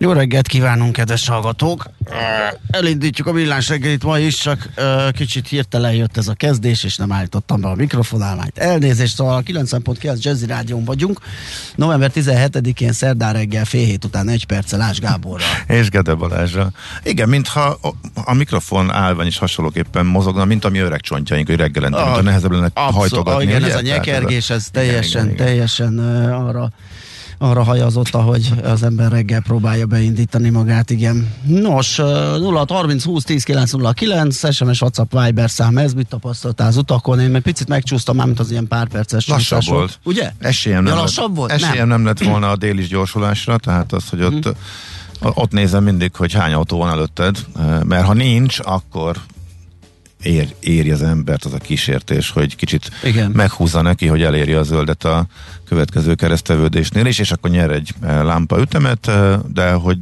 Jó 0.00 0.12
reggelt 0.12 0.46
kívánunk, 0.46 0.92
kedves 0.92 1.28
hallgatók! 1.28 1.90
Elindítjuk 2.70 3.26
a 3.26 3.32
villás 3.32 3.68
reggelit 3.68 4.04
ma 4.04 4.18
is, 4.18 4.36
csak 4.36 4.68
kicsit 5.12 5.48
hirtelen 5.48 5.92
jött 5.92 6.16
ez 6.16 6.28
a 6.28 6.34
kezdés, 6.34 6.84
és 6.84 6.96
nem 6.96 7.12
állítottam 7.12 7.60
be 7.60 7.68
a 7.68 7.74
mikrofonálmányt. 7.74 8.58
Elnézést, 8.58 9.14
szóval 9.14 9.36
a 9.36 9.42
90.9 9.42 10.22
Jazzy 10.22 10.46
Rádión 10.46 10.84
vagyunk. 10.84 11.20
November 11.74 12.10
17-én 12.14 12.92
szerdán 12.92 13.32
reggel 13.32 13.64
fél 13.64 13.84
hét 13.84 14.04
után 14.04 14.28
egy 14.28 14.44
perccel 14.44 14.80
Ás 14.80 15.00
Gáborral. 15.00 15.48
És 15.66 15.88
Gede 15.88 16.14
Balázsra. 16.14 16.70
Igen, 17.02 17.28
mintha 17.28 17.78
a, 18.24 18.34
mikrofon 18.34 18.92
állvány 18.92 19.26
is 19.26 19.38
hasonlóképpen 19.38 20.06
mozogna, 20.06 20.44
mint 20.44 20.64
a 20.64 20.68
mi 20.68 20.78
öreg 20.78 21.00
csontjaink, 21.00 21.46
hogy 21.46 21.56
reggelente, 21.56 21.98
a 21.98 22.22
nehezebb 22.22 22.52
lenne 22.52 22.70
hajtogatni. 22.74 23.44
Ah, 23.44 23.48
igen, 23.48 23.64
ez 23.64 23.76
a 23.76 23.80
nyekergés, 23.80 24.50
ez 24.50 24.68
teljesen, 24.72 25.22
igen, 25.22 25.34
igen. 25.34 25.46
teljesen 25.46 25.98
uh, 25.98 26.46
arra 26.46 26.70
arra 27.38 27.62
hajazott, 27.62 28.14
ahogy 28.14 28.52
az 28.64 28.82
ember 28.82 29.10
reggel 29.10 29.40
próbálja 29.42 29.86
beindítani 29.86 30.48
magát, 30.48 30.90
igen. 30.90 31.34
Nos, 31.46 31.98
uh, 31.98 32.06
0 32.38 32.64
30 32.68 33.04
20 33.04 33.24
10 33.24 33.42
909, 33.44 34.52
SMS, 34.54 34.80
WhatsApp, 34.80 35.12
Viber 35.24 35.50
szám, 35.50 35.78
ez 35.78 35.92
mit 35.94 36.06
tapasztaltál 36.08 36.66
az 36.66 36.76
utakon? 36.76 37.20
Én 37.20 37.30
meg 37.30 37.42
picit 37.42 37.68
megcsúsztam, 37.68 38.16
már 38.16 38.26
mint 38.26 38.38
az 38.38 38.50
ilyen 38.50 38.66
pár 38.68 38.88
perces 38.88 39.28
Lassabb 39.28 39.58
csúszások. 39.58 39.74
volt. 39.78 39.98
Ugye? 40.04 40.32
Esélyem 40.38 40.84
Ja, 40.86 40.90
nem, 40.92 41.00
lassabb 41.00 41.36
volt? 41.36 41.50
Esélyem 41.50 41.76
Nem. 41.76 41.88
nem. 41.88 42.04
lett 42.04 42.22
volna 42.24 42.50
a 42.50 42.56
délis 42.56 42.88
gyorsulásra, 42.88 43.58
tehát 43.58 43.92
az, 43.92 44.08
hogy 44.08 44.22
ott, 44.22 44.44
Mhm. 44.44 45.30
ott 45.34 45.52
nézem 45.52 45.84
mindig, 45.84 46.14
hogy 46.16 46.32
hány 46.32 46.52
autó 46.52 46.78
van 46.78 46.88
előtted, 46.90 47.36
mert 47.84 48.06
ha 48.06 48.12
nincs, 48.14 48.58
akkor 48.62 49.16
ér, 50.22 50.54
éri 50.60 50.90
az 50.90 51.02
embert 51.02 51.44
az 51.44 51.52
a 51.52 51.58
kísértés, 51.58 52.30
hogy 52.30 52.56
kicsit 52.56 52.90
Igen. 53.04 53.30
meghúzza 53.30 53.82
neki, 53.82 54.06
hogy 54.06 54.22
eléri 54.22 54.52
a 54.52 54.62
zöldet 54.62 55.04
a 55.04 55.26
következő 55.64 56.14
keresztevődésnél 56.14 57.06
is, 57.06 57.18
és 57.18 57.30
akkor 57.30 57.50
nyer 57.50 57.70
egy 57.70 57.94
eh, 58.00 58.22
lámpa 58.22 58.60
ütemet, 58.60 59.08
eh, 59.08 59.38
de 59.52 59.72
hogy 59.72 59.98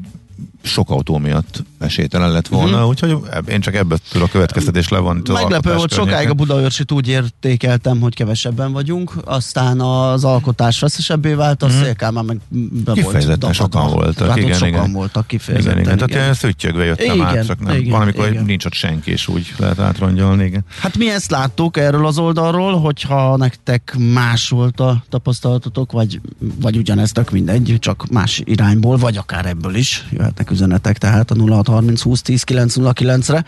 sok 0.62 0.91
autó 0.91 1.19
miatt 1.19 1.62
esélytelen 1.78 2.31
lett 2.31 2.48
volna, 2.48 2.75
uh-huh. 2.75 2.88
úgyhogy 2.88 3.16
én 3.48 3.60
csak 3.60 3.75
ebből 3.75 3.98
a 4.14 4.28
következtetés 4.28 4.88
levon. 4.88 5.16
Mhm. 5.16 5.32
Meglepő 5.32 5.75
volt, 5.75 5.92
sokáig 5.92 6.28
a 6.28 6.34
Budaörsit 6.34 6.92
úgy 6.92 7.09
értékeltem, 7.09 8.00
hogy 8.00 8.14
kevesebben 8.14 8.72
vagyunk, 8.72 9.12
aztán 9.25 9.81
az 9.81 10.25
alkotás 10.25 10.81
veszesebbé 10.81 11.32
vált, 11.32 11.62
a 11.62 11.66
mm. 11.66 11.81
Szélkálmán 11.82 12.25
meg 12.25 12.41
be 12.84 12.92
Kifejezetten 12.92 13.38
volt 13.38 13.54
sokan 13.54 13.91
voltak, 13.91 14.28
Hát 14.28 14.37
igen, 14.37 14.53
sokan 14.53 14.69
igen. 14.69 14.92
voltak 14.92 15.25
Igen, 15.32 15.38
kifejezetten. 15.38 15.78
igen. 15.81 15.94
Tehát 15.94 16.10
ilyen 16.10 16.34
szüttyögve 16.34 16.84
jöttem 16.84 17.14
Igen, 17.14 17.26
át, 17.26 17.47
csak 17.47 17.60
nem. 17.60 17.76
igen, 17.76 17.91
van, 17.91 18.00
amikor 18.00 18.28
igen. 18.28 18.44
nincs 18.44 18.64
ott 18.64 18.72
senki, 18.72 19.10
és 19.10 19.28
úgy 19.28 19.54
lehet 19.56 19.78
átrongyolni, 19.78 20.44
igen. 20.44 20.64
Hát 20.81 20.97
mi 20.97 21.10
ezt 21.10 21.31
láttuk 21.31 21.76
erről 21.76 22.06
az 22.06 22.19
oldalról, 22.19 22.81
hogyha 22.81 23.37
nektek 23.37 23.97
más 24.12 24.48
volt 24.48 24.81
a 24.81 25.04
tapasztalatotok, 25.08 25.93
vagy, 25.93 26.20
vagy 26.60 26.76
ugyanez 26.76 27.12
tök 27.12 27.31
mindegy, 27.31 27.76
csak 27.78 28.06
más 28.10 28.43
irányból, 28.44 28.97
vagy 28.97 29.16
akár 29.16 29.47
ebből 29.47 29.75
is 29.75 30.06
jöhetnek 30.10 30.50
üzenetek, 30.50 30.98
tehát 30.98 31.31
a 31.31 31.34
0630 31.66 32.03
20 32.03 32.22
10 32.22 32.43
909-re. 32.47 33.44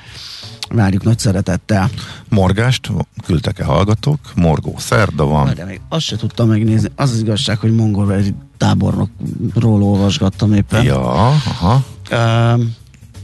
Várjuk 0.70 1.02
nagy 1.02 1.18
szeretettel. 1.18 1.90
Morgást 2.28 2.90
küldtek-e 3.26 3.64
hallgatók? 3.64 4.18
Morgó 4.34 4.74
szerda 4.78 5.24
van. 5.24 5.54
De 5.54 5.64
még 5.64 5.80
azt 5.88 6.04
se 6.04 6.16
tudtam 6.16 6.48
megnézni. 6.48 6.88
Az 6.96 7.10
az 7.10 7.18
igazság, 7.20 7.58
hogy 7.58 7.74
mongolveri 7.74 8.34
tábornokról 8.56 9.82
olvasgattam 9.82 10.52
éppen. 10.52 10.84
Ja, 10.84 11.10
aha. 11.10 11.84
Um, 12.10 12.74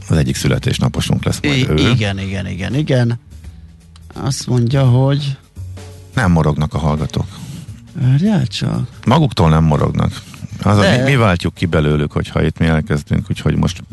Az 0.09 0.17
egyik 0.17 0.35
születésnaposunk 0.35 1.23
lesz 1.23 1.39
majd 1.43 1.69
ő. 1.69 1.89
igen, 1.89 2.19
igen, 2.19 2.47
igen, 2.47 2.75
igen. 2.75 3.19
Azt 4.13 4.47
mondja, 4.47 4.83
hogy 4.85 5.37
Nem 6.13 6.31
morognak 6.31 6.73
a 6.73 6.77
hallgatók. 6.77 7.25
Várjál 8.01 8.47
csak. 8.47 8.87
Maguktól 9.05 9.49
nem 9.49 9.63
morognak. 9.63 10.21
Az 10.61 10.77
De- 10.77 10.97
mi, 10.97 11.11
mi 11.11 11.15
váltjuk 11.15 11.53
ki 11.53 11.65
belőlük, 11.65 12.11
hogyha 12.11 12.43
itt 12.43 12.57
mi 12.57 12.65
elkezdünk, 12.65 13.25
úgyhogy 13.29 13.55
most 13.55 13.83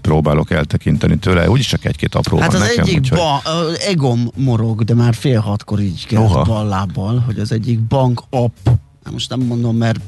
próbálok 0.00 0.50
eltekinteni 0.50 1.16
tőle. 1.16 1.50
Úgyis 1.50 1.66
csak 1.66 1.84
egy-két 1.84 2.14
apró 2.14 2.38
Hát 2.38 2.52
van 2.52 2.60
az 2.60 2.68
nekem, 2.68 2.84
egyik 2.84 2.98
úgyhogy... 2.98 3.18
ba, 3.18 3.42
egom 3.86 4.30
morog, 4.36 4.82
de 4.84 4.94
már 4.94 5.14
fél 5.14 5.40
hatkor 5.40 5.80
így 5.80 6.06
kell 6.06 6.26
bal 6.44 6.66
lábbal, 6.66 7.18
hogy 7.18 7.38
az 7.38 7.52
egyik 7.52 7.80
bank 7.80 8.22
app, 8.30 8.68
most 9.12 9.30
nem 9.30 9.40
mondom, 9.40 9.76
mert 9.76 10.00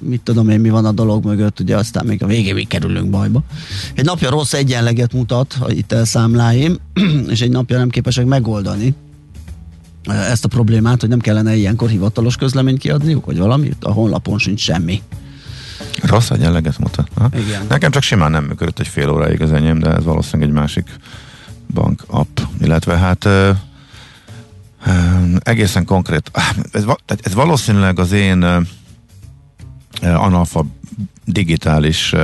mit 0.00 0.20
tudom 0.20 0.48
én, 0.48 0.60
mi 0.60 0.70
van 0.70 0.84
a 0.84 0.92
dolog 0.92 1.24
mögött, 1.24 1.60
ugye 1.60 1.76
aztán 1.76 2.06
még 2.06 2.22
a 2.22 2.26
végén 2.26 2.54
még 2.54 2.68
kerülünk 2.68 3.10
bajba. 3.10 3.42
Egy 3.94 4.04
napja 4.04 4.30
rossz 4.30 4.52
egyenleget 4.52 5.12
mutat 5.12 5.58
a 5.88 6.04
számláim, 6.04 6.76
és 7.32 7.40
egy 7.40 7.50
napja 7.50 7.78
nem 7.78 7.88
képesek 7.88 8.24
megoldani 8.24 8.94
ezt 10.04 10.44
a 10.44 10.48
problémát, 10.48 11.00
hogy 11.00 11.08
nem 11.08 11.18
kellene 11.18 11.54
ilyenkor 11.54 11.88
hivatalos 11.88 12.36
közleményt 12.36 12.78
kiadniuk, 12.78 13.26
vagy 13.26 13.38
valami, 13.38 13.70
a 13.80 13.90
honlapon 13.90 14.38
sincs 14.38 14.60
semmi. 14.60 15.02
Rossz 16.02 16.30
egyenleget 16.30 16.78
mutat. 16.78 17.08
Ha? 17.14 17.28
Igen. 17.34 17.66
Nekem 17.68 17.90
csak 17.90 18.02
simán 18.02 18.30
nem 18.30 18.44
működött 18.44 18.78
egy 18.78 18.88
fél 18.88 19.10
óráig 19.10 19.42
az 19.42 19.52
enyém, 19.52 19.78
de 19.78 19.90
ez 19.90 20.04
valószínűleg 20.04 20.48
egy 20.48 20.56
másik 20.56 20.88
bank 21.74 22.04
app, 22.06 22.38
illetve 22.60 22.98
hát 22.98 23.24
ö, 23.24 23.50
ö, 24.86 24.90
egészen 25.38 25.84
konkrét, 25.84 26.30
ez, 26.72 26.84
ez 27.22 27.34
valószínűleg 27.34 27.98
az 27.98 28.12
én 28.12 28.42
ö, 28.42 28.60
ö, 30.02 30.06
analfa 30.06 30.66
digitális 31.24 32.14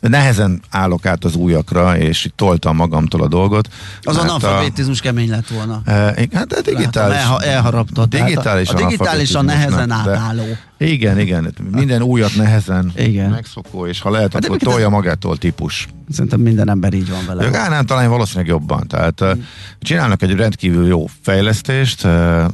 nehezen 0.00 0.62
állok 0.70 1.06
át 1.06 1.24
az 1.24 1.34
újakra, 1.34 1.98
és 1.98 2.24
itt 2.24 2.36
toltam 2.36 2.76
magamtól 2.76 3.22
a 3.22 3.28
dolgot. 3.28 3.68
Az 4.02 4.16
analfabetizmus 4.16 5.00
kemény 5.00 5.30
lett 5.30 5.48
volna. 5.48 5.82
A, 5.84 5.90
e, 5.90 6.14
hát 6.32 6.52
a 6.52 6.60
digitális, 6.60 6.94
Látom, 6.94 7.12
elha- 7.12 7.42
elharaptad. 7.42 8.08
Tehát 8.08 8.26
digitális 8.26 8.68
a, 8.68 8.72
a 8.76 8.76
digitálisan 8.76 9.44
nehezen 9.44 9.72
analfabetizmusnak, 9.72 10.04
de- 10.04 10.44
átálló. 10.44 10.56
Igen, 10.78 11.18
igen, 11.18 11.54
minden 11.72 12.02
újat 12.02 12.36
nehezen 12.36 12.92
Igen. 12.96 13.30
megszokó, 13.30 13.86
és 13.86 14.00
ha 14.00 14.10
lehet, 14.10 14.32
Hát 14.32 14.44
akkor 14.44 14.56
tolja 14.56 14.88
magától 14.88 15.36
típus. 15.36 15.88
Szerintem 16.10 16.40
minden 16.40 16.70
ember 16.70 16.92
így 16.92 17.10
van 17.10 17.24
vele. 17.26 17.46
A 17.46 17.50
Gánán 17.50 17.86
talán 17.86 18.08
valószínűleg 18.08 18.48
jobban. 18.48 18.86
Tehát 18.86 19.24
mm. 19.24 19.40
csinálnak 19.80 20.22
egy 20.22 20.34
rendkívül 20.34 20.86
jó 20.86 21.06
fejlesztést, 21.22 22.04
uh, 22.04 22.44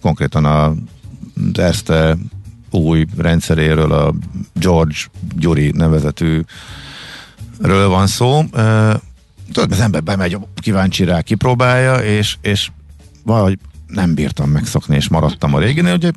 konkrétan 0.00 0.44
a 0.44 0.74
az 1.52 1.58
Erste 1.58 2.16
új 2.74 3.06
rendszeréről, 3.16 3.92
a 3.92 4.14
George 4.54 4.96
Gyuri 5.38 5.70
nevezetű 5.70 6.40
ről 7.60 7.88
van 7.88 8.06
szó. 8.06 8.42
Tudod, 9.52 9.72
az 9.72 9.80
ember 9.80 10.02
bemegy, 10.02 10.38
kíváncsi 10.54 11.04
rá, 11.04 11.20
kipróbálja, 11.20 11.94
és, 11.94 12.36
és 12.40 12.70
valahogy 13.24 13.58
nem 13.86 14.14
bírtam 14.14 14.50
megszokni, 14.50 14.96
és 14.96 15.08
maradtam 15.08 15.54
a 15.54 15.58
réginél, 15.58 15.94
ugye 15.94 16.10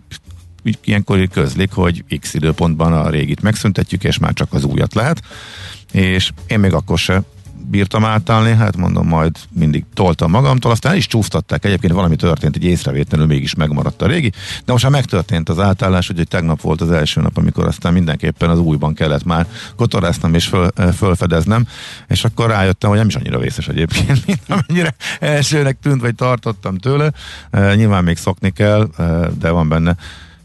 ilyenkor 0.84 1.28
közlik, 1.28 1.72
hogy 1.72 2.04
x 2.20 2.34
időpontban 2.34 2.94
a 2.94 3.10
régit 3.10 3.42
megszüntetjük, 3.42 4.04
és 4.04 4.18
már 4.18 4.34
csak 4.34 4.54
az 4.54 4.64
újat 4.64 4.94
lehet, 4.94 5.22
és 5.92 6.32
én 6.48 6.60
még 6.60 6.74
akkor 6.74 6.98
se 6.98 7.24
bírtam 7.70 8.06
átállni, 8.06 8.54
hát 8.54 8.78
mondom, 8.78 9.08
majd 9.08 9.36
mindig 9.52 9.86
toltam 9.94 10.32
magamtól, 10.32 10.72
aztán 10.72 10.92
el 10.92 10.98
is 10.98 11.08
csúsztatták, 11.08 11.66
egyébként 11.66 11.94
valami 11.94 12.16
történt, 12.16 12.56
egy 12.56 12.64
észrevétlenül 12.64 13.26
mégis 13.26 13.56
megmaradt 13.56 14.02
a 14.02 14.08
régi, 14.08 14.32
de 14.66 14.72
most 14.72 14.84
már 14.84 14.92
megtörtént 14.92 15.50
az 15.50 15.60
átállás, 15.60 16.10
úgyhogy 16.10 16.28
tegnap 16.28 16.62
volt 16.62 16.82
az 16.82 16.92
első 16.92 17.22
nap, 17.22 17.38
amikor 17.38 17.68
aztán 17.68 17.94
mindenképpen 17.94 18.50
az 18.50 18.60
újban 18.60 18.94
kellett 18.94 19.24
már 19.24 19.48
kotoráznom 19.76 20.34
és 20.34 20.46
föl, 20.46 20.68
fölfedeznem, 20.96 21.68
és 22.08 22.24
akkor 22.24 22.50
rájöttem, 22.50 22.90
hogy 22.90 23.00
nem 23.00 23.08
is 23.08 23.16
annyira 23.16 23.40
vészes 23.40 23.68
egyébként, 23.68 24.26
mint 24.28 24.42
amennyire 24.48 24.96
elsőnek 25.20 25.78
tűnt, 25.82 26.02
vagy 26.02 26.16
tartottam 26.16 26.78
tőle. 26.78 27.12
Nyilván 27.52 28.04
még 28.04 28.18
szokni 28.18 28.50
kell, 28.52 28.90
de 29.40 29.50
van 29.50 29.70
benne 29.70 29.96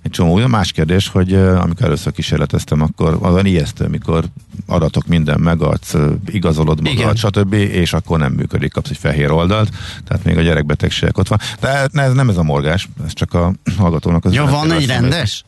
egy 0.02 0.10
csomó. 0.10 0.34
Olyan 0.34 0.50
más 0.50 0.72
kérdés, 0.72 1.08
hogy 1.08 1.34
amikor 1.34 1.86
először 1.86 2.12
kísérleteztem, 2.12 2.82
akkor 2.82 3.18
azon 3.20 3.46
ijesztő, 3.46 3.86
mikor 3.86 4.24
adatok 4.66 5.06
minden 5.06 5.40
megadsz, 5.40 5.94
igazolod 6.26 6.80
magad, 6.82 7.16
stb., 7.16 7.52
és 7.52 7.92
akkor 7.92 8.18
nem 8.18 8.32
működik, 8.32 8.72
kapsz 8.72 8.90
egy 8.90 8.96
fehér 8.96 9.30
oldalt, 9.30 9.70
tehát 10.04 10.24
még 10.24 10.36
a 10.36 10.42
gyerekbetegségek 10.42 11.18
ott 11.18 11.28
van. 11.28 11.38
De 11.60 11.88
ez 11.92 12.12
nem 12.12 12.28
ez 12.28 12.36
a 12.36 12.42
morgás, 12.42 12.88
ez 13.04 13.12
csak 13.12 13.34
a 13.34 13.52
hallgatónak 13.76 14.24
az... 14.24 14.32
Ja, 14.32 14.44
van 14.44 14.72
egy 14.72 14.86
rendes? 14.86 15.44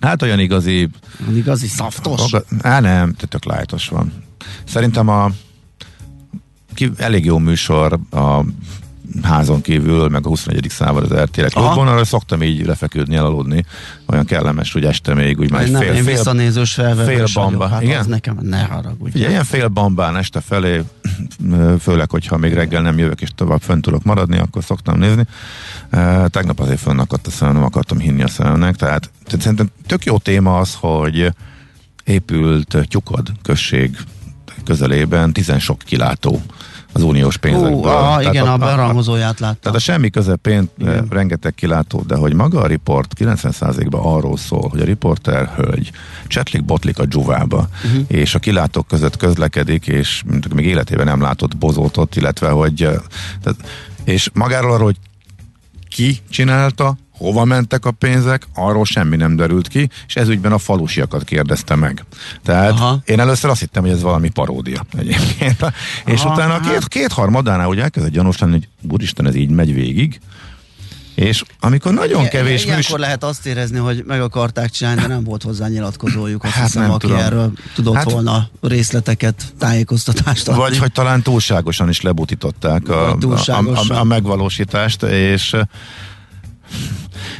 Hát 0.00 0.22
olyan 0.22 0.38
igazi... 0.38 0.88
Van 1.24 1.36
igazi 1.36 1.66
szaftos? 1.66 2.32
Á, 2.60 2.80
nem, 2.80 3.14
tök 3.28 3.44
lájtos 3.44 3.88
van. 3.88 4.12
Szerintem 4.64 5.08
a 5.08 5.30
ki, 6.74 6.90
elég 6.96 7.24
jó 7.24 7.38
műsor 7.38 7.98
a 8.10 8.40
házon 9.22 9.60
kívül, 9.60 10.08
meg 10.08 10.26
a 10.26 10.28
21. 10.28 10.66
szával 10.68 11.02
az 11.02 11.14
RTL 11.14 11.46
klubban, 11.46 11.88
arra 11.88 12.04
szoktam 12.04 12.42
így 12.42 12.66
lefeküdni, 12.66 13.16
elaludni. 13.16 13.64
Olyan 14.06 14.24
kellemes, 14.24 14.72
hogy 14.72 14.84
este 14.84 15.14
még 15.14 15.38
úgy 15.38 15.50
már 15.50 15.68
nem, 15.68 15.80
fél, 15.80 15.92
én 15.92 16.04
visszanézős 16.04 16.72
fél 17.04 17.26
bamba. 17.34 17.68
Hát 17.68 17.82
Igen? 17.82 17.98
az 17.98 18.06
nekem 18.06 18.38
ne 18.42 18.62
haragudj. 18.62 19.18
Ugye, 19.18 19.28
ilyen 19.28 19.44
fél 19.44 19.68
bambán 19.68 20.16
este 20.16 20.40
felé, 20.40 20.82
főleg, 21.80 22.10
hogyha 22.10 22.36
még 22.36 22.52
reggel 22.52 22.82
nem 22.82 22.98
jövök 22.98 23.20
és 23.20 23.28
tovább 23.34 23.60
fönn 23.60 23.80
tudok 23.80 24.02
maradni, 24.02 24.38
akkor 24.38 24.64
szoktam 24.64 24.98
nézni. 24.98 25.26
Tegnap 26.26 26.60
azért 26.60 26.80
fönnakadt 26.80 27.26
a 27.26 27.30
szemem, 27.30 27.54
nem 27.54 27.64
akartam 27.64 27.98
hinni 27.98 28.22
a 28.22 28.28
szememnek, 28.28 28.76
tehát, 28.76 29.10
tehát 29.24 29.40
szerintem 29.40 29.70
tök 29.86 30.04
jó 30.04 30.18
téma 30.18 30.58
az, 30.58 30.76
hogy 30.80 31.32
épült 32.04 32.76
Tyukod 32.88 33.32
község 33.42 33.96
közelében 34.64 35.32
tizen 35.32 35.58
sok 35.58 35.78
kilátó 35.78 36.42
az 36.94 37.02
uniós 37.02 37.36
pénzekből. 37.36 37.72
Uh, 37.72 38.14
ah, 38.14 38.24
igen, 38.24 38.46
a, 38.46 38.52
a 38.52 38.56
berangozóját 38.56 39.40
láttam. 39.40 39.58
Tehát 39.60 39.76
a 39.76 39.80
semmi 39.80 40.10
közepén 40.10 40.68
igen. 40.78 40.92
Eh, 40.92 41.02
rengeteg 41.10 41.54
kilátó, 41.54 42.02
de 42.06 42.16
hogy 42.16 42.34
maga 42.34 42.60
a 42.60 42.66
riport 42.66 43.12
90%-ban 43.18 44.00
arról 44.04 44.36
szól, 44.36 44.68
hogy 44.68 44.80
a 44.80 44.84
riporter 44.84 45.52
hölgy 45.56 45.90
csetlik 46.26 46.64
botlik 46.64 46.98
a 46.98 47.04
dzsuvába, 47.04 47.68
uh-huh. 47.84 48.04
és 48.06 48.34
a 48.34 48.38
kilátók 48.38 48.86
között 48.88 49.16
közlekedik, 49.16 49.86
és 49.86 50.22
még 50.54 50.66
életében 50.66 51.06
nem 51.06 51.20
látott 51.20 51.56
bozótot, 51.56 52.16
illetve 52.16 52.48
hogy 52.48 52.82
eh, 52.82 52.94
tehát, 53.42 53.58
és 54.04 54.30
magáról 54.32 54.72
arról, 54.72 54.84
hogy 54.84 54.98
ki 55.88 56.18
csinálta, 56.30 56.96
hova 57.16 57.44
mentek 57.44 57.84
a 57.84 57.90
pénzek, 57.90 58.46
arról 58.54 58.84
semmi 58.84 59.16
nem 59.16 59.36
derült 59.36 59.68
ki, 59.68 59.88
és 60.06 60.16
ez 60.16 60.28
ügyben 60.28 60.52
a 60.52 60.58
falusiakat 60.58 61.24
kérdezte 61.24 61.74
meg. 61.74 62.04
Tehát 62.42 62.70
Aha. 62.70 63.00
én 63.04 63.20
először 63.20 63.50
azt 63.50 63.60
hittem, 63.60 63.82
hogy 63.82 63.92
ez 63.92 64.02
valami 64.02 64.28
paródia 64.28 64.86
egyébként. 64.98 65.62
Aha, 65.62 65.72
és 66.04 66.24
utána 66.24 66.60
két, 66.60 66.72
hát- 66.72 66.88
kétharmadánál 66.88 67.68
úgy 67.68 67.78
elkezdett 67.78 68.12
gyanús 68.12 68.38
lenni, 68.38 68.52
hogy 68.52 68.68
úristen, 68.90 69.26
ez 69.26 69.34
így 69.34 69.50
megy 69.50 69.74
végig, 69.74 70.20
és 71.14 71.42
amikor 71.60 71.92
nagyon 71.92 72.28
kevés 72.28 72.64
Ilyenkor 72.64 72.76
műsor... 72.76 72.98
lehet 72.98 73.24
azt 73.24 73.46
érezni, 73.46 73.78
hogy 73.78 74.04
meg 74.06 74.20
akarták 74.20 74.70
csinálni, 74.70 75.00
de 75.00 75.06
nem 75.06 75.24
volt 75.24 75.42
hozzá 75.42 75.68
nyilatkozójuk. 75.68 76.44
Azt 76.44 76.52
hát 76.52 76.64
hiszem, 76.64 76.82
nem 76.82 76.90
aki 76.90 77.06
tudom. 77.06 77.22
erről 77.22 77.52
tudott 77.74 77.94
hát, 77.94 78.10
volna 78.10 78.48
részleteket, 78.60 79.52
tájékoztatást 79.58 80.48
adni. 80.48 80.60
Vagy 80.60 80.78
hogy 80.78 80.92
talán 80.92 81.22
túlságosan 81.22 81.88
is 81.88 82.00
lebutították 82.00 82.88
a, 82.88 83.12
a, 83.12 83.16
a, 83.46 83.98
a 83.98 84.04
megvalósítást, 84.04 85.02
és 85.02 85.56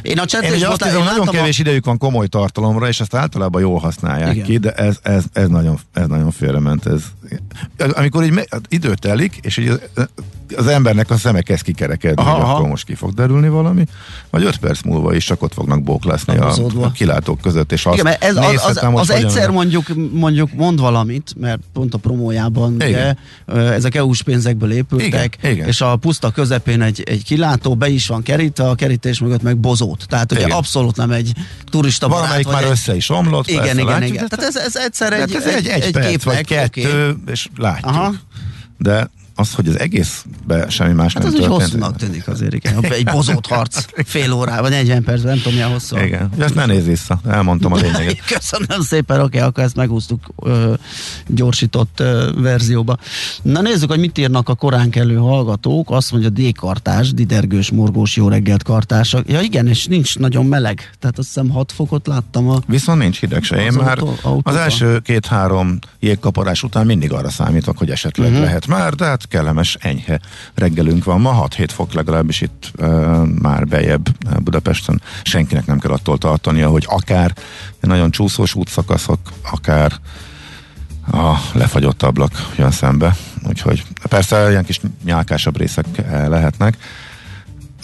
én 0.01 0.19
a 0.19 0.23
Én 0.41 0.65
azt 0.65 0.83
hiszem, 0.83 1.03
nagyon 1.03 1.25
kevés 1.25 1.57
a... 1.57 1.61
idejük 1.61 1.85
van 1.85 1.97
komoly 1.97 2.27
tartalomra, 2.27 2.87
és 2.87 2.99
ezt 2.99 3.15
általában 3.15 3.61
jól 3.61 3.79
használják 3.79 4.33
Igen. 4.33 4.45
ki, 4.45 4.57
de 4.57 4.71
ez, 4.71 4.97
ez, 5.01 5.23
ez, 5.33 5.47
nagyon, 5.47 5.79
ez 5.93 6.07
nagyon 6.07 6.31
félrement. 6.31 6.85
Ez. 6.85 7.03
Amikor 7.93 8.23
így 8.23 8.31
me, 8.31 8.43
idő 8.69 8.93
telik, 8.93 9.39
és 9.41 9.57
így 9.57 9.79
az 10.57 10.67
embernek 10.67 11.09
a 11.09 11.17
szeme 11.17 11.41
kezd 11.41 11.63
kikerekedni, 11.63 12.21
aha, 12.21 12.31
hogy 12.31 12.41
aha. 12.41 12.53
akkor 12.55 12.67
most 12.67 12.85
ki 12.85 12.95
fog 12.95 13.13
derülni 13.13 13.49
valami, 13.49 13.85
vagy 14.29 14.43
öt 14.43 14.57
perc 14.57 14.81
múlva 14.81 15.15
is 15.15 15.25
csak 15.25 15.41
ott 15.41 15.53
fognak 15.53 15.83
bóklászni 15.83 16.37
a, 16.37 16.53
a 16.81 16.91
kilátók 16.91 17.41
között, 17.41 17.71
és 17.71 17.85
azt 17.85 17.97
Igen, 17.97 18.13
ez, 18.19 18.35
az, 18.35 18.61
az, 18.63 18.79
az 18.93 19.09
egyszer 19.09 19.49
mondjuk, 19.49 19.85
mondjuk 20.11 20.53
mond 20.53 20.79
valamit, 20.79 21.33
mert 21.39 21.59
pont 21.73 21.93
a 21.93 21.97
promójában 21.97 22.73
ugye, 22.73 23.13
ezek 23.55 23.95
EU-s 23.95 24.23
pénzekből 24.23 24.71
épültek, 24.71 25.37
Igen. 25.43 25.67
és 25.67 25.81
a 25.81 25.95
puszta 25.95 26.31
közepén 26.31 26.81
egy, 26.81 27.03
egy 27.05 27.23
kilátó 27.23 27.75
be 27.75 27.89
is 27.89 28.07
van 28.07 28.23
kerítve, 28.23 28.69
a 28.69 28.75
kerítés 28.75 29.19
mögött 29.19 29.41
meg 29.41 29.57
bozót. 29.65 30.05
Tehát 30.07 30.31
ugye 30.31 30.45
Igen. 30.45 30.57
abszolút 30.57 30.95
nem 30.95 31.11
egy 31.11 31.31
turista 31.69 32.07
barát. 32.07 32.21
Valamelyik 32.21 32.47
már 32.47 32.63
egy... 32.63 32.69
össze 32.69 32.95
is 32.95 33.09
omlott. 33.09 33.47
Igen, 33.47 33.59
persze, 33.61 33.73
igen, 33.73 33.85
látjuk, 33.85 34.13
igen. 34.13 34.27
Tehát 34.27 34.45
ez, 34.45 34.55
ez 34.55 34.75
egyszer 34.75 35.13
egy, 35.13 35.35
ez 35.35 35.45
egy, 35.45 35.53
egy, 35.53 35.67
egy, 35.67 35.81
egy 35.81 35.91
perc, 35.91 36.07
képnek, 36.07 36.35
vagy 36.35 36.45
kettő, 36.45 37.09
okay. 37.09 37.33
és 37.33 37.47
látjuk. 37.57 37.85
Aha. 37.91 38.13
De 38.77 39.09
az, 39.35 39.53
hogy 39.53 39.67
az 39.67 39.79
egészben 39.79 40.69
semmi 40.69 40.93
más 40.93 41.13
hát 41.13 41.23
nem 41.23 41.33
az 41.33 41.39
történt. 41.39 41.61
hosszúnak 41.61 41.95
tűnik 41.95 42.27
azért, 42.27 42.53
igen. 42.53 42.83
Egy 42.83 43.05
bozót 43.05 43.47
harc 43.47 43.85
fél 44.05 44.31
órában, 44.31 44.69
40 44.69 45.03
percben, 45.03 45.31
nem 45.31 45.37
tudom 45.37 45.53
milyen 45.53 45.71
hosszú. 45.71 45.97
Igen, 45.97 46.29
ezt 46.39 46.55
ne 46.55 46.65
nézz 46.65 46.85
vissza, 46.85 47.19
elmondtam 47.27 47.73
a 47.73 47.75
lényeget. 47.75 48.25
Köszönöm 48.33 48.81
szépen, 48.81 49.19
oké, 49.21 49.39
akkor 49.39 49.63
ezt 49.63 49.75
megúsztuk 49.75 50.19
ö, 50.43 50.73
gyorsított 51.27 51.99
ö, 51.99 52.31
verzióba. 52.35 52.97
Na 53.41 53.61
nézzük, 53.61 53.89
hogy 53.89 53.99
mit 53.99 54.17
írnak 54.17 54.49
a 54.49 54.55
korán 54.55 54.89
kelő 54.89 55.15
hallgatók. 55.15 55.91
Azt 55.91 56.11
mondja, 56.11 56.29
D-kartás, 56.29 57.13
didergős, 57.13 57.71
morgós, 57.71 58.15
jó 58.15 58.27
reggelt 58.27 58.63
kartások. 58.63 59.29
Ja 59.29 59.41
igen, 59.41 59.67
és 59.67 59.85
nincs 59.85 60.19
nagyon 60.19 60.45
meleg. 60.45 60.89
Tehát 60.99 61.17
azt 61.17 61.27
hiszem 61.27 61.49
6 61.49 61.71
fokot 61.71 62.07
láttam 62.07 62.49
a... 62.49 62.59
Viszont 62.67 62.99
nincs 62.99 63.19
hideg 63.19 63.43
se. 63.43 63.63
Én 63.63 63.73
már 63.73 63.99
autó, 63.99 64.41
az 64.43 64.55
első 64.55 64.99
két-három 64.99 65.79
jégkaparás 65.99 66.63
után 66.63 66.85
mindig 66.85 67.11
arra 67.11 67.29
számítok, 67.29 67.77
hogy 67.77 67.89
esetleg 67.89 68.29
uh-huh. 68.29 68.45
lehet 68.45 68.67
már, 68.67 68.93
de 68.93 69.05
hát 69.05 69.24
kellemes, 69.27 69.77
enyhe 69.81 70.19
reggelünk 70.53 71.03
van 71.03 71.21
ma, 71.21 71.47
6-7 71.47 71.67
fok 71.71 71.93
legalábbis 71.93 72.41
itt 72.41 72.71
e, 72.77 72.87
már 73.41 73.67
bejebb 73.67 74.09
Budapesten. 74.43 75.01
Senkinek 75.23 75.65
nem 75.65 75.79
kell 75.79 75.91
attól 75.91 76.17
tartania, 76.17 76.69
hogy 76.69 76.85
akár 76.89 77.33
nagyon 77.79 78.11
csúszós 78.11 78.55
útszakaszok, 78.55 79.19
akár 79.51 79.91
a 81.11 81.33
lefagyott 81.53 82.03
ablak 82.03 82.31
jön 82.57 82.71
szembe. 82.71 83.15
Úgyhogy 83.47 83.83
persze 84.09 84.49
ilyen 84.49 84.65
kis 84.65 84.81
nyálkásabb 85.03 85.57
részek 85.57 85.85
lehetnek. 86.27 86.77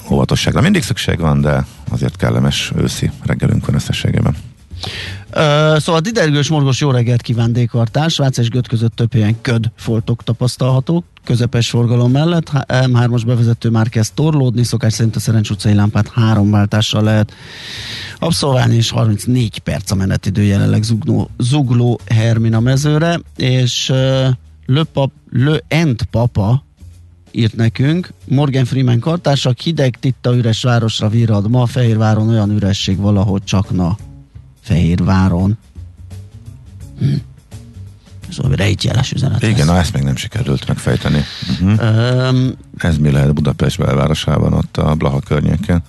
Óvatosságra 0.09 0.61
mindig 0.61 0.83
szükség 0.83 1.19
van, 1.19 1.41
de 1.41 1.65
azért 1.89 2.15
kellemes 2.15 2.71
őszi 2.77 3.11
reggelünk 3.23 3.65
van 3.65 3.75
összességében. 3.75 4.35
Uh, 5.35 5.77
szóval 5.77 6.01
didergős 6.01 6.49
morgos 6.49 6.79
jó 6.79 6.91
reggelt 6.91 7.21
kíván 7.21 7.53
Dékartás, 7.53 8.17
Vác 8.17 8.37
és 8.37 8.49
Göt 8.49 8.67
között 8.67 8.95
több 8.95 9.13
helyen 9.13 9.41
köd 9.41 9.71
foltok 9.75 10.23
tapasztalhatók, 10.23 11.05
közepes 11.23 11.69
forgalom 11.69 12.11
mellett, 12.11 12.51
M3-as 12.67 13.21
bevezető 13.25 13.69
már 13.69 13.89
kezd 13.89 14.13
torlódni, 14.13 14.63
szokás 14.63 14.93
szerint 14.93 15.15
a 15.15 15.19
Szerencs 15.19 15.49
utcai 15.49 15.73
lámpát 15.73 16.09
három 16.09 16.51
váltással 16.51 17.03
lehet 17.03 17.33
abszolválni, 18.19 18.75
és 18.75 18.89
34 18.89 19.59
perc 19.59 19.91
a 19.91 19.95
menetidő 19.95 20.43
jelenleg 20.43 20.83
zugló, 20.83 21.29
zugló 21.38 22.00
Hermina 22.05 22.59
mezőre, 22.59 23.19
és 23.35 23.89
uh, 23.89 23.97
Le, 24.65 24.83
pap, 24.83 25.11
Le 25.29 25.59
Ent 25.67 26.03
Papa 26.03 26.63
írt 27.31 27.55
nekünk, 27.55 28.13
Morgan 28.27 28.65
Freeman 28.65 29.00
kartársak, 29.00 29.59
hideg 29.59 29.97
titta 30.00 30.35
üres 30.35 30.63
városra 30.63 31.09
virad, 31.09 31.50
ma 31.50 31.65
Fehérváron 31.65 32.29
olyan 32.29 32.51
üresség 32.51 32.97
valahogy 32.97 33.43
csak 33.43 33.71
na 33.71 33.97
Fehérváron. 34.62 35.58
Hm. 37.00 37.13
Szóval 38.30 38.51
rejtjeles 38.56 39.12
üzenet. 39.12 39.44
Igen, 39.44 39.65
na 39.65 39.77
ezt 39.77 39.94
még 39.94 40.03
nem 40.03 40.15
sikerült 40.15 40.68
megfejteni. 40.68 41.24
Uh-huh. 41.62 42.27
Um, 42.30 42.51
Ez 42.77 42.98
mi 42.98 43.12
lehet 43.12 43.34
Budapest 43.34 43.77
belvárosában, 43.77 44.53
ott 44.53 44.77
a 44.77 44.96
Blaha 44.96 45.20
környéken? 45.20 45.84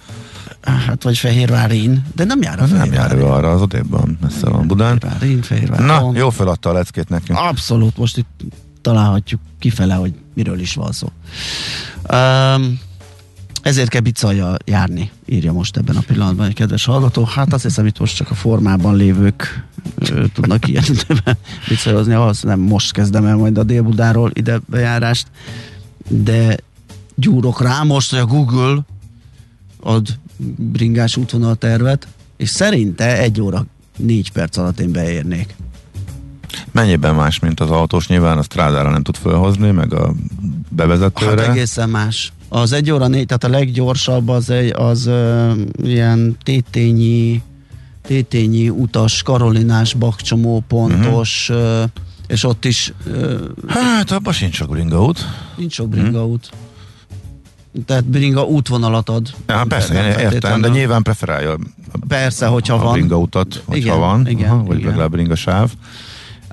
Hát, 0.62 1.02
vagy 1.02 1.18
Fehérvárin, 1.18 2.06
de 2.14 2.24
nem 2.24 2.42
jár 2.42 2.60
a 2.62 2.66
Nem 2.66 2.92
jár 2.92 3.14
ő 3.14 3.24
arra, 3.24 3.50
az 3.50 3.60
odébban, 3.60 4.18
messze 4.20 4.48
van 4.48 4.66
Budán. 4.66 4.98
Fehérvárin, 4.98 5.42
Fehérváron. 5.42 6.12
Na, 6.12 6.18
jó 6.18 6.30
feladta 6.30 6.70
a 6.70 6.72
leckét 6.72 7.08
nekünk. 7.08 7.38
Abszolút, 7.38 7.96
most 7.96 8.16
itt 8.16 8.40
találhatjuk 8.80 9.40
kifele, 9.58 9.94
hogy 9.94 10.14
miről 10.34 10.60
is 10.60 10.74
van 10.74 10.92
szó. 10.92 11.08
Um, 12.12 12.80
ezért 13.62 13.88
kell 13.88 14.00
bicajjal 14.00 14.56
járni, 14.64 15.10
írja 15.26 15.52
most 15.52 15.76
ebben 15.76 15.96
a 15.96 16.00
pillanatban 16.06 16.46
egy 16.46 16.54
kedves 16.54 16.84
hallgató. 16.84 17.24
Hát 17.24 17.52
azt 17.52 17.62
hiszem, 17.62 17.86
itt 17.86 17.98
most 17.98 18.16
csak 18.16 18.30
a 18.30 18.34
formában 18.34 18.96
lévők 18.96 19.64
ö, 19.98 20.24
tudnak 20.34 20.68
ilyen 20.68 20.84
bicajozni. 21.68 22.12
Ahhoz 22.14 22.42
nem 22.42 22.60
most 22.60 22.92
kezdem 22.92 23.24
el 23.24 23.36
majd 23.36 23.58
a 23.58 23.62
Délbudáról 23.62 24.30
ide 24.34 24.60
bejárást, 24.66 25.26
de 26.08 26.56
gyúrok 27.14 27.62
rá 27.62 27.82
most, 27.82 28.10
hogy 28.10 28.18
a 28.18 28.26
Google 28.26 28.78
ad 29.80 30.18
bringás 30.56 31.16
útvonal 31.16 31.54
tervet, 31.56 32.08
és 32.36 32.48
szerinte 32.48 33.18
egy 33.18 33.40
óra 33.40 33.66
négy 33.96 34.32
perc 34.32 34.56
alatt 34.56 34.80
én 34.80 34.92
beérnék. 34.92 35.54
Mennyiben 36.70 37.14
más, 37.14 37.38
mint 37.38 37.60
az 37.60 37.70
autós? 37.70 38.06
Nyilván 38.06 38.38
a 38.38 38.42
strádára 38.42 38.90
nem 38.90 39.02
tud 39.02 39.16
felhozni, 39.16 39.70
meg 39.70 39.94
a 39.94 40.06
Hát 40.06 40.14
bevezetőre. 40.68 41.50
egészen 41.50 41.88
más. 41.90 42.32
Az 42.54 42.72
egy 42.72 42.90
óra 42.90 43.06
négy, 43.08 43.26
tehát 43.26 43.44
a 43.44 43.48
leggyorsabb 43.48 44.28
az, 44.28 44.50
egy, 44.50 44.72
az 44.76 45.06
ö, 45.06 45.52
ilyen 45.82 46.36
tétényi, 46.42 47.42
tétényi 48.02 48.68
utas, 48.68 49.22
karolinás, 49.22 49.94
bakcsomó 49.94 50.64
pontos, 50.68 51.48
Mhm. 51.52 51.58
uh-huh. 51.58 51.84
és 52.26 52.44
ott 52.44 52.64
is 52.64 52.92
ö, 53.06 53.44
Hát, 53.68 54.10
abban 54.10 54.32
sincs 54.32 54.54
sok 54.54 54.68
bringaút. 54.70 55.26
nincs 55.56 55.72
sok 55.72 55.88
bringa 55.88 56.26
út. 56.26 56.50
Tehát 57.86 58.04
bringa 58.04 58.44
útvonalat 58.44 59.08
ad. 59.08 59.34
Ja, 59.46 59.64
persze, 59.68 59.94
én 59.94 60.18
értem, 60.18 60.60
de 60.60 60.68
nyilván 60.68 61.02
preferálja 61.02 61.56
Persze, 62.08 62.46
hogyha 62.46 62.74
a 62.74 62.78
van. 62.82 62.92
bringautat, 62.92 63.62
hogyha 63.64 63.86
Igen, 63.86 63.98
van, 63.98 64.28
igen, 64.28 64.50
aha, 64.50 64.62
vagy 64.62 64.76
igen. 64.76 64.88
legalább 64.88 65.10
bringa 65.10 65.34
sáv. 65.34 65.70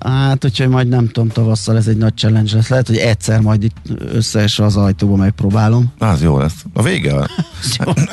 Hát, 0.05 0.41
hogyha 0.41 0.67
majd 0.67 0.87
nem 0.87 1.07
tudom, 1.07 1.29
tavasszal 1.29 1.77
ez 1.77 1.87
egy 1.87 1.97
nagy 1.97 2.15
challenge 2.15 2.55
lesz. 2.55 2.69
Lehet, 2.69 2.87
hogy 2.87 2.97
egyszer 2.97 3.39
majd 3.41 3.63
itt 3.63 3.77
összeesve 4.11 4.65
az 4.65 4.75
ajtóba 4.77 5.15
megpróbálom. 5.15 5.93
Az 5.97 6.21
jó 6.21 6.37
lesz. 6.37 6.65
A 6.73 6.83
vége, 6.83 7.13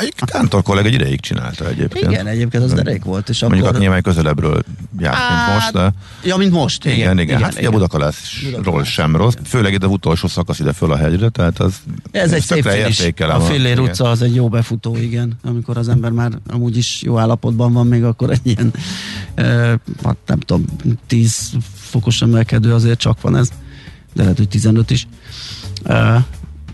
egy 0.00 0.14
kántor 0.14 0.62
kollega 0.62 0.88
egy 0.88 0.95
ideig 0.95 1.21
csinálta 1.21 1.69
egyébként. 1.69 2.11
Igen, 2.11 2.26
egyébként 2.26 2.62
az 2.62 2.73
derék 2.73 3.05
volt. 3.05 3.28
És 3.28 3.40
Mondjuk 3.40 3.61
akkor... 3.62 3.69
akkor 3.69 3.81
nyilván 3.81 4.02
közelebbről 4.02 4.62
járt, 4.99 5.17
mint 5.17 5.41
Hát, 5.41 5.55
most, 5.55 5.73
de 5.73 5.93
Ja, 6.25 6.37
mint 6.37 6.53
most. 6.53 6.85
igen, 6.85 6.99
igen. 6.99 7.19
igen. 7.19 7.43
Hát 7.43 7.53
igen. 7.53 7.67
a 7.67 7.71
Budakalászról 7.71 8.85
sem 8.85 9.17
rossz, 9.17 9.35
főleg 9.45 9.73
ide 9.73 9.87
az 9.87 9.93
utolsó 9.93 10.29
szakasz 10.29 10.59
ide 10.59 10.73
föl 10.73 10.93
a 10.93 10.97
hegyre, 10.97 11.29
tehát 11.29 11.59
az 11.59 11.75
Ez 12.11 12.33
egy 12.33 12.43
szép 12.43 12.69
finish. 12.69 13.23
A 13.23 13.41
Fillér 13.41 13.73
igen. 13.73 13.79
utca 13.85 14.11
az 14.11 14.23
egy 14.23 14.35
jó 14.35 14.49
befutó, 14.49 14.97
igen. 14.97 15.38
Amikor 15.45 15.76
az 15.76 15.88
ember 15.88 16.11
már 16.11 16.33
amúgy 16.50 16.76
is 16.76 17.03
jó 17.03 17.19
állapotban 17.19 17.73
van, 17.73 17.87
még 17.87 18.05
akkor 18.05 18.31
egy 18.31 18.41
ilyen, 18.43 18.73
eh, 19.35 19.73
hát 20.05 20.17
nem 20.26 20.38
tudom, 20.38 20.65
10 21.07 21.53
fokos 21.75 22.23
emelkedő 22.23 22.75
azért 22.75 22.99
csak 22.99 23.21
van 23.21 23.37
ez, 23.37 23.49
de 24.15 24.23
lehet, 24.23 24.37
hogy 24.37 24.49
15 24.49 24.91
is. 24.91 25.07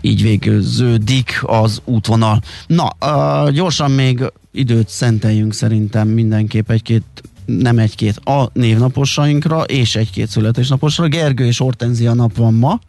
Így 0.01 0.21
végződik 0.21 1.41
az 1.41 1.81
útvonal. 1.85 2.41
Na, 2.67 2.89
uh, 3.05 3.51
gyorsan 3.51 3.91
még 3.91 4.23
időt 4.51 4.89
szenteljünk 4.89 5.53
szerintem 5.53 6.07
mindenképp 6.07 6.69
egy-két 6.69 7.03
nem 7.45 7.79
egy-két, 7.79 8.17
a 8.17 8.49
névnaposainkra 8.53 9.61
és 9.61 9.95
egy-két 9.95 10.27
születésnaposra. 10.29 11.07
Gergő 11.07 11.45
és 11.45 11.57
Hortenzia 11.57 12.13
nap 12.13 12.35
van 12.35 12.53
ma, 12.53 12.79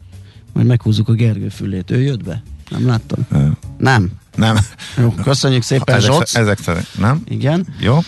majd 0.53 0.67
meghúzzuk 0.67 1.09
a 1.09 1.13
Gergő 1.13 1.49
fülét. 1.49 1.91
Ő 1.91 2.01
jött 2.03 2.25
be? 2.25 2.43
Nem 2.71 2.87
láttam? 2.87 3.27
Ö, 3.33 3.47
Nem. 3.79 4.11
Nem. 4.37 4.57
Jó, 4.99 5.11
köszönjük 5.23 5.63
szépen, 5.63 5.95
ezek, 5.97 6.13
Zsoc. 6.13 6.35
ezek 6.35 6.59
szerint, 6.59 6.89
nem? 6.99 7.23
Igen. 7.29 7.67
Jó? 7.81 7.99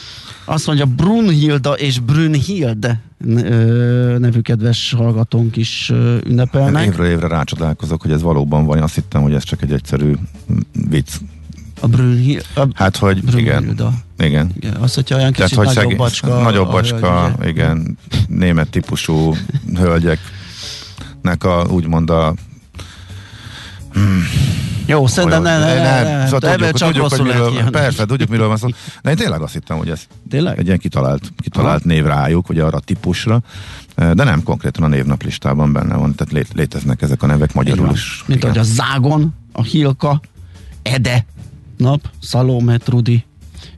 Azt 0.44 0.66
mondja, 0.66 0.84
Brunhilda 0.84 1.72
és 1.72 1.98
Brunhild 1.98 2.98
ö, 3.26 4.16
nevű 4.18 4.40
kedves 4.40 4.92
hallgatónk 4.96 5.56
is 5.56 5.92
ünnepelnek. 6.26 6.86
Évről 6.86 7.06
évre 7.06 7.26
rácsodálkozok, 7.28 8.02
hogy 8.02 8.10
ez 8.10 8.22
valóban 8.22 8.66
van. 8.66 8.76
Én 8.76 8.82
azt 8.82 8.94
hittem, 8.94 9.22
hogy 9.22 9.34
ez 9.34 9.42
csak 9.42 9.62
egy 9.62 9.72
egyszerű 9.72 10.12
vicc. 10.88 11.08
A 11.80 11.86
Brunhilda. 11.86 12.68
Hát, 12.74 12.96
hogy 12.96 13.16
igen. 13.38 13.56
Brunhilda. 13.56 13.92
Igen. 14.18 14.50
Igen, 14.56 14.74
azt, 14.74 14.94
hogyha 14.94 15.16
olyan 15.16 15.32
Tehát, 15.32 15.50
kicsit 15.50 15.64
hogy 15.64 15.66
nagyobb 15.66 15.82
szegény- 15.82 15.98
bacska. 15.98 16.42
nagyobb 16.42 16.68
a 16.68 16.70
bacska, 16.70 17.34
hölgy, 17.38 17.48
igen, 17.48 17.98
német 18.28 18.68
típusú 18.70 19.36
hölgyeknek 19.74 21.44
a, 21.44 21.66
úgymond 21.70 22.10
a 22.10 22.34
Jó, 24.86 25.06
szerintem 25.06 25.42
ne, 25.42 25.58
ne, 25.58 25.74
ne, 25.74 26.02
ne, 26.02 26.16
ne. 26.18 26.24
Szóval 26.26 26.50
tudjuk, 26.56 26.72
csak 26.76 26.88
tudjuk, 26.88 27.08
hogy 27.08 27.22
miről, 27.22 27.48
kijönni. 27.50 27.70
persze, 27.70 28.06
tudjuk, 28.06 28.28
miről 28.28 28.48
van 28.48 28.56
szó. 28.56 28.68
De 29.02 29.10
én 29.10 29.16
tényleg 29.16 29.40
azt 29.42 29.52
hittem, 29.52 29.76
hogy 29.76 29.88
ez 29.88 30.00
Tényleg? 30.30 30.58
egy 30.58 30.66
ilyen 30.66 30.78
kitalált, 30.78 31.32
kitalált 31.42 31.84
név 31.84 32.04
rájuk, 32.04 32.48
ugye 32.48 32.62
arra 32.62 32.76
a 32.76 32.80
típusra, 32.80 33.40
de 33.96 34.24
nem 34.24 34.42
konkrétan 34.42 34.84
a 34.84 34.88
névnaplistában 34.88 35.72
benne 35.72 35.94
van, 35.96 36.14
tehát 36.14 36.32
lé, 36.32 36.44
léteznek 36.54 37.02
ezek 37.02 37.22
a 37.22 37.26
nevek 37.26 37.54
magyarul 37.54 37.90
is. 37.92 38.24
Mint 38.26 38.40
Igen. 38.40 38.54
ahogy 38.56 38.68
a 38.68 38.72
Zágon, 38.74 39.34
a 39.52 39.62
Hilka, 39.62 40.20
Ede 40.82 41.26
nap, 41.78 42.10
Szalome, 42.20 42.76
Trudi, 42.76 43.24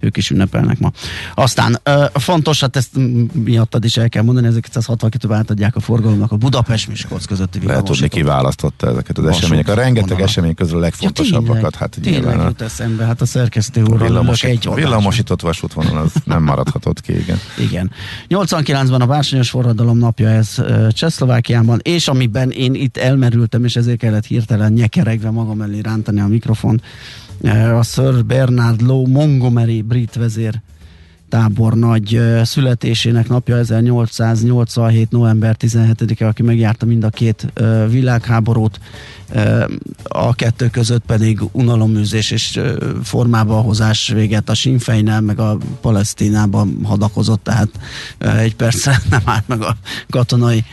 ők 0.00 0.16
is 0.16 0.30
ünnepelnek 0.30 0.78
ma. 0.78 0.92
Aztán 1.34 1.80
fontos, 2.12 2.60
hát 2.60 2.76
ezt 2.76 2.90
miattad 3.32 3.84
is 3.84 3.96
el 3.96 4.08
kell 4.08 4.22
mondani, 4.22 4.60
1962-ben 4.72 5.38
átadják 5.38 5.76
a 5.76 5.80
forgalomnak 5.80 6.32
a 6.32 6.36
Budapest-Miskolc 6.36 7.24
közötti 7.24 7.66
Lehet 7.66 7.84
tudni, 7.84 8.08
ki 8.08 8.22
választotta 8.22 8.88
ezeket 8.88 9.18
az 9.18 9.24
Vasút 9.24 9.42
eseményeket. 9.42 9.76
A 9.76 9.80
rengeteg 9.80 10.08
vonala. 10.08 10.26
esemény 10.26 10.54
közül 10.54 10.76
a 10.76 10.80
legfontosabbakat. 10.80 11.72
Ja, 11.72 11.78
hát 11.78 11.98
tényleg, 12.00 12.22
nyilván 12.22 12.46
jut 12.46 12.60
eszembe, 12.60 13.04
hát 13.04 13.20
a 13.20 13.26
szerkesztő 13.26 13.80
úrral 13.80 13.96
ülök 13.96 14.08
villamosít, 14.08 14.50
egy 14.50 14.74
villamosított 14.74 15.40
vasútvonal 15.40 15.96
az 15.96 16.12
nem 16.24 16.42
maradhatott 16.42 17.00
ki, 17.00 17.18
igen. 17.18 17.38
Igen. 17.58 17.90
89-ben 18.28 19.00
a 19.00 19.06
bársonyos 19.06 19.50
forradalom 19.50 19.98
napja 19.98 20.28
ez 20.28 20.54
Csehszlovákiában, 20.90 21.80
és 21.82 22.08
amiben 22.08 22.50
én 22.50 22.74
itt 22.74 22.96
elmerültem, 22.96 23.64
és 23.64 23.76
ezért 23.76 23.98
kellett 23.98 24.26
hirtelen 24.26 24.72
nyekeregve 24.72 25.30
magam 25.30 25.60
elé 25.60 25.80
rántani 25.80 26.20
a 26.20 26.26
mikrofon, 26.26 26.80
ö, 26.82 27.27
a 27.42 27.82
Sir 27.82 28.22
Bernard 28.22 28.80
Law 28.80 29.06
Montgomery 29.06 29.82
brit 29.82 30.14
vezér 30.14 30.62
tábornagy 31.28 32.14
ö, 32.14 32.40
születésének 32.44 33.28
napja 33.28 33.56
1887. 33.56 35.10
november 35.10 35.56
17-e, 35.60 36.26
aki 36.26 36.42
megjárta 36.42 36.86
mind 36.86 37.04
a 37.04 37.08
két 37.10 37.52
világháborút, 37.88 38.80
a 40.02 40.34
kettő 40.34 40.68
között 40.68 41.02
pedig 41.06 41.40
unaloműzés 41.52 42.30
és 42.30 42.60
formába 43.02 43.54
hozás 43.54 44.08
véget 44.08 44.48
a 44.48 44.54
Sinn 44.54 44.78
Féinnel, 44.78 45.20
meg 45.20 45.38
a 45.38 45.56
Palesztinában 45.80 46.80
hadakozott, 46.84 47.42
tehát 47.42 47.68
egy 48.18 48.56
percre 48.56 49.00
nem 49.10 49.22
állt 49.24 49.48
meg 49.48 49.62
a 49.62 49.76
katonai 50.10 50.64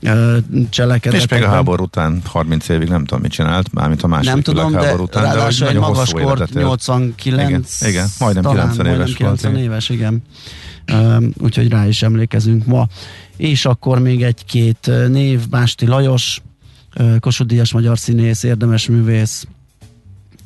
ö, 0.00 0.36
cselekedetekben. 0.70 1.38
És 1.38 1.44
még 1.44 1.50
a 1.50 1.54
háború 1.54 1.82
után 1.82 2.20
30 2.24 2.68
évig 2.68 2.88
nem 2.88 3.04
tudom, 3.04 3.22
mit 3.22 3.30
csinált, 3.30 3.72
mármint 3.72 4.02
a 4.02 4.06
második 4.06 4.32
nem 4.32 4.42
tudom, 4.42 4.72
de 4.72 4.94
után, 4.94 5.22
ráadásul 5.22 5.68
egy 5.68 5.76
magas 5.76 6.12
kor, 6.12 6.20
életet 6.20 6.54
élt. 6.54 6.64
89, 6.64 7.80
Igen, 7.80 7.92
igen, 7.92 8.06
majdnem 8.18 8.42
talán, 8.42 8.68
90 8.68 8.86
majdnem 8.86 9.06
éves 9.06 9.16
volt, 9.18 9.38
90 9.38 9.52
igen. 9.52 9.64
éves, 9.64 9.88
igen. 9.96 10.22
Úgyhogy 11.38 11.68
rá 11.68 11.86
is 11.86 12.02
emlékezünk 12.02 12.66
ma. 12.66 12.88
És 13.36 13.64
akkor 13.64 13.98
még 13.98 14.22
egy-két 14.22 14.90
név, 15.08 15.48
Básti 15.48 15.86
Lajos, 15.86 16.42
Kossuth 17.20 17.72
magyar 17.72 17.98
színész, 17.98 18.42
érdemes 18.42 18.88
művész, 18.88 19.46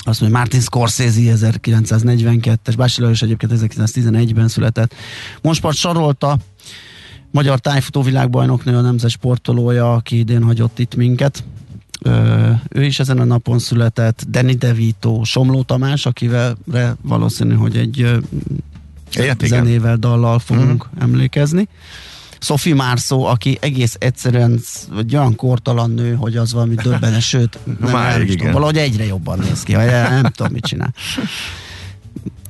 azt 0.04 0.20
mondja, 0.20 0.38
Martin 0.38 0.60
Scorsese 0.60 1.20
1942-es, 1.20 2.74
Básti 2.76 3.00
Lajos 3.00 3.22
egyébként 3.22 3.52
1911-ben 3.54 4.48
született. 4.48 4.94
Monspart 5.42 5.76
Sarolta, 5.76 6.38
magyar 7.30 7.58
tájfutó 7.58 8.02
világbajnoknő, 8.02 8.76
a 8.76 8.80
nemzet 8.80 9.10
sportolója, 9.10 9.94
aki 9.94 10.18
idén 10.18 10.42
hagyott 10.42 10.78
itt 10.78 10.94
minket. 10.94 11.44
Ö, 12.02 12.50
ő 12.68 12.84
is 12.84 13.00
ezen 13.00 13.18
a 13.18 13.24
napon 13.24 13.58
született, 13.58 14.24
Danny 14.28 14.58
DeVito, 14.58 15.24
Somló 15.24 15.62
Tamás, 15.62 16.06
akivel 16.06 16.56
valószínű, 17.02 17.54
hogy 17.54 17.76
egy 17.76 18.18
Ilyet, 19.14 19.42
igen. 19.42 19.64
zenével, 19.64 19.96
dallal 19.96 20.38
fogunk 20.38 20.86
mm. 20.86 21.02
emlékezni. 21.02 21.68
Sophie 22.38 22.74
Marceau, 22.74 23.22
aki 23.22 23.58
egész 23.60 23.96
egyszerűen 23.98 24.58
sz- 24.64 24.88
egy 24.98 25.16
olyan 25.16 25.34
kortalan 25.34 25.90
nő, 25.90 26.14
hogy 26.14 26.36
az 26.36 26.52
valami 26.52 26.74
döbbenes, 26.84 27.28
sőt, 27.28 27.58
nem, 27.80 27.90
Máig, 27.90 28.16
nem 28.16 28.26
tudom, 28.26 28.32
igen. 28.32 28.52
valahogy 28.52 28.76
egyre 28.76 29.04
jobban 29.04 29.38
néz 29.38 29.62
ki, 29.62 29.74
vagy 29.74 29.86
nem 29.86 30.22
tudom, 30.22 30.52
mit 30.52 30.64
csinál. 30.64 30.94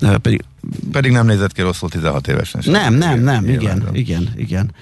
Pedig 0.23 0.45
Pedig 0.93 1.13
nem 1.13 1.27
nézett 1.27 1.53
ki 1.53 1.63
rosszul 1.63 1.89
16 1.89 2.29
évesen. 2.29 2.61
sem. 2.61 2.73
nem, 2.73 2.95
nem, 2.95 3.21
nem, 3.21 3.45
Nyilván 3.45 3.77
igen, 3.77 3.95
igen, 3.95 4.33
igen. 4.37 4.75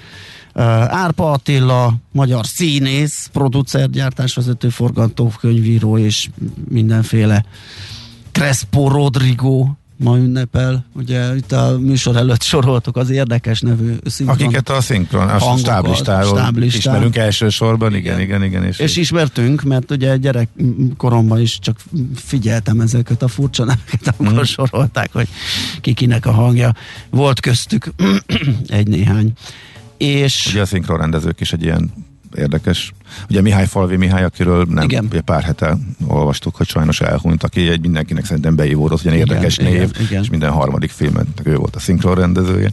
Uh, 0.55 0.65
Árpa 0.95 1.33
Attila, 1.33 1.95
magyar 2.13 2.47
színész, 2.47 3.29
producer, 3.33 3.91
gyártásvezető, 3.91 4.69
forgatókönyvíró 4.69 5.99
és 5.99 6.29
mindenféle 6.69 7.45
Crespo 8.33 8.89
Rodrigo 8.89 9.69
ma 9.99 10.17
ünnepel. 10.17 10.85
Ugye 10.95 11.37
itt 11.37 11.53
a 11.53 11.79
műsor 11.79 12.17
előtt 12.17 12.43
soroltuk 12.43 12.97
az 12.97 13.11
érdekes 13.11 13.61
nevű 13.61 13.95
szinkron. 14.05 14.39
Akiket 14.41 14.69
a 14.69 14.81
szinkron, 14.81 15.29
a 15.29 15.57
stáblistáról 15.57 16.37
stáblistán. 16.39 16.79
ismerünk 16.79 17.17
elsősorban, 17.17 17.95
igen, 17.95 18.21
igen, 18.21 18.45
igen. 18.45 18.65
És, 18.65 18.79
És 18.79 18.97
ismertünk, 18.97 19.63
mert 19.63 19.91
ugye 19.91 20.17
gyerekkoromban 20.17 21.41
is 21.41 21.59
csak 21.59 21.77
figyeltem 22.15 22.81
ezeket 22.81 23.23
a 23.23 23.29
furcsa 23.29 23.65
neveket, 23.65 24.15
amikor 24.17 24.35
Mhm. 24.35 24.43
sorolták, 24.45 25.13
hogy 25.13 25.29
ki 25.81 25.93
kinek 25.93 26.27
a 26.27 26.31
hangja. 26.33 26.75
Volt 27.11 27.41
köztük 27.41 27.93
egy-néhány. 28.67 29.33
És 29.97 30.47
Ugye 30.51 30.61
a 30.61 30.67
szinkronrendezők 30.67 31.41
is 31.41 31.53
egy 31.53 31.63
ilyen 31.63 31.91
érdekes. 32.35 32.93
Ugye 33.29 33.41
Mihály 33.41 33.67
Falvi 33.67 33.97
Mihály, 33.97 34.25
akiről 34.25 34.67
nem 34.71 34.85
Igen. 34.85 35.11
pár 35.25 35.43
hete 35.43 35.77
olvastuk, 36.07 36.57
hogy 36.57 36.67
sajnos 36.67 37.01
elhunyt, 37.01 37.43
aki 37.43 37.69
egy 37.69 37.81
mindenkinek 37.81 38.25
szerintem 38.25 38.57
beívódott, 38.57 39.01
ugyan 39.01 39.15
Igen, 39.15 39.27
érdekes 39.27 39.59
igen, 39.59 39.73
név, 39.73 39.91
igen. 40.01 40.23
és 40.23 40.31
minden 40.31 40.51
harmadik 40.51 40.91
filmet 40.91 41.27
ő 41.43 41.57
volt 41.57 41.77
a 41.77 41.81
szinkronrendezője. 41.81 42.71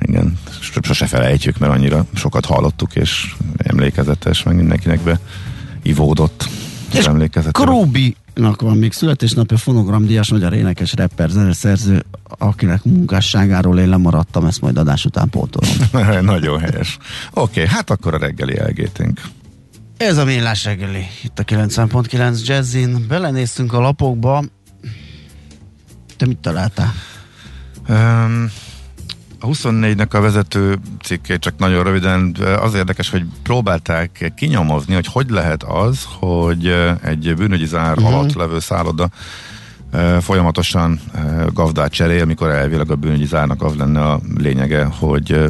Igen, 0.00 0.38
sose 0.80 1.06
felejtjük, 1.06 1.58
mert 1.58 1.72
annyira 1.72 2.06
sokat 2.14 2.44
hallottuk, 2.44 2.94
és 2.94 3.34
emlékezetes, 3.56 4.42
meg 4.42 4.56
mindenkinek 4.56 5.18
beivódott. 5.82 6.48
És 6.94 7.06
emlékezetes. 7.06 7.52
Krúbi 8.34 8.64
van 8.64 8.76
még 8.76 8.92
születésnapja, 8.92 9.56
fonogramdíjas 9.56 10.30
magyar 10.30 10.52
énekes, 10.52 10.94
rapper, 10.94 11.28
zeneszerző, 11.28 12.04
akinek 12.38 12.84
munkásságáról 12.84 13.78
én 13.78 13.88
lemaradtam, 13.88 14.44
ezt 14.44 14.60
majd 14.60 14.78
adás 14.78 15.04
után 15.04 15.30
pótolom. 15.30 15.74
Nagyon 16.24 16.60
helyes. 16.60 16.98
Oké, 17.30 17.62
okay, 17.62 17.74
hát 17.74 17.90
akkor 17.90 18.14
a 18.14 18.18
reggeli 18.18 18.58
elgétünk. 18.58 19.20
Ez 19.96 20.16
a 20.16 20.24
millás 20.24 20.64
reggeli, 20.64 21.06
itt 21.22 21.38
a 21.38 21.44
90.9 21.44 22.46
Jazzin. 22.46 23.04
Belenéztünk 23.08 23.72
a 23.72 23.80
lapokba. 23.80 24.44
Te 26.16 26.26
mit 26.26 26.38
találtál? 26.38 26.92
Um, 27.88 28.50
a 29.42 29.46
24-nek 29.46 30.10
a 30.10 30.20
vezető 30.20 30.78
cikkét 31.02 31.40
csak 31.40 31.58
nagyon 31.58 31.84
röviden 31.84 32.36
az 32.60 32.74
érdekes, 32.74 33.10
hogy 33.10 33.24
próbálták 33.42 34.32
kinyomozni, 34.36 34.94
hogy 34.94 35.06
hogy 35.06 35.30
lehet 35.30 35.62
az, 35.62 36.06
hogy 36.18 36.66
egy 37.02 37.34
bűnügyi 37.36 37.66
zár 37.66 37.98
uh-huh. 37.98 38.14
alatt 38.14 38.32
levő 38.32 38.58
szálloda 38.58 39.08
folyamatosan 40.20 41.00
gavdát 41.52 41.92
cserél, 41.92 42.24
mikor 42.24 42.50
elvileg 42.50 42.90
a 42.90 42.96
bűnügyi 42.96 43.26
zárnak 43.26 43.62
az 43.62 43.74
lenne 43.74 44.00
a 44.00 44.20
lényege, 44.36 44.84
hogy 44.84 45.48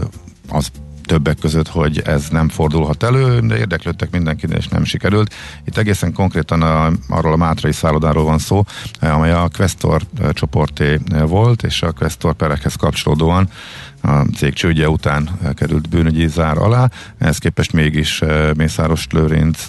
az 0.48 0.70
többek 1.06 1.38
között, 1.38 1.68
hogy 1.68 2.02
ez 2.04 2.28
nem 2.28 2.48
fordulhat 2.48 3.02
elő, 3.02 3.40
de 3.40 3.58
érdeklődtek 3.58 4.10
mindenkinek, 4.10 4.58
és 4.58 4.68
nem 4.68 4.84
sikerült. 4.84 5.34
Itt 5.64 5.76
egészen 5.76 6.12
konkrétan 6.12 6.62
a, 6.62 6.90
arról 7.08 7.32
a 7.32 7.36
Mátrai 7.36 7.72
szállodáról 7.72 8.24
van 8.24 8.38
szó, 8.38 8.62
amely 9.00 9.32
a 9.32 9.50
Questor 9.56 10.02
csoporté 10.30 10.98
volt, 11.26 11.62
és 11.62 11.82
a 11.82 11.92
Questor 11.92 12.34
perekhez 12.34 12.74
kapcsolódóan 12.74 13.48
a 14.02 14.22
cég 14.36 14.52
csődje 14.52 14.88
után 14.88 15.30
került 15.54 15.88
bűnügyi 15.88 16.28
zár 16.28 16.58
alá, 16.58 16.90
ehhez 17.18 17.38
képest 17.38 17.72
mégis 17.72 18.22
eh, 18.22 18.54
Mészáros 18.54 19.06
Lőrinc 19.10 19.68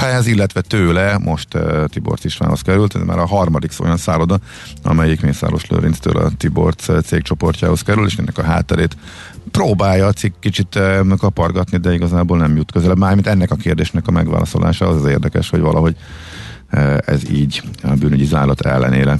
ez, 0.00 0.26
illetve 0.26 0.60
tőle 0.60 1.18
most 1.18 1.54
uh, 1.54 1.84
Tiborc 1.84 2.24
Istvánhoz 2.24 2.60
került, 2.60 2.94
ez 2.94 3.02
már 3.02 3.18
a 3.18 3.26
harmadik 3.26 3.72
olyan 3.80 3.96
szálloda, 3.96 4.38
amelyik 4.82 5.20
Mészáros 5.20 5.66
Lőrinctől 5.66 6.16
a 6.16 6.30
Tiborc 6.36 7.04
cégcsoportjához 7.04 7.82
kerül, 7.82 8.06
és 8.06 8.16
ennek 8.16 8.38
a 8.38 8.42
hátterét 8.42 8.96
próbálja 9.50 10.06
a 10.06 10.12
cikk 10.12 10.34
kicsit 10.40 10.74
uh, 10.74 11.16
kapargatni, 11.16 11.78
de 11.78 11.92
igazából 11.92 12.38
nem 12.38 12.56
jut 12.56 12.72
közelebb. 12.72 12.98
Mármint 12.98 13.26
ennek 13.26 13.50
a 13.50 13.56
kérdésnek 13.56 14.06
a 14.06 14.10
megválaszolása 14.10 14.88
az 14.88 14.96
az 14.96 15.10
érdekes, 15.10 15.50
hogy 15.50 15.60
valahogy 15.60 15.96
uh, 16.72 16.96
ez 17.06 17.30
így 17.30 17.62
a 17.82 17.88
bűnügyi 17.88 18.24
zállat 18.24 18.60
ellenére 18.60 19.18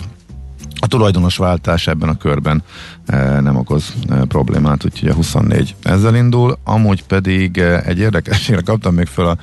a 0.82 0.86
tulajdonos 0.86 1.36
váltás 1.36 1.86
ebben 1.86 2.08
a 2.08 2.16
körben 2.16 2.62
e, 3.06 3.40
nem 3.40 3.56
okoz 3.56 3.94
e, 4.08 4.14
problémát, 4.14 4.84
úgyhogy 4.84 5.08
a 5.08 5.14
24 5.14 5.74
ezzel 5.82 6.14
indul, 6.14 6.58
amúgy 6.64 7.04
pedig 7.04 7.58
e, 7.58 7.82
egy 7.84 7.98
érdekességre 7.98 8.60
kaptam 8.60 8.94
még 8.94 9.06
fel 9.06 9.26
a 9.26 9.36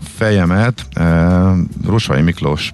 fejemet, 0.00 0.86
Rusvai 1.84 2.22
Miklós 2.22 2.72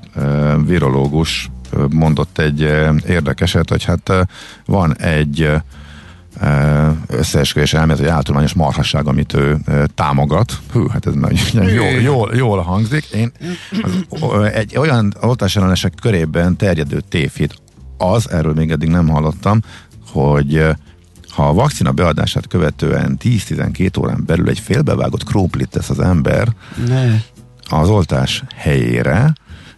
virológus 0.67 1.51
mondott 1.91 2.39
egy 2.39 2.61
érdekeset, 3.09 3.69
hogy 3.69 3.85
hát 3.85 4.27
van 4.67 4.97
egy 4.97 5.51
összeesküvés 7.07 7.75
elmélet, 7.75 8.03
egy 8.03 8.09
általányos 8.09 8.53
marhasság, 8.53 9.07
amit 9.07 9.35
ő 9.35 9.59
támogat. 9.95 10.59
Hű, 10.73 10.87
hát 10.93 11.07
ez 11.07 11.15
már 11.15 11.33
jól, 11.53 11.87
jól, 11.87 12.35
jól 12.35 12.61
hangzik. 12.61 13.05
Én 13.05 13.33
az, 13.81 14.45
egy 14.53 14.77
olyan 14.77 15.15
oltásellenesek 15.21 15.93
körében 16.01 16.57
terjedő 16.57 17.01
tévhit 17.09 17.55
az, 17.99 18.31
erről 18.31 18.53
még 18.53 18.71
eddig 18.71 18.89
nem 18.89 19.09
hallottam, 19.09 19.61
hogy 20.13 20.67
ha 21.33 21.49
a 21.49 21.53
vakcina 21.53 21.93
beadását 21.93 22.47
követően 22.47 23.19
10-12 23.23 23.99
órán 23.99 24.23
belül 24.27 24.49
egy 24.49 24.59
félbevágott 24.59 25.25
króplit 25.25 25.69
tesz 25.69 25.91
az 25.91 26.01
ember 26.01 26.49
ne. 26.87 27.15
az 27.69 27.89
oltás 27.89 28.43
helyére, 28.57 29.33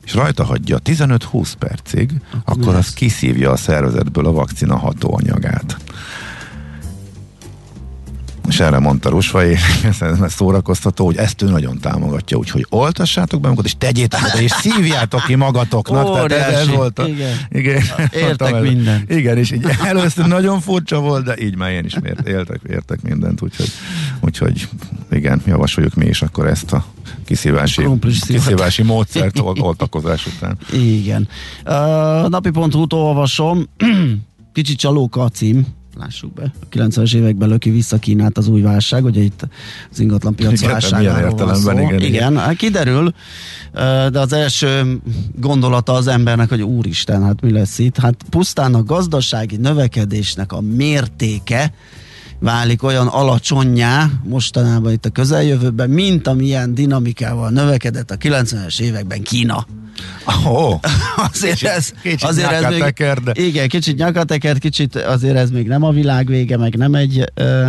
és 0.05 0.15
rajta 0.15 0.45
hagyja 0.45 0.79
15-20 0.85 1.53
percig, 1.59 2.11
akkor, 2.45 2.63
akkor 2.63 2.75
az 2.75 2.95
kiszívja 2.95 3.51
a 3.51 3.57
szervezetből 3.57 4.27
a 4.27 4.33
vakcina 4.33 4.77
hatóanyagát. 4.77 5.77
És 8.49 8.61
erre 8.61 8.79
mondta 8.79 9.09
Rusvai, 9.09 9.57
ez 10.01 10.33
szórakoztató, 10.33 11.05
hogy 11.05 11.17
ezt 11.17 11.43
ő 11.43 11.51
nagyon 11.51 11.79
támogatja, 11.79 12.37
úgyhogy 12.37 12.67
oltassátok 12.69 13.41
be 13.41 13.49
magukat, 13.49 13.67
és 13.67 13.75
tegyétek 13.79 14.21
oda, 14.25 14.43
és 14.43 14.51
szívjátok 14.51 15.25
ki 15.25 15.35
magatoknak. 15.35 16.07
Óriási, 16.07 16.29
tehát 16.29 16.53
ez, 16.53 16.59
ez 16.59 16.75
volt 16.75 16.99
a, 16.99 17.09
igen. 17.09 17.37
igen 17.51 17.83
értek 18.13 18.61
mindent. 18.61 19.11
Igen, 19.11 19.39
és 19.39 19.51
így 19.51 19.67
először 19.85 20.27
nagyon 20.27 20.61
furcsa 20.61 21.01
volt, 21.01 21.25
de 21.25 21.35
így 21.41 21.57
már 21.57 21.71
én 21.71 21.85
is 21.85 21.99
mért, 21.99 22.29
éltek, 22.29 22.61
értek 22.69 23.03
mindent, 23.03 23.43
úgyhogy, 23.43 23.69
úgyhogy 24.21 24.69
igen, 25.11 25.43
javasoljuk 25.47 25.95
mi 25.95 26.07
is 26.07 26.23
akkor 26.23 26.47
ezt 26.47 26.73
a 26.73 26.85
kiszívási, 27.25 27.83
kiszívási 28.27 28.83
módszert 28.83 29.39
oltakozás 29.39 30.27
után. 30.27 30.59
Igen. 30.73 31.29
Uh, 31.67 32.29
napi.hu-t 32.29 32.93
olvasom, 32.93 33.69
kicsit 34.53 34.79
csalóka 34.79 35.23
a 35.23 35.29
cím, 35.29 35.67
lássuk 35.99 36.33
be. 36.33 36.53
A 36.61 36.67
90-es 36.77 37.15
években 37.15 37.49
löki 37.49 37.71
vissza 37.71 37.99
Kínát 37.99 38.39
az 38.39 38.49
új 38.49 38.61
válság, 38.61 39.05
ugye 39.05 39.21
itt 39.21 39.47
az 39.91 40.01
ingatlan 40.01 40.35
piac 40.35 40.61
igen, 40.61 40.71
válságáról 40.71 41.35
van 41.35 41.55
szó. 41.55 41.71
Igen, 41.71 41.85
igen. 41.85 42.03
igen, 42.03 42.37
hát 42.37 42.57
kiderül, 42.57 43.15
de 44.11 44.21
az 44.21 44.33
első 44.33 45.01
gondolata 45.37 45.93
az 45.93 46.07
embernek, 46.07 46.49
hogy 46.49 46.63
úristen, 46.63 47.23
hát 47.23 47.41
mi 47.41 47.51
lesz 47.51 47.79
itt? 47.79 47.97
Hát 47.97 48.15
pusztán 48.31 48.75
a 48.75 48.83
gazdasági 48.83 49.57
növekedésnek 49.57 50.53
a 50.53 50.61
mértéke 50.61 51.73
válik 52.39 52.83
olyan 52.83 53.07
alacsonyá 53.07 54.11
mostanában 54.25 54.93
itt 54.93 55.05
a 55.05 55.11
közeljövőben, 55.11 55.91
mint 55.91 56.27
amilyen 56.27 56.75
dinamikával 56.75 57.51
növekedett 57.51 58.11
a 58.11 58.17
90-es 58.17 58.81
években 58.81 59.23
Kína. 59.23 59.67
Oh, 60.47 60.81
azért 61.33 61.53
kicsit, 61.53 61.69
ez, 61.69 61.93
kicsit 62.03 62.23
azért 62.23 62.51
ez 62.51 62.73
még, 62.73 62.93
de... 63.25 63.33
Igen, 63.33 63.69
kicsit 63.69 63.97
nyakatekert, 63.97 64.59
kicsit 64.59 64.97
azért 64.97 65.37
ez 65.37 65.51
még 65.51 65.67
nem 65.67 65.83
a 65.83 65.91
világ 65.91 66.27
vége, 66.27 66.57
meg 66.57 66.77
nem 66.77 66.95
egy 66.95 67.25
ö, 67.35 67.67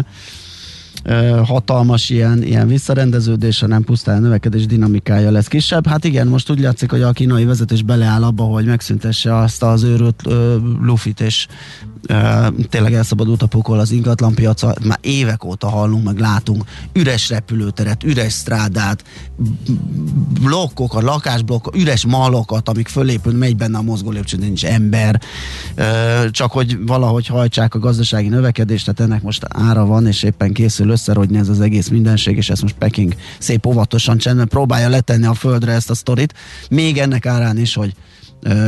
hatalmas 1.44 2.10
ilyen, 2.10 2.44
ilyen 2.44 2.68
visszarendeződés, 2.68 3.60
hanem 3.60 3.84
pusztán 3.84 4.22
növekedés 4.22 4.66
dinamikája 4.66 5.32
lesz 5.32 5.48
kisebb. 5.48 5.88
Hát 5.88 6.04
igen, 6.04 6.28
most 6.28 6.50
úgy 6.50 6.60
látszik, 6.60 6.92
hogy 6.92 7.02
a 7.02 7.12
kínai 7.12 7.46
vezetés 7.46 7.82
beleáll 7.82 8.24
abba, 8.24 8.44
hogy 8.44 8.66
megszüntesse 8.66 9.38
azt 9.38 9.64
az 9.64 9.84
őrült 9.84 10.22
uh, 10.26 10.56
lufit, 10.82 11.22
és 11.22 11.48
tényleg 12.70 12.94
elszabadult 12.94 13.42
a 13.42 13.48
pokol 13.48 13.80
az 13.80 13.92
ingatlanpiaca. 13.92 14.76
Már 14.84 14.98
évek 15.02 15.44
óta 15.44 15.70
hallunk, 15.70 16.04
meg 16.04 16.20
látunk 16.20 16.64
üres 16.94 17.30
repülőteret, 17.30 18.04
üres 18.04 18.34
strádát, 18.34 19.04
blokkokat, 20.42 21.04
lakásblokkokat, 21.04 21.82
üres 21.82 22.06
malokat, 22.06 22.70
amik 22.70 22.88
fölépül, 22.88 23.34
megy 23.34 23.56
benne 23.56 23.78
a 23.78 23.82
mozgó 23.82 24.12
lépcső, 24.12 24.38
nincs 24.38 24.66
ember. 24.66 25.22
Csak 26.32 26.52
hogy 26.52 26.86
valahogy 26.86 27.28
hajtsák 27.28 27.76
a 27.76 27.80
gazdasági 27.80 28.28
növekedést, 28.28 28.86
tehát 28.86 29.12
ennek 29.12 29.24
most 29.24 29.46
ára 29.50 29.86
van, 29.86 30.08
és 30.08 30.24
éppen 30.24 30.54
készül 30.54 30.90
összerodni 30.90 31.38
ez 31.38 31.50
az 31.50 31.62
egész 31.62 31.88
mindenség, 31.88 32.38
és 32.38 32.50
ezt 32.50 32.62
most 32.62 32.76
Peking 32.76 33.16
szép 33.40 33.66
óvatosan 33.66 34.18
csendben 34.18 34.48
próbálja 34.48 34.90
letenni 34.90 35.26
a 35.26 35.34
földre 35.34 35.72
ezt 35.72 35.90
a 35.90 35.96
sztorit, 35.96 36.34
még 36.70 36.98
ennek 36.98 37.26
árán 37.26 37.58
is, 37.58 37.74
hogy 37.74 37.94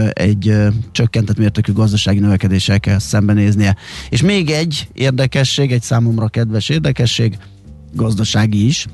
egy 0.09 0.55
csökkentett 0.91 1.37
mértékű 1.37 1.73
gazdasági 1.73 2.19
növekedéssel 2.19 2.79
kell 2.79 2.99
szembenéznie. 2.99 3.75
És 4.09 4.21
még 4.21 4.49
egy 4.49 4.87
érdekesség, 4.93 5.71
egy 5.71 5.81
számomra 5.81 6.27
kedves 6.27 6.69
érdekesség, 6.69 7.37
gazdasági 7.93 8.65
is. 8.65 8.85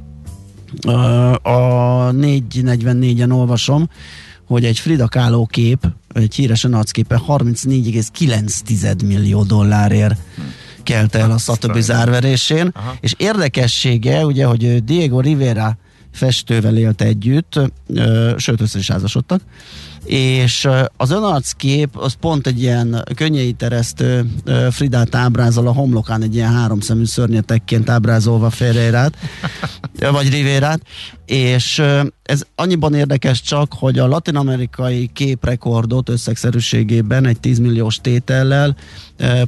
A 1.42 2.10
444-en 2.12 3.32
olvasom, 3.32 3.90
hogy 4.46 4.66
egy 4.66 4.80
Frida 4.80 5.08
Kahlo 5.08 5.46
kép, 5.46 5.88
egy 6.14 6.36
híres 6.36 6.64
arcképe 6.64 7.22
34,9 7.28 9.06
millió 9.06 9.44
dollárért 9.44 10.20
kelte 10.84 11.20
el 11.20 11.32
a 11.32 11.38
stb. 11.38 11.78
zárverésén, 11.78 12.72
Aha. 12.74 12.96
és 13.00 13.14
érdekessége, 13.18 14.26
ugye, 14.26 14.46
hogy 14.46 14.84
Diego 14.84 15.20
Rivera 15.20 15.78
festővel 16.14 16.78
élt 16.78 17.02
együtt, 17.02 17.60
sőt 18.38 18.62
össze 18.62 18.80
is 18.80 18.92
házasodtak, 18.92 19.42
és 20.06 20.68
az 20.98 21.12
önarckép 21.12 21.98
az 21.98 22.14
pont 22.14 22.48
egy 22.48 22.62
ilyen 22.62 23.04
könnyei 23.16 23.52
teresztő 23.52 24.26
Fridát 24.72 25.16
ábrázol 25.16 25.68
a 25.68 25.72
homlokán 25.74 26.22
egy 26.22 26.36
ilyen 26.36 26.54
háromszemű 26.54 27.06
szörnyetekként 27.06 27.90
ábrázolva 27.90 28.50
Ferreirát, 28.50 29.16
vagy 30.12 30.30
Rivérát, 30.30 30.82
és 31.26 31.82
ez 32.24 32.44
annyiban 32.56 32.94
érdekes 32.94 33.42
csak, 33.42 33.74
hogy 33.74 34.00
a 34.00 34.08
latinamerikai 34.08 35.10
képrekordot 35.14 36.10
összegszerűségében 36.10 37.26
egy 37.26 37.40
10 37.40 37.60
milliós 37.60 37.98
tétellel 38.02 38.76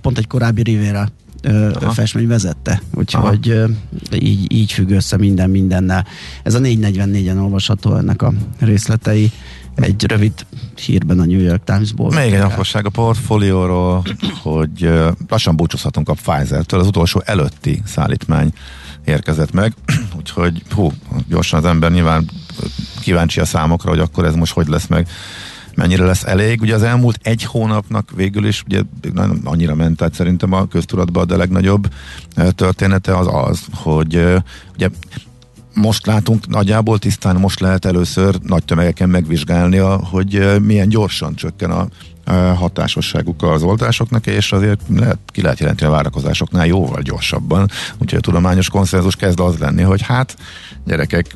pont 0.01 0.17
egy 0.17 0.27
korábbi 0.27 0.63
Rivera 0.63 1.09
Aha. 1.47 1.91
festmény 1.91 2.27
vezette. 2.27 2.81
Úgyhogy 2.93 3.49
Aha. 3.49 3.67
így, 4.11 4.51
így 4.51 4.71
függ 4.71 4.89
össze 4.89 5.17
minden 5.17 5.49
mindennel. 5.49 6.05
Ez 6.43 6.53
a 6.53 6.59
444-en 6.59 7.41
olvasható 7.41 7.95
ennek 7.95 8.21
a 8.21 8.33
részletei 8.59 9.31
egy 9.75 10.05
rövid 10.05 10.33
hírben 10.85 11.19
a 11.19 11.25
New 11.25 11.39
York 11.39 11.63
Times-ból. 11.63 12.13
Még 12.13 12.33
egy 12.33 12.41
apróság 12.41 12.85
a 12.85 12.89
portfólióról, 12.89 14.03
hogy 14.41 14.89
lassan 15.27 15.55
búcsúzhatunk 15.55 16.09
a 16.09 16.13
Pfizer-től, 16.13 16.79
az 16.79 16.87
utolsó 16.87 17.21
előtti 17.25 17.81
szállítmány 17.85 18.53
érkezett 19.05 19.51
meg, 19.51 19.73
úgyhogy 20.17 20.61
hú, 20.71 20.91
gyorsan 21.27 21.59
az 21.59 21.65
ember 21.65 21.91
nyilván 21.91 22.29
kíváncsi 22.99 23.39
a 23.39 23.45
számokra, 23.45 23.89
hogy 23.89 23.99
akkor 23.99 24.25
ez 24.25 24.33
most 24.33 24.53
hogy 24.53 24.67
lesz 24.67 24.87
meg 24.87 25.07
mennyire 25.75 26.05
lesz 26.05 26.23
elég. 26.23 26.61
Ugye 26.61 26.75
az 26.75 26.83
elmúlt 26.83 27.19
egy 27.23 27.43
hónapnak 27.43 28.11
végül 28.15 28.47
is 28.47 28.63
ugye 28.65 28.81
nem 29.13 29.39
annyira 29.43 29.75
ment, 29.75 29.97
tehát 29.97 30.13
szerintem 30.13 30.53
a 30.53 30.67
köztudatban 30.67 31.29
a 31.29 31.37
legnagyobb 31.37 31.87
története 32.49 33.17
az 33.17 33.27
az, 33.31 33.59
hogy 33.73 34.15
ugye 34.73 34.89
most 35.73 36.05
látunk 36.05 36.47
nagyjából 36.47 36.99
tisztán, 36.99 37.35
most 37.35 37.59
lehet 37.59 37.85
először 37.85 38.35
nagy 38.41 38.63
tömegeken 38.65 39.09
megvizsgálni, 39.09 39.77
hogy 39.77 40.61
milyen 40.61 40.89
gyorsan 40.89 41.35
csökken 41.35 41.71
a 41.71 41.87
hatásosságuk 42.55 43.43
az 43.43 43.63
oltásoknak, 43.63 44.27
és 44.27 44.51
azért 44.51 44.81
lehet, 44.95 45.17
ki 45.25 45.41
lehet 45.41 45.59
jelenteni 45.59 45.91
a 45.91 45.93
várakozásoknál 45.93 46.65
jóval 46.65 47.01
gyorsabban. 47.01 47.69
Úgyhogy 47.97 48.19
a 48.19 48.21
tudományos 48.21 48.69
konszenzus 48.69 49.15
kezd 49.15 49.39
az 49.39 49.57
lenni, 49.57 49.81
hogy 49.81 50.01
hát 50.01 50.37
gyerekek, 50.85 51.35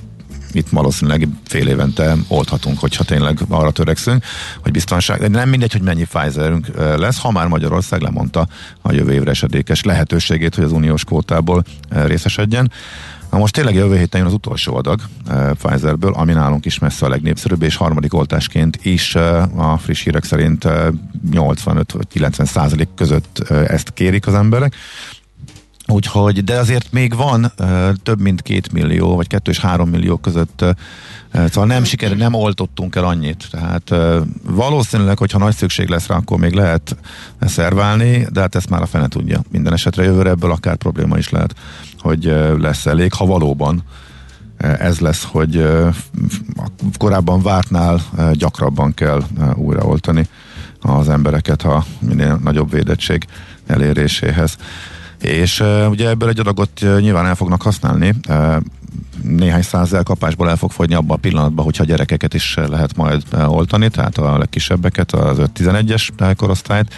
itt 0.52 0.70
valószínűleg 0.70 1.28
fél 1.46 1.68
évente 1.68 2.16
oldhatunk, 2.28 2.80
hogyha 2.80 3.04
tényleg 3.04 3.40
arra 3.50 3.72
törekszünk, 3.72 4.24
hogy 4.62 4.72
biztonság, 4.72 5.20
de 5.20 5.28
nem 5.28 5.50
mindegy, 5.50 5.72
hogy 5.72 5.82
mennyi 5.82 6.04
Pfizerünk 6.04 6.68
lesz, 6.76 7.20
ha 7.20 7.32
már 7.32 7.48
Magyarország 7.48 8.02
lemondta 8.02 8.48
a 8.82 8.92
jövő 8.92 9.14
évre 9.14 9.30
esedékes 9.30 9.84
lehetőségét, 9.84 10.56
hogy 10.56 10.64
az 10.64 10.72
uniós 10.72 11.04
kvótából 11.04 11.64
részesedjen. 11.90 12.72
Na 13.32 13.38
most 13.38 13.54
tényleg 13.54 13.76
jövő 13.76 13.98
héten 13.98 14.20
jön 14.20 14.30
az 14.30 14.36
utolsó 14.36 14.76
adag 14.76 15.00
uh, 15.28 15.52
Pfizerből, 15.52 16.14
ami 16.14 16.34
nálunk 16.34 16.66
is 16.66 16.80
messze 16.80 17.06
a 17.06 17.10
legnépszerűbb, 17.10 17.62
és 17.62 17.76
harmadik 17.76 18.14
oltásként 18.14 18.80
is 18.82 19.16
uh, 19.16 19.72
a 19.72 19.78
friss 19.78 20.04
hírek 20.04 20.24
szerint 20.24 20.64
uh, 20.64 20.88
85 21.32 21.92
vagy 21.92 22.08
90 22.08 22.46
százalék 22.46 22.88
között 22.96 23.44
uh, 23.50 23.66
ezt 23.68 23.94
kérik 23.94 24.28
az 24.28 24.34
emberek. 24.34 24.76
Úgyhogy, 25.90 26.44
de 26.44 26.58
azért 26.58 26.92
még 26.92 27.16
van 27.16 27.52
több 28.04 28.22
mint 28.22 28.42
két 28.42 28.72
millió, 28.72 29.16
vagy 29.16 29.28
kettő 29.28 29.52
és 29.52 29.60
három 29.60 29.90
millió 29.90 30.18
között 30.18 30.66
Szóval 31.34 31.66
nem 31.66 31.84
siker, 31.84 32.18
nem 32.18 32.34
oltottunk 32.34 32.96
el 32.96 33.04
annyit. 33.04 33.48
Tehát 33.52 33.90
uh, 33.92 34.16
valószínűleg, 34.44 35.18
hogyha 35.18 35.38
nagy 35.38 35.56
szükség 35.56 35.88
lesz 35.88 36.08
rá, 36.08 36.16
akkor 36.16 36.38
még 36.38 36.54
lehet 36.54 36.96
szerválni, 37.42 38.28
de 38.32 38.40
hát 38.40 38.56
ezt 38.56 38.70
már 38.70 38.82
a 38.82 38.86
fene 38.86 39.08
tudja. 39.08 39.42
Minden 39.52 39.74
esetre 39.74 40.04
jövőre 40.04 40.30
ebből 40.30 40.52
akár 40.52 40.76
probléma 40.76 41.18
is 41.18 41.30
lehet, 41.30 41.56
hogy 42.00 42.24
lesz 42.58 42.86
elég, 42.86 43.14
ha 43.14 43.26
valóban 43.26 43.84
ez 44.58 45.00
lesz, 45.00 45.24
hogy 45.32 45.68
korábban 46.98 47.42
vártnál 47.42 48.02
gyakrabban 48.34 48.94
kell 48.94 49.24
újraoltani 49.56 50.28
az 50.82 51.10
embereket 51.10 51.62
a 51.62 51.86
minél 52.00 52.40
nagyobb 52.44 52.72
védettség 52.72 53.26
eléréséhez. 53.68 54.58
És 55.22 55.64
ugye 55.90 56.10
ebből 56.10 56.30
egy 56.30 56.40
adagot 56.40 56.86
nyilván 57.00 57.26
el 57.26 57.36
fognak 57.36 57.62
használni. 57.62 58.16
Néhány 59.24 59.62
száz 59.62 59.94
elkapásból 59.94 60.50
el 60.50 60.56
fog 60.56 60.72
fogyni 60.72 60.94
abban 60.94 61.18
a 61.18 61.20
pillanatban, 61.20 61.66
hogyha 61.66 61.84
gyerekeket 61.84 62.34
is 62.34 62.56
lehet 62.56 62.96
majd 62.96 63.24
oltani, 63.46 63.90
tehát 63.90 64.18
a 64.18 64.38
legkisebbeket, 64.38 65.12
az 65.12 65.38
5-11-es 65.56 66.34
korosztályt, 66.38 66.94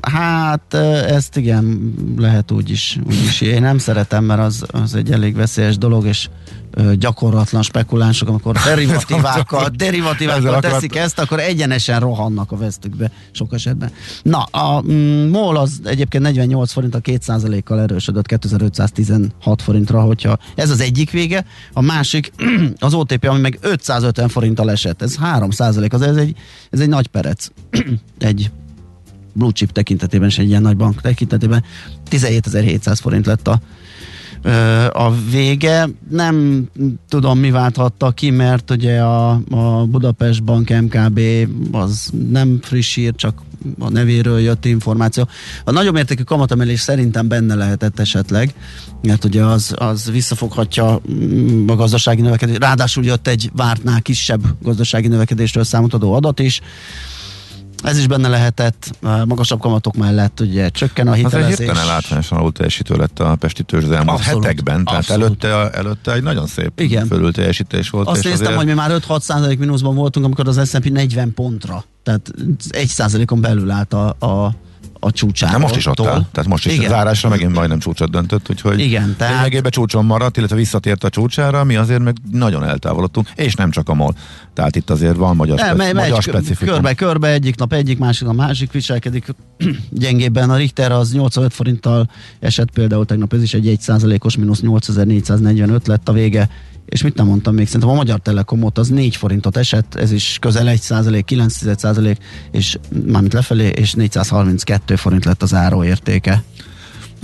Hát 0.00 0.74
ezt 1.08 1.36
igen, 1.36 1.94
lehet 2.18 2.50
úgy 2.50 2.70
is, 2.70 2.98
úgy 3.06 3.22
is. 3.22 3.40
Én 3.40 3.60
nem 3.60 3.78
szeretem, 3.78 4.24
mert 4.24 4.40
az, 4.40 4.64
az 4.70 4.94
egy 4.94 5.12
elég 5.12 5.34
veszélyes 5.34 5.78
dolog, 5.78 6.06
és 6.06 6.28
gyakorlatlan 6.98 7.62
spekulánsok, 7.62 8.28
amikor 8.28 8.56
derivatívákkal, 8.64 9.68
derivatívákkal 9.68 10.60
teszik 10.60 10.96
ezt, 10.96 11.18
akkor 11.18 11.40
egyenesen 11.40 12.00
rohannak 12.00 12.52
a 12.52 12.56
vesztükbe 12.56 13.10
sok 13.30 13.52
esetben. 13.52 13.90
Na, 14.22 14.42
a 14.42 14.82
mm, 14.82 15.28
MOL 15.28 15.56
az 15.56 15.80
egyébként 15.84 16.22
48 16.22 16.72
forint 16.72 16.94
a 16.94 17.00
2%-kal 17.00 17.80
erősödött 17.80 18.26
2516 18.26 19.62
forintra, 19.62 20.00
hogyha 20.00 20.38
ez 20.54 20.70
az 20.70 20.80
egyik 20.80 21.10
vége, 21.10 21.44
a 21.72 21.80
másik 21.80 22.32
az 22.78 22.94
OTP, 22.94 23.24
ami 23.24 23.40
meg 23.40 23.58
550 23.60 24.28
forinttal 24.28 24.70
esett, 24.70 25.02
ez 25.02 25.16
3 25.16 25.48
az 25.48 25.60
ez 26.02 26.16
egy, 26.16 26.36
ez 26.70 26.80
egy 26.80 26.88
nagy 26.88 27.06
perec. 27.06 27.48
egy 28.18 28.50
blue 29.32 29.52
chip 29.52 29.72
tekintetében, 29.72 30.28
és 30.28 30.38
egy 30.38 30.48
ilyen 30.48 30.62
nagy 30.62 30.76
bank 30.76 31.00
tekintetében 31.00 31.64
17.700 32.10 32.98
forint 33.00 33.26
lett 33.26 33.48
a 33.48 33.60
a 34.92 35.14
vége. 35.30 35.88
Nem 36.10 36.64
tudom, 37.08 37.38
mi 37.38 37.50
válthatta 37.50 38.10
ki, 38.10 38.30
mert 38.30 38.70
ugye 38.70 39.00
a, 39.00 39.30
a 39.50 39.86
Budapest 39.86 40.44
Bank 40.44 40.80
MKB 40.80 41.20
az 41.72 42.10
nem 42.30 42.58
friss 42.62 42.94
hír, 42.94 43.14
csak 43.14 43.42
a 43.78 43.88
nevéről 43.88 44.40
jött 44.40 44.64
információ. 44.64 45.28
A 45.64 45.70
nagyobb 45.70 45.94
mértékű 45.94 46.22
kamatemelés 46.22 46.80
szerintem 46.80 47.28
benne 47.28 47.54
lehetett 47.54 47.98
esetleg, 47.98 48.54
mert 49.02 49.24
ugye 49.24 49.44
az, 49.44 49.74
az 49.76 50.10
visszafoghatja 50.10 51.00
mm, 51.12 51.68
a 51.68 51.74
gazdasági 51.74 52.20
növekedést. 52.20 52.60
Ráadásul 52.60 53.04
jött 53.04 53.28
egy 53.28 53.50
vártnál 53.56 54.02
kisebb 54.02 54.42
gazdasági 54.62 55.08
növekedésről 55.08 55.64
számot 55.64 55.94
adó 55.94 56.12
adat 56.12 56.38
is. 56.38 56.60
Ez 57.82 57.98
is 57.98 58.06
benne 58.06 58.28
lehetett, 58.28 58.90
magasabb 59.00 59.60
kamatok 59.60 59.96
mellett 59.96 60.40
ugye 60.40 60.68
csökken 60.68 61.08
a 61.08 61.12
hitelezés. 61.12 61.52
Azért 61.52 61.58
hirtelen 61.58 61.86
látványosan 61.86 62.38
alul 62.38 62.52
teljesítő 62.52 62.94
lett 62.94 63.18
a 63.18 63.36
Pesti 63.36 63.62
törzs 63.62 63.84
az 63.84 63.90
elmúlt 63.90 64.18
abszolút, 64.18 64.44
hetekben, 64.44 64.84
tehát 64.84 65.10
előtte, 65.10 65.70
előtte 65.70 66.12
egy 66.12 66.22
nagyon 66.22 66.46
szép 66.46 66.80
Igen. 66.80 67.06
fölül 67.06 67.32
teljesítés 67.32 67.90
volt. 67.90 68.08
Azt 68.08 68.24
néztem, 68.24 68.40
azért... 68.40 68.56
hogy 68.56 68.66
mi 68.66 68.72
már 68.72 68.90
5-6 69.08 69.20
százalék 69.20 69.58
mínuszban 69.58 69.94
voltunk, 69.94 70.24
amikor 70.24 70.48
az 70.48 70.68
S&P 70.68 70.90
40 70.90 71.34
pontra, 71.34 71.84
tehát 72.02 72.30
1 72.68 72.86
százalékon 72.86 73.40
belül 73.40 73.70
állt 73.70 73.92
a, 73.92 74.06
a 74.08 74.54
a 75.04 75.10
csúcsára. 75.10 75.58
most 75.58 75.76
is 75.76 75.86
ott 75.86 76.00
áll, 76.00 76.26
tehát 76.32 76.48
most 76.48 76.66
is 76.66 76.72
Igen. 76.72 76.88
zárásra 76.88 77.28
megint 77.28 77.52
majdnem 77.52 77.78
csúcsot 77.78 78.10
döntött, 78.10 78.50
úgyhogy 78.50 78.80
Igen, 78.80 79.14
tehát... 79.18 79.34
lényegében 79.34 79.70
csúcson 79.70 80.04
maradt, 80.04 80.36
illetve 80.36 80.56
visszatért 80.56 81.04
a 81.04 81.08
csúcsára, 81.08 81.64
mi 81.64 81.76
azért 81.76 82.02
meg 82.02 82.16
nagyon 82.30 82.64
eltávolodtunk, 82.64 83.28
és 83.34 83.54
nem 83.54 83.70
csak 83.70 83.88
a 83.88 83.94
MOL. 83.94 84.14
Tehát 84.54 84.76
itt 84.76 84.90
azért 84.90 85.16
van 85.16 85.36
magyar, 85.36 85.58
speci- 85.58 85.76
magyar 85.76 85.94
megy, 85.94 86.20
specifikum. 86.20 86.66
Körbe-körbe 86.66 87.28
egyik 87.28 87.56
nap 87.56 87.72
egyik, 87.72 87.98
másik 87.98 88.28
a 88.28 88.32
másik 88.32 88.72
viselkedik 88.72 89.26
gyengébben. 89.90 90.50
A 90.50 90.56
Richter 90.56 90.92
az 90.92 91.12
85 91.12 91.52
forinttal 91.52 92.10
esett 92.40 92.70
például 92.70 93.06
tegnap, 93.06 93.32
ez 93.32 93.42
is 93.42 93.54
egy 93.54 93.78
1%-os 93.86 94.36
mínusz 94.36 94.60
8445 94.60 95.86
lett 95.86 96.08
a 96.08 96.12
vége 96.12 96.48
és 96.86 97.02
mit 97.02 97.14
nem 97.14 97.26
mondtam 97.26 97.54
még, 97.54 97.66
szerintem 97.66 97.90
a 97.90 97.94
Magyar 97.94 98.20
Telekomot 98.20 98.78
az 98.78 98.88
4 98.88 99.16
forintot 99.16 99.56
esett, 99.56 99.94
ez 99.94 100.12
is 100.12 100.36
közel 100.40 100.68
1 100.68 100.80
százalék, 100.80 101.24
9 101.24 101.76
százalék, 101.76 102.18
és 102.50 102.78
mármint 103.06 103.32
lefelé, 103.32 103.66
és 103.66 103.92
432 103.92 104.96
forint 104.96 105.24
lett 105.24 105.42
az 105.42 105.54
áróértéke. 105.54 106.42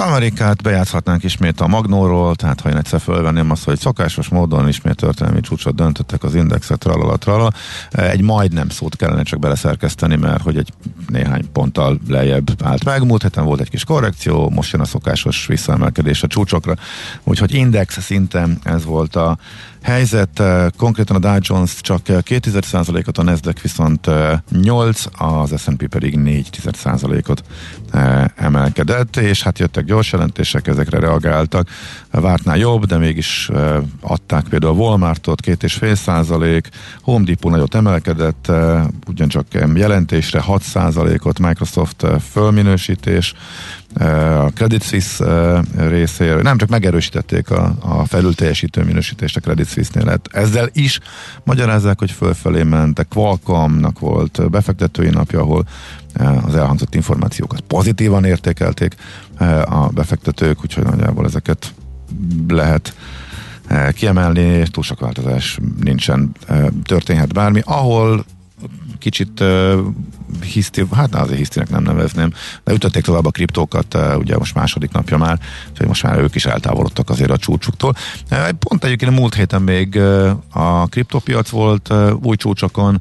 Amerikát 0.01 0.63
bejátszhatnánk 0.63 1.25
ismét 1.25 1.61
a 1.61 1.67
Magnóról, 1.67 2.35
tehát 2.35 2.61
ha 2.61 2.69
én 2.69 2.77
egyszer 2.77 3.01
fölvenném 3.01 3.51
azt, 3.51 3.65
hogy 3.65 3.79
szokásos 3.79 4.29
módon 4.29 4.69
ismét 4.69 4.97
történelmi 4.97 5.41
csúcsot 5.41 5.75
döntöttek 5.75 6.25
az 6.25 6.35
indexet, 6.35 6.79
tralala, 6.79 7.17
tralala. 7.17 7.53
Egy 7.91 8.21
majdnem 8.21 8.69
szót 8.69 8.97
kellene 8.97 9.23
csak 9.23 9.39
beleszerkeszteni, 9.39 10.17
mert 10.17 10.43
hogy 10.43 10.57
egy 10.57 10.73
néhány 11.09 11.53
ponttal 11.53 11.99
lejjebb 12.09 12.51
állt 12.65 12.85
meg. 12.85 13.05
Múlt 13.05 13.23
héten 13.23 13.45
volt 13.45 13.61
egy 13.61 13.71
kis 13.71 13.85
korrekció, 13.85 14.51
most 14.51 14.73
jön 14.73 14.81
a 14.81 14.85
szokásos 14.85 15.47
visszaemelkedés 15.47 16.23
a 16.23 16.27
csúcsokra, 16.27 16.75
úgyhogy 17.25 17.55
index 17.55 18.01
szinten 18.01 18.59
ez 18.63 18.85
volt 18.85 19.17
a 19.17 19.39
helyzet. 19.83 20.43
Konkrétan 20.77 21.17
a 21.17 21.19
Dow 21.19 21.37
Jones 21.41 21.81
csak 21.81 22.01
2,1%-ot, 22.05 23.19
a 23.19 23.23
Nasdaq 23.23 23.61
viszont 23.62 24.11
8, 24.62 25.05
az 25.12 25.61
S&P 25.61 25.88
pedig 25.88 26.19
4,1%-ot 26.19 27.43
emelkedett, 28.37 29.17
és 29.17 29.43
hát 29.43 29.59
jöttek 29.59 29.85
gyors 29.85 30.12
jelentések, 30.12 30.67
ezekre 30.67 30.99
reagáltak. 30.99 31.69
Vártnál 32.11 32.59
jobb, 32.59 32.85
de 32.85 32.97
mégis 32.97 33.51
adták 34.01 34.45
például 34.45 34.73
a 34.73 34.77
Walmartot 34.77 35.41
2,5 35.47 35.95
százalék, 35.95 36.69
Home 37.03 37.25
Depot 37.25 37.53
nagyot 37.53 37.75
emelkedett, 37.75 38.53
ugyancsak 39.07 39.47
jelentésre 39.75 40.41
6 40.41 40.62
százalékot, 40.62 41.38
Microsoft 41.38 42.07
fölminősítés, 42.31 43.35
a 43.94 44.51
Credit 44.55 44.83
Suisse 44.83 45.62
részéről, 45.77 46.42
nem 46.42 46.59
csak 46.59 46.68
megerősítették 46.68 47.51
a, 47.51 47.74
a 47.81 48.05
felülteljesítő 48.05 48.85
minősítést 48.85 49.37
a 49.37 49.40
Credit 49.40 49.68
Suisse-nél. 49.68 50.09
Hát 50.09 50.29
ezzel 50.33 50.68
is 50.72 51.01
magyarázzák, 51.44 51.98
hogy 51.98 52.11
fölfelé 52.11 52.62
mentek. 52.62 53.09
Qualcomm-nak 53.09 53.98
volt 53.98 54.51
befektetői 54.51 55.11
napja, 55.11 55.40
ahol 55.40 55.66
az 56.46 56.55
elhangzott 56.55 56.94
információkat 56.94 57.61
pozitívan 57.61 58.24
értékelték 58.24 58.94
a 59.64 59.88
befektetők, 59.88 60.59
úgyhogy 60.62 60.85
nagyjából 60.85 61.24
ezeket 61.24 61.74
lehet 62.48 62.94
kiemelni, 63.92 64.62
túl 64.70 64.83
sok 64.83 65.01
változás 65.01 65.59
nincsen, 65.81 66.33
történhet 66.83 67.33
bármi. 67.33 67.61
Ahol 67.64 68.24
kicsit 68.99 69.41
uh, 69.41 69.79
hiszti, 70.43 70.85
hát 70.93 71.15
azért 71.15 71.39
hisztinek 71.39 71.71
nem 71.71 71.83
nevezném, 71.83 72.33
de 72.65 72.73
ütötték 72.73 73.05
tovább 73.05 73.27
a 73.27 73.31
kriptókat, 73.31 73.95
uh, 73.95 74.19
ugye 74.19 74.37
most 74.37 74.55
második 74.55 74.93
napja 74.93 75.17
már, 75.17 75.39
úgyhogy 75.71 75.87
most 75.87 76.03
már 76.03 76.19
ők 76.19 76.35
is 76.35 76.47
eltávolodtak 76.47 77.11
azért 77.11 77.31
a 77.31 77.37
csúcsuktól. 77.37 77.95
Uh, 78.31 78.49
pont 78.51 78.85
egyébként 78.85 79.19
múlt 79.19 79.35
héten 79.35 79.63
még 79.63 79.95
uh, 79.95 80.31
a 80.53 80.87
kriptópiac 80.87 81.49
volt 81.49 81.89
uh, 81.91 82.13
új 82.23 82.37
csúcsokon, 82.37 83.01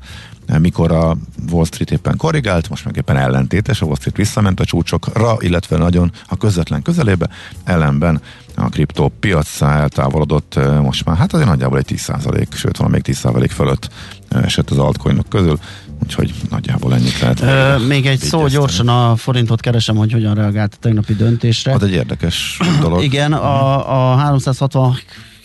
mikor 0.59 0.91
a 0.91 1.17
Wall 1.51 1.65
Street 1.65 1.91
éppen 1.91 2.17
korrigált, 2.17 2.69
most 2.69 2.85
meg 2.85 2.95
éppen 2.95 3.17
ellentétes, 3.17 3.81
a 3.81 3.85
Wall 3.85 3.95
Street 3.95 4.15
visszament 4.15 4.59
a 4.59 4.65
csúcsokra, 4.65 5.37
illetve 5.39 5.77
nagyon 5.77 6.11
a 6.27 6.37
közvetlen 6.37 6.81
közelébe, 6.81 7.29
ellenben 7.63 8.21
a 8.55 8.69
kriptó 8.69 9.11
piac 9.19 9.61
eltávolodott 9.61 10.59
most 10.81 11.05
már, 11.05 11.17
hát 11.17 11.33
azért 11.33 11.49
nagyjából 11.49 11.77
egy 11.77 11.93
10%, 12.07 12.53
sőt 12.53 12.87
még 12.87 13.01
10% 13.05 13.49
fölött 13.53 13.89
esett 14.29 14.69
az 14.69 14.77
altcoinok 14.77 15.29
közül, 15.29 15.59
úgyhogy 16.03 16.33
nagyjából 16.49 16.93
ennyit 16.93 17.19
lehet. 17.19 17.41
Ö, 17.41 17.85
még 17.85 18.05
egy 18.05 18.19
szó 18.19 18.47
gyorsan 18.47 18.87
a 18.87 19.15
forintot 19.15 19.61
keresem, 19.61 19.95
hogy 19.95 20.11
hogyan 20.11 20.35
reagált 20.35 20.73
a 20.73 20.77
tegnapi 20.79 21.13
döntésre. 21.13 21.73
Az 21.73 21.83
egy 21.83 21.91
érdekes 21.91 22.59
dolog. 22.81 23.03
Igen, 23.03 23.33
a, 23.33 24.11
a 24.11 24.15
360 24.15 24.95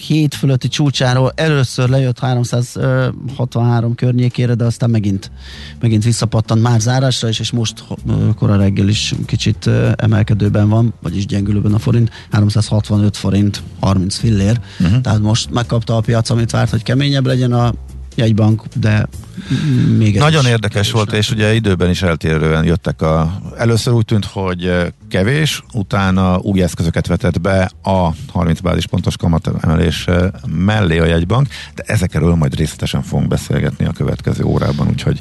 hét 0.06 0.34
fölötti 0.34 0.68
csúcsáról 0.68 1.32
először 1.34 1.88
lejött 1.88 2.18
363 2.18 3.94
környékére, 3.94 4.54
de 4.54 4.64
aztán 4.64 4.90
megint, 4.90 5.30
megint 5.80 6.04
visszapattant 6.04 6.62
már 6.62 6.80
zárásra 6.80 7.28
is, 7.28 7.38
és 7.38 7.50
most 7.50 7.84
kora 8.36 8.56
reggel 8.56 8.88
is 8.88 9.14
kicsit 9.26 9.70
emelkedőben 9.96 10.68
van, 10.68 10.94
vagyis 11.02 11.26
gyengülőben 11.26 11.74
a 11.74 11.78
forint, 11.78 12.10
365 12.30 13.16
forint 13.16 13.62
30 13.80 14.16
fillér, 14.16 14.60
uh-huh. 14.80 15.00
tehát 15.00 15.20
most 15.20 15.50
megkapta 15.50 15.96
a 15.96 16.00
piac, 16.00 16.30
amit 16.30 16.50
várt, 16.50 16.70
hogy 16.70 16.82
keményebb 16.82 17.26
legyen 17.26 17.52
a 17.52 17.72
jegybank, 18.14 18.62
de 18.74 19.08
még 19.96 20.18
Nagyon 20.18 20.46
érdekes 20.46 20.90
volt, 20.90 21.12
és 21.12 21.30
ugye 21.30 21.54
időben 21.54 21.90
is 21.90 22.02
eltérően 22.02 22.64
jöttek 22.64 23.02
a... 23.02 23.40
Először 23.58 23.92
úgy 23.92 24.04
tűnt, 24.04 24.24
hogy 24.24 24.92
kevés, 25.08 25.62
utána 25.72 26.38
új 26.38 26.62
eszközöket 26.62 27.06
vetett 27.06 27.40
be 27.40 27.70
a 27.82 28.10
30 28.32 28.60
bázispontos 28.60 29.16
kamatemelés 29.16 30.06
mellé 30.46 30.98
a 30.98 31.04
jegybank, 31.04 31.48
de 31.74 31.82
ezekről 31.86 32.34
majd 32.34 32.56
részletesen 32.56 33.02
fogunk 33.02 33.28
beszélgetni 33.28 33.84
a 33.84 33.92
következő 33.92 34.44
órában, 34.44 34.88
úgyhogy 34.88 35.20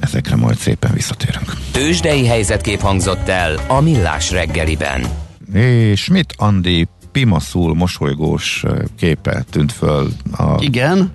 ezekre 0.00 0.36
majd 0.36 0.56
szépen 0.56 0.92
visszatérünk. 0.92 1.52
Tőzsdei 1.72 2.26
helyzetkép 2.26 2.80
hangzott 2.80 3.28
el 3.28 3.60
a 3.68 3.80
Millás 3.80 4.30
reggeliben. 4.30 5.06
És 5.52 6.08
mit 6.08 6.34
Andi 6.36 6.88
pimaszul 7.12 7.74
mosolygós 7.74 8.64
képe 8.96 9.44
tűnt 9.50 9.72
föl 9.72 10.12
a 10.36 10.56
Igen, 10.58 11.12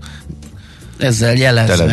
ezzel 0.98 1.36
jelezve 1.36 1.86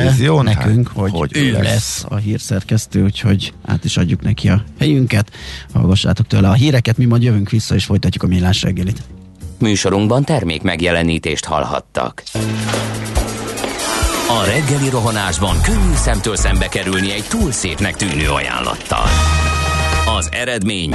nekünk, 0.42 0.88
hát, 0.88 0.96
hogy, 0.96 1.10
hogy 1.12 1.36
ő 1.36 1.52
lesz. 1.52 1.62
lesz 1.62 2.04
a 2.08 2.16
hírszerkesztő, 2.16 3.02
úgyhogy 3.04 3.52
át 3.66 3.84
is 3.84 3.96
adjuk 3.96 4.22
neki 4.22 4.48
a 4.48 4.64
helyünket. 4.78 5.30
Hallgassátok 5.72 6.26
tőle 6.26 6.48
a 6.48 6.52
híreket, 6.52 6.96
mi 6.96 7.04
majd 7.04 7.22
jövünk 7.22 7.50
vissza, 7.50 7.74
és 7.74 7.84
folytatjuk 7.84 8.22
a 8.22 8.26
millás 8.26 8.62
reggelit. 8.62 9.02
Műsorunkban 9.58 10.24
termék 10.24 10.62
megjelenítést 10.62 11.44
hallhattak. 11.44 12.22
A 14.28 14.44
reggeli 14.44 14.88
rohanásban 14.90 15.60
könnyű 15.62 15.94
szemtől 15.94 16.36
szembe 16.36 16.68
kerülni 16.68 17.12
egy 17.12 17.24
túl 17.28 17.52
szépnek 17.52 17.96
tűnő 17.96 18.28
ajánlattal. 18.28 19.06
Az 20.18 20.28
eredmény 20.32 20.94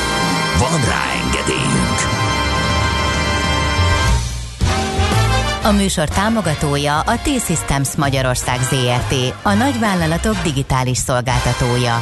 Van 0.61 0.79
rá 0.79 1.03
engedélyünk! 1.23 1.99
A 5.63 5.71
műsor 5.71 6.07
támogatója 6.09 6.99
a 6.99 7.17
T-Systems 7.17 7.95
Magyarország 7.95 8.59
ZRT, 8.61 9.35
a 9.41 9.53
nagyvállalatok 9.53 10.41
digitális 10.43 10.97
szolgáltatója. 10.97 11.97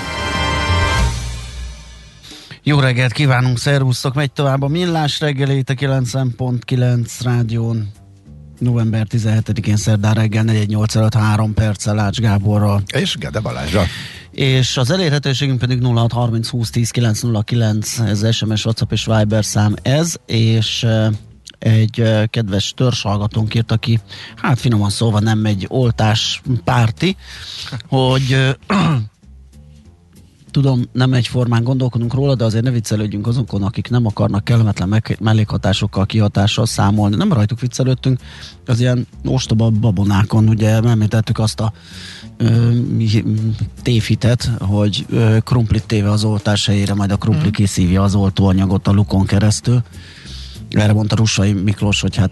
Jó 2.63 2.79
reggelt 2.79 3.11
kívánunk, 3.11 3.57
szervusztok, 3.57 4.13
megy 4.13 4.31
tovább 4.31 4.61
a 4.61 4.67
millás 4.67 5.19
reggelét 5.19 5.69
a 5.69 5.73
90.9 5.73 7.09
rádión. 7.23 7.91
November 8.57 9.07
17-én 9.09 9.77
szerdán 9.77 10.13
reggel 10.13 10.43
418 10.43 10.95
előtt 10.95 11.13
3 11.13 11.53
perccel 11.53 11.99
Ács 11.99 12.19
Gáborral. 12.19 12.81
És 12.93 13.17
Gede 13.17 13.39
Balázsra. 13.39 13.83
És 14.31 14.77
az 14.77 14.91
elérhetőségünk 14.91 15.59
pedig 15.59 15.83
0630 15.83 16.49
20 16.49 16.69
10 16.69 16.91
909, 16.91 17.99
ez 17.99 18.35
SMS, 18.35 18.65
WhatsApp 18.65 18.91
és 18.91 19.05
Viber 19.05 19.45
szám 19.45 19.75
ez, 19.81 20.15
és 20.25 20.87
egy 21.59 22.03
kedves 22.29 22.73
törzshallgatónk 22.75 23.55
írt, 23.55 23.71
aki 23.71 23.99
hát 24.35 24.59
finoman 24.59 24.89
szóval 24.89 25.19
nem 25.19 25.45
egy 25.45 25.65
oltás 25.67 26.41
párti, 26.63 27.15
hogy 27.87 28.57
tudom, 30.51 30.81
nem 30.91 31.13
egyformán 31.13 31.63
gondolkodunk 31.63 32.13
róla, 32.13 32.35
de 32.35 32.43
azért 32.43 32.63
ne 32.63 32.71
viccelődjünk 32.71 33.27
azokon, 33.27 33.63
akik 33.63 33.89
nem 33.89 34.05
akarnak 34.05 34.43
kellemetlen 34.43 35.03
mellékhatásokkal, 35.19 36.05
kihatással 36.05 36.65
számolni. 36.65 37.15
Nem 37.15 37.33
rajtuk 37.33 37.59
viccelődtünk, 37.59 38.19
az 38.65 38.79
ilyen 38.79 39.07
ostoba 39.25 39.69
babonákon, 39.69 40.47
ugye 40.49 40.69
említettük 40.69 41.39
azt 41.39 41.59
a 41.59 41.73
ö, 42.37 42.69
hi- 42.97 43.25
tévhitet, 43.81 44.51
hogy 44.59 45.05
ö, 45.09 45.37
krumplit 45.43 45.85
téve 45.85 46.09
az 46.11 46.23
oltás 46.23 46.65
helyére, 46.65 46.93
majd 46.93 47.11
a 47.11 47.17
krumpli 47.17 47.47
Mhm. 47.47 47.55
kiszívja 47.55 48.03
az 48.03 48.15
oltóanyagot 48.15 48.87
a 48.87 48.91
lukon 48.91 49.25
keresztül. 49.25 49.81
Erre 50.69 50.93
mondta 50.93 51.15
Russai 51.15 51.53
Miklós, 51.53 52.01
hogy 52.01 52.15
hát 52.15 52.31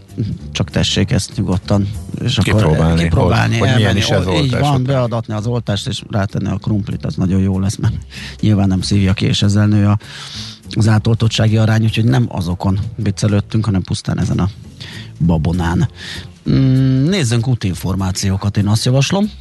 csak 0.51 0.69
tessék 0.69 1.11
ezt 1.11 1.31
nyugodtan. 1.35 1.89
És 2.23 2.39
Kipróbálni, 2.43 3.01
kipróbálni 3.03 3.57
hogy- 3.57 3.67
hogy 3.67 3.77
milyen 3.77 3.97
is 3.97 4.07
ez 4.07 4.27
Ó, 4.27 4.31
Így 4.31 4.37
oltás 4.39 4.59
van, 4.59 4.69
után. 4.69 4.83
beadatni 4.83 5.33
az 5.33 5.47
oltást, 5.47 5.87
és 5.87 6.01
rátenni 6.09 6.49
a 6.49 6.55
krumplit, 6.55 7.05
az 7.05 7.15
nagyon 7.15 7.39
jó 7.39 7.59
lesz, 7.59 7.75
mert 7.75 7.93
nyilván 8.39 8.67
nem 8.67 8.81
szívja 8.81 9.13
ki, 9.13 9.25
és 9.25 9.41
ezzel 9.41 9.67
nő 9.67 9.87
a, 9.87 9.97
az 10.69 10.87
átoltottsági 10.87 11.57
arány, 11.57 11.83
úgyhogy 11.83 12.03
nem 12.05 12.25
azokon 12.29 12.79
viccelődtünk, 12.95 13.65
hanem 13.65 13.81
pusztán 13.81 14.19
ezen 14.19 14.39
a 14.39 14.49
babonán. 15.25 15.89
Mm, 16.49 17.09
nézzünk 17.09 17.47
útinformációkat, 17.47 18.57
én 18.57 18.67
azt 18.67 18.85
javaslom. 18.85 19.31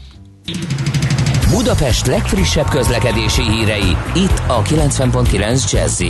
Budapest 1.51 2.07
legfrissebb 2.07 2.69
közlekedési 2.69 3.43
hírei, 3.43 3.97
itt 4.15 4.43
a 4.47 4.63
90.9 4.63 5.73
jazz 5.73 6.01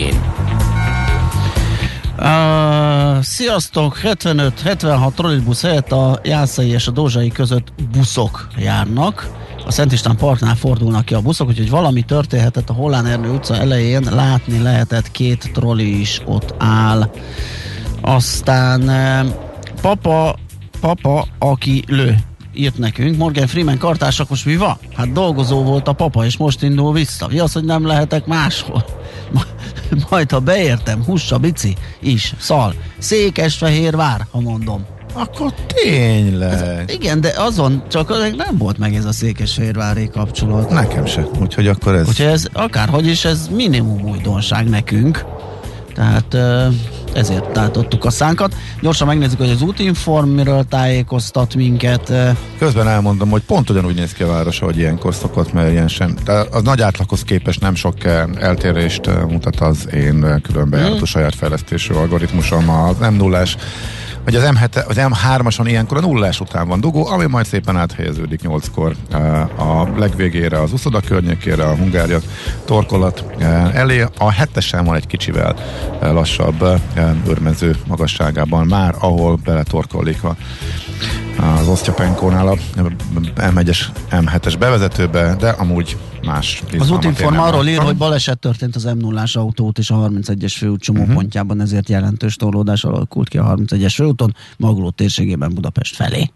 Uh, 2.19 3.23
sziasztok! 3.23 4.01
75-76 4.03 5.13
trollibusz 5.13 5.63
helyett 5.63 5.93
a 5.93 6.21
Jászai 6.23 6.69
és 6.69 6.87
a 6.87 6.91
Dózsai 6.91 7.29
között 7.29 7.73
buszok 7.93 8.47
járnak. 8.57 9.31
A 9.67 9.71
Szent 9.73 9.93
István 9.93 10.17
Parknál 10.17 10.55
fordulnak 10.55 11.05
ki 11.05 11.15
a 11.15 11.21
buszok, 11.21 11.49
úgyhogy 11.49 11.71
valami 11.71 12.03
történhetett 12.03 12.71
a 12.71 12.73
Hollán 12.73 13.07
Ernő 13.07 13.31
utca 13.31 13.57
elején, 13.57 14.03
látni 14.11 14.63
lehetett 14.63 15.11
két 15.11 15.51
trolli 15.53 16.01
is 16.01 16.21
ott 16.25 16.55
áll. 16.59 17.11
Aztán 18.01 18.83
uh, 18.83 19.35
papa, 19.81 20.37
papa, 20.81 21.27
aki 21.39 21.85
lő, 21.87 22.19
írt 22.57 22.79
nekünk. 22.79 23.17
Morgan 23.17 23.47
Freeman 23.47 23.79
kartársak, 23.79 24.29
most 24.29 24.45
mi 24.45 24.57
van? 24.57 24.79
Hát 24.95 25.13
dolgozó 25.13 25.63
volt 25.63 25.89
a 25.89 25.93
papa, 25.93 26.25
és 26.25 26.37
most 26.37 26.63
indul 26.63 26.93
vissza. 26.93 27.27
Mi 27.27 27.39
az, 27.39 27.53
hogy 27.53 27.65
nem 27.65 27.87
lehetek 27.87 28.27
máshol? 28.27 28.85
Majd, 30.11 30.31
ha 30.31 30.41
beértem, 30.41 31.05
hussa 31.05 31.39
bici 31.39 31.77
is, 32.01 32.35
szal. 32.39 32.75
Székesfehérvár, 32.99 34.27
ha 34.31 34.41
mondom. 34.41 34.87
Akkor 35.13 35.53
tényleg. 35.67 36.91
Igen, 36.93 37.21
de 37.21 37.33
azon 37.37 37.83
csak 37.89 38.09
nem 38.37 38.57
volt 38.59 38.79
meg 38.79 38.95
ez 38.95 39.05
a 39.05 39.13
Székesfehérvári 39.13 40.09
kapcsolat. 40.09 40.71
Nekem 40.71 41.07
se. 41.07 41.27
Úgyhogy 41.41 41.69
akkor 41.69 41.95
ez... 41.95 42.09
Úgyhogy 42.09 42.27
ez 42.27 42.45
akárhogy 42.53 43.07
is, 43.07 43.25
ez 43.25 43.49
minimum 43.55 44.09
újdonság 44.09 44.69
nekünk. 44.69 45.25
Tehát 45.97 46.37
ezért 47.13 47.45
tátottuk 47.45 48.05
a 48.05 48.11
szánkat. 48.11 48.55
Gyorsan 48.81 49.07
megnézzük, 49.07 49.39
hogy 49.39 49.51
az 49.51 49.63
útinform 49.63 50.29
miről 50.29 50.65
tájékoztat 50.69 51.55
minket. 51.55 52.13
Közben 52.59 52.89
elmondom, 52.89 53.31
hogy 53.31 53.43
pont 53.43 53.71
ugyanúgy 53.71 53.95
néz 53.95 54.13
ki 54.13 54.23
a 54.23 54.27
város, 54.27 54.59
hogy 54.59 54.79
ilyenkor 54.79 55.15
szokott, 55.15 55.53
mert 55.53 55.71
ilyen 55.71 55.89
sem. 55.89 56.15
Tehát 56.25 56.55
az 56.55 56.63
nagy 56.63 56.81
átlaghoz 56.81 57.23
képest 57.23 57.61
nem 57.61 57.75
sok 57.75 58.05
eltérést 58.39 59.07
mutat 59.29 59.61
az 59.61 59.89
én 59.95 60.41
külön 60.43 60.71
bejáratú 60.71 60.97
hmm. 60.97 61.05
saját 61.05 61.35
fejlesztésű 61.35 61.95
algoritmusom. 61.95 62.71
Az 62.71 62.99
m 62.99 63.15
0 63.15 63.45
hogy 64.27 64.35
az, 64.35 64.49
M7, 64.53 64.87
az 64.87 64.97
M3-ason 64.99 65.65
ilyenkor 65.67 65.97
a 65.97 66.01
nullás 66.01 66.41
után 66.41 66.69
van 66.69 66.81
dugó, 66.81 67.07
ami 67.07 67.27
majd 67.27 67.47
szépen 67.47 67.77
áthelyeződik 67.77 68.41
8-kor 68.43 68.97
a 69.57 69.99
legvégére, 69.99 70.61
az 70.61 70.73
uszoda 70.73 71.01
környékére, 71.01 71.65
a 71.65 71.75
Hungária 71.75 72.19
torkolat 72.65 73.25
elé. 73.73 74.05
A 74.19 74.33
hetesen 74.33 74.85
van 74.85 74.95
egy 74.95 75.07
kicsivel 75.07 75.57
lassabb 76.01 76.81
örmező 77.27 77.77
magasságában 77.87 78.67
már, 78.67 78.95
ahol 78.99 79.39
beletorkolik 79.45 80.25
a 80.25 80.37
az 81.61 81.69
Osztyapenkónál 81.69 82.49
a 82.49 82.57
M1-es, 83.37 83.79
M7-es 84.11 84.55
bevezetőbe, 84.59 85.37
de 85.39 85.49
amúgy 85.49 85.97
más. 86.27 86.63
Az 86.79 86.91
útinforma 86.91 87.43
arról 87.43 87.67
ír, 87.67 87.79
hogy 87.79 87.97
baleset 87.97 88.39
történt 88.39 88.77
az 88.77 88.85
m 88.85 88.99
0 88.99 89.23
autót 89.33 89.79
és 89.79 89.91
a 89.91 89.95
31-es 89.95 90.55
főút 90.57 90.81
csomópontjában, 90.81 91.57
uh-huh. 91.57 91.71
ezért 91.71 91.89
jelentős 91.89 92.37
torlódás 92.37 92.85
alakult 92.85 93.29
ki 93.29 93.39
a 93.39 93.55
31-es 93.57 93.93
főúton, 93.95 94.35
Magló 94.57 94.91
térségében 94.91 95.55
Budapest 95.55 95.95
felé. 95.95 96.31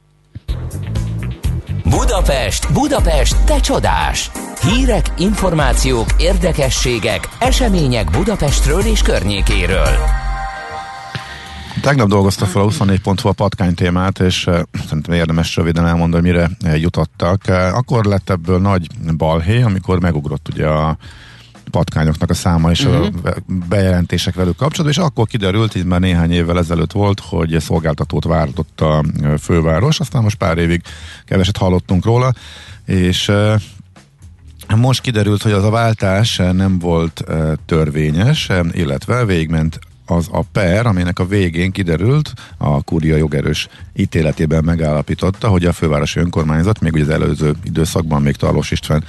Budapest, 1.85 2.73
Budapest, 2.73 3.45
te 3.45 3.61
csodás! 3.61 4.31
Hírek, 4.63 5.13
információk, 5.19 6.15
érdekességek, 6.19 7.29
események 7.39 8.11
Budapestről 8.11 8.81
és 8.81 9.03
környékéről. 9.03 10.20
Tegnap 11.81 12.09
dolgozta 12.09 12.47
fel 12.47 12.63
a 12.63 12.67
24.hu 12.67 13.29
a 13.29 13.33
patkány 13.33 13.75
témát, 13.75 14.19
és 14.19 14.47
uh, 14.47 14.61
szerintem 14.87 15.15
érdemes 15.15 15.57
röviden 15.57 15.87
elmondani, 15.87 16.23
mire 16.23 16.51
jutottak. 16.77 17.43
Uh, 17.49 17.77
akkor 17.77 18.05
lett 18.05 18.31
ebből 18.31 18.61
nagy 18.61 18.87
balhé, 19.17 19.63
amikor 19.63 20.01
megugrott 20.01 20.49
ugye 20.49 20.67
a 20.67 20.97
patkányoknak 21.71 22.31
a 22.31 22.35
száma 22.35 22.71
és 22.71 22.85
uh-huh. 22.85 23.07
a 23.07 23.09
mhm. 23.47 23.69
bejelentések 23.69 24.35
velük 24.35 24.57
kapcsolatban, 24.57 25.03
és 25.03 25.09
akkor 25.09 25.27
kiderült, 25.27 25.73
hogy 25.73 25.85
már 25.85 26.01
néhány 26.01 26.33
évvel 26.33 26.59
ezelőtt 26.59 26.93
volt, 26.93 27.21
hogy 27.21 27.57
szolgáltatót 27.61 28.25
vártott 28.25 28.81
a 28.81 29.05
főváros, 29.41 30.01
aztán 30.01 30.23
most 30.23 30.37
pár 30.37 30.59
évig 30.59 30.83
keveset 31.25 31.57
hallottunk 31.57 32.05
róla, 32.05 32.33
és 32.85 33.33
most 34.77 35.01
kiderült, 35.01 35.43
hogy 35.43 35.53
az 35.53 35.65
a 35.65 35.71
váltás 35.71 36.37
nem 36.37 36.79
volt 36.79 37.25
törvényes, 37.67 38.49
illetve 38.73 39.25
végment 39.25 39.79
az 40.11 40.29
a 40.31 40.43
per, 40.43 40.87
aminek 40.87 41.19
a 41.19 41.27
végén 41.27 41.71
kiderült, 41.71 42.33
a 42.57 42.83
kúria 42.83 43.17
jogerős 43.17 43.69
ítéletében 43.97 44.65
megállapította, 44.65 45.49
hogy 45.49 45.65
a 45.65 45.73
fővárosi 45.73 46.21
önkormányzat 46.21 46.81
még 46.81 46.93
ugye 46.93 47.03
az 47.03 47.09
előző 47.09 47.55
időszakban, 47.65 48.23
még 48.23 48.37
Talós 48.37 48.71
István 48.71 49.05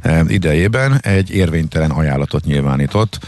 eh, 0.00 0.20
idejében 0.28 1.00
egy 1.00 1.30
érvénytelen 1.30 1.90
ajánlatot 1.90 2.44
nyilvánított 2.44 3.18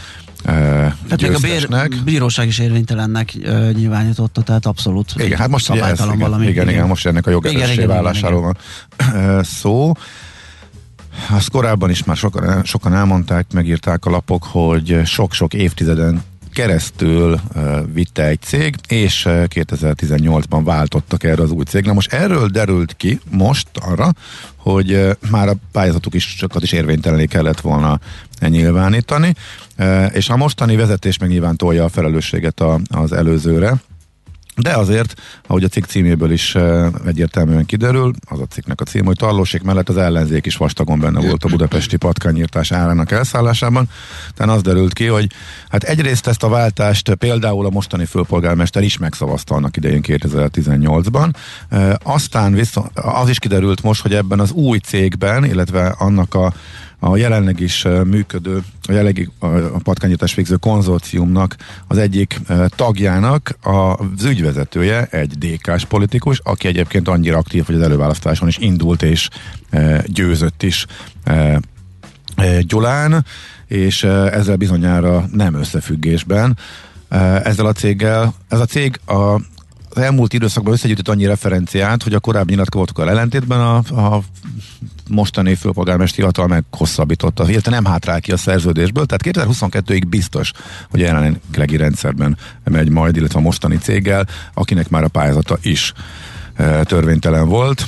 tehát 0.43 1.21
még 1.21 1.33
a 1.33 1.39
bér, 1.39 1.67
bíróság 2.03 2.47
is 2.47 2.59
érvénytelennek 2.59 3.33
uh, 3.37 3.71
nyilvánította, 3.71 4.41
tehát 4.41 4.65
abszolút 4.65 5.13
igen, 5.17 5.37
hát 5.37 5.49
most 5.49 5.69
ez, 5.69 5.99
igen, 5.99 6.17
valami. 6.17 6.43
Igen, 6.43 6.53
igen, 6.53 6.69
igen, 6.69 6.87
most 6.87 7.05
ennek 7.05 7.27
a 7.27 7.29
jogerőssé 7.29 7.85
válásáról 7.85 8.41
van 8.41 8.57
szó. 9.43 9.91
Azt 11.29 11.49
korábban 11.49 11.89
is 11.89 12.03
már 12.03 12.15
sokan, 12.15 12.63
sokan 12.63 12.93
elmondták, 12.93 13.45
megírták 13.53 14.05
a 14.05 14.09
lapok, 14.09 14.43
hogy 14.43 15.01
sok-sok 15.05 15.53
évtizeden 15.53 16.23
keresztül 16.53 17.39
vitte 17.93 18.23
egy 18.23 18.41
cég, 18.41 18.75
és 18.87 19.25
uh, 19.25 19.43
2018-ban 19.47 20.61
váltottak 20.63 21.23
erre 21.23 21.41
az 21.41 21.51
új 21.51 21.63
cég. 21.63 21.85
Na 21.85 21.93
most 21.93 22.13
erről 22.13 22.47
derült 22.47 22.95
ki 22.95 23.19
most 23.29 23.67
arra, 23.73 24.11
hogy 24.55 25.17
már 25.29 25.47
a 25.47 25.55
pályázatuk 25.71 26.13
is 26.13 26.35
sokat 26.37 26.63
is 26.63 26.71
érvénytelené 26.71 27.25
kellett 27.25 27.61
volna 27.61 27.99
nyilvánítani, 28.39 29.33
és 30.11 30.29
a 30.29 30.37
mostani 30.37 30.75
vezetés 30.75 31.17
meg 31.17 31.29
nyilván 31.29 31.55
tolja 31.55 31.83
a 31.83 31.89
felelősséget 31.89 32.63
az 32.89 33.11
előzőre, 33.11 33.81
de 34.55 34.77
azért, 34.77 35.13
ahogy 35.47 35.63
a 35.63 35.67
cikk 35.67 35.85
címéből 35.85 36.31
is 36.31 36.55
uh, 36.55 36.85
egyértelműen 37.05 37.65
kiderül, 37.65 38.13
az 38.25 38.39
a 38.39 38.45
cikknek 38.45 38.81
a 38.81 38.83
cím, 38.83 39.05
hogy 39.05 39.15
tarlósék 39.15 39.61
mellett 39.61 39.89
az 39.89 39.97
ellenzék 39.97 40.45
is 40.45 40.57
vastagon 40.57 40.99
benne 40.99 41.19
volt 41.19 41.43
a 41.43 41.47
budapesti 41.47 41.97
patkányírtás 41.97 42.71
árának 42.71 43.11
elszállásában. 43.11 43.89
Tehát 44.35 44.55
az 44.55 44.61
derült 44.61 44.93
ki, 44.93 45.05
hogy 45.05 45.31
hát 45.69 45.83
egyrészt 45.83 46.27
ezt 46.27 46.43
a 46.43 46.49
váltást 46.49 47.13
például 47.13 47.65
a 47.65 47.69
mostani 47.69 48.05
főpolgármester 48.05 48.83
is 48.83 48.97
megszavazta 48.97 49.55
annak 49.55 49.77
idején 49.77 50.03
2018-ban. 50.07 51.33
Uh, 51.71 51.93
aztán 52.03 52.53
viszont 52.53 52.91
az 52.93 53.29
is 53.29 53.39
kiderült 53.39 53.83
most, 53.83 54.01
hogy 54.01 54.13
ebben 54.13 54.39
az 54.39 54.51
új 54.51 54.77
cégben, 54.77 55.45
illetve 55.45 55.95
annak 55.97 56.33
a 56.33 56.53
a 57.05 57.17
jelenleg 57.17 57.59
is 57.59 57.85
működő, 58.05 58.63
a 58.81 58.91
jelenlegi 58.91 59.29
a 59.39 59.79
patkányítás 59.83 60.35
végző 60.35 60.55
konzorciumnak 60.55 61.55
az 61.87 61.97
egyik 61.97 62.39
tagjának 62.67 63.57
az 63.61 64.23
ügyvezetője 64.23 65.05
egy 65.05 65.37
DK-s 65.37 65.85
politikus, 65.85 66.39
aki 66.43 66.67
egyébként 66.67 67.07
annyira 67.07 67.37
aktív, 67.37 67.65
hogy 67.65 67.75
az 67.75 67.81
előválasztáson 67.81 68.47
is 68.47 68.57
indult 68.57 69.03
és 69.03 69.29
győzött 70.05 70.63
is 70.63 70.85
Gyulán, 72.61 73.25
és 73.67 74.03
ezzel 74.03 74.55
bizonyára 74.55 75.25
nem 75.31 75.53
összefüggésben 75.53 76.57
ezzel 77.43 77.65
a 77.65 77.73
céggel. 77.73 78.33
Ez 78.49 78.59
a 78.59 78.65
cég 78.65 78.99
a 79.05 79.41
az 79.95 80.01
elmúlt 80.01 80.33
időszakban 80.33 80.73
összegyűjtött 80.73 81.07
annyi 81.07 81.25
referenciát, 81.25 82.03
hogy 82.03 82.13
a 82.13 82.19
korábbi 82.19 82.51
nyilatkozatokkal 82.51 83.09
ellentétben 83.09 83.59
a, 83.59 83.75
a 83.75 84.21
mostani 85.09 85.55
főpolgármesteri 85.55 86.21
hivatal 86.21 86.47
meghosszabbította, 86.47 87.49
illetve 87.49 87.71
nem 87.71 87.85
hátrál 87.85 88.21
ki 88.21 88.31
a 88.31 88.37
szerződésből, 88.37 89.05
tehát 89.05 89.47
2022-ig 89.47 90.03
biztos, 90.07 90.51
hogy 90.89 91.01
a 91.01 91.05
jelenlegi 91.05 91.77
rendszerben 91.77 92.37
megy 92.63 92.89
majd, 92.89 93.15
illetve 93.15 93.39
a 93.39 93.41
mostani 93.41 93.77
céggel, 93.77 94.27
akinek 94.53 94.89
már 94.89 95.03
a 95.03 95.07
pályázata 95.07 95.57
is 95.61 95.93
törvénytelen 96.83 97.47
volt 97.47 97.85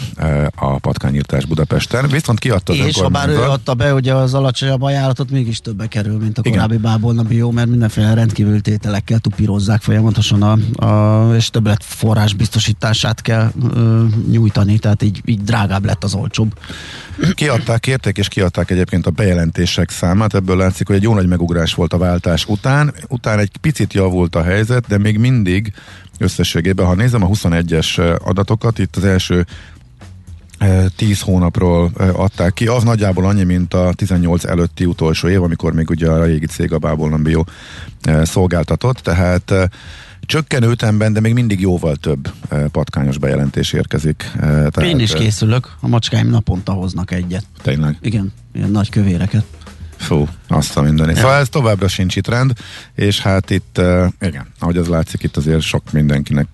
a 0.56 0.78
patkányírtás 0.80 1.46
Budapesten, 1.46 2.08
viszont 2.08 2.40
kiadta 2.40 2.74
az 2.74 2.80
És 2.80 3.00
ha 3.00 3.08
bár 3.10 3.30
ő 3.30 3.42
adta 3.42 3.74
be 3.74 3.94
ugye 3.94 4.14
az 4.14 4.34
alacsonyabb 4.34 4.82
ajánlatot, 4.82 5.32
mégis 5.32 5.60
többe 5.60 5.88
kerül, 5.88 6.18
mint 6.18 6.38
a 6.38 6.42
korábbi 6.42 6.78
bábolna 6.78 7.24
jó, 7.30 7.52
mert 7.52 7.68
mindenféle 7.68 8.14
rendkívül 8.14 8.62
tételekkel 8.62 9.20
tupírozzák 9.20 9.82
folyamatosan, 9.82 10.42
a, 10.42 10.86
a, 10.86 11.36
és 11.36 11.50
többlet 11.50 11.84
forrás 11.84 12.34
biztosítását 12.34 13.22
kell 13.22 13.52
ö, 13.76 14.04
nyújtani, 14.32 14.80
tehát 14.80 15.04
így, 15.04 15.22
így 15.26 15.44
drágább 15.44 15.86
lett 15.86 16.04
az 16.04 16.14
olcsóbb. 16.14 16.54
Kiadták, 17.34 17.80
kérték 17.80 18.18
és 18.18 18.28
kiadták 18.28 18.72
egyébként 18.72 19.06
a 19.06 19.12
bejelentések 19.12 19.90
számát, 19.90 20.34
ebből 20.34 20.58
látszik, 20.58 20.88
hogy 20.88 20.96
egy 20.96 21.04
jó 21.04 21.14
nagy 21.14 21.28
megugrás 21.28 21.74
volt 21.74 21.94
a 21.94 21.98
váltás 21.98 22.46
után, 22.46 22.94
utána 23.08 23.42
egy 23.42 23.58
picit 23.62 23.94
javult 23.94 24.36
a 24.36 24.44
helyzet, 24.44 24.88
de 24.88 24.98
még 24.98 25.18
mindig 25.18 25.74
összességében. 26.18 26.86
Ha 26.86 26.96
nézem 26.96 27.24
a 27.24 27.28
21-es 27.28 28.20
adatokat, 28.24 28.80
itt 28.80 28.96
az 28.96 29.04
első 29.04 29.46
10 30.96 31.22
hónapról 31.22 31.92
adták 32.14 32.54
ki, 32.54 32.68
az 32.68 32.84
nagyjából 32.84 33.26
annyi, 33.26 33.44
mint 33.44 33.74
a 33.74 33.94
18 33.96 34.44
előtti 34.44 34.86
utolsó 34.86 35.28
év, 35.28 35.44
amikor 35.44 35.74
még 35.74 35.90
ugye 35.90 36.10
a 36.10 36.24
régi 36.24 36.46
cég 36.46 36.74
a 36.74 36.78
Bábolnan 36.78 37.24
Bio 37.24 37.44
szolgáltatott, 38.24 38.98
tehát 38.98 39.54
csökkenő 40.22 40.70
ütemben, 40.70 41.14
de 41.14 41.20
még 41.20 41.34
mindig 41.34 41.60
jóval 41.60 41.96
több 41.96 42.32
patkányos 42.72 43.18
bejelentés 43.18 43.74
érkezik. 43.74 44.32
Tehát, 44.40 44.82
Én 44.82 45.00
is 45.00 45.14
készülök, 45.14 45.76
a 45.80 45.88
macskáim 45.88 46.30
naponta 46.30 46.72
hoznak 46.72 47.12
egyet. 47.12 47.46
Tényleg? 47.62 47.98
Igen, 48.02 48.34
ilyen 48.54 48.72
nagy 48.72 48.90
kövéreket. 48.90 49.46
Fú, 49.98 50.28
azt 50.48 50.78
a 50.78 50.82
mindenit. 50.82 51.16
Szóval 51.16 51.40
ez 51.40 51.50
továbbra 51.50 51.88
sincs 51.88 52.16
itt 52.16 52.28
rend, 52.28 52.54
és 52.96 53.22
hát 53.22 53.50
itt, 53.50 53.78
uh, 53.78 54.08
igen, 54.22 54.48
ahogy 54.60 54.78
az 54.78 54.88
látszik, 54.88 55.24
itt 55.24 55.38
azért 55.38 55.62
sok 55.62 55.92
mindenkinek 55.92 56.48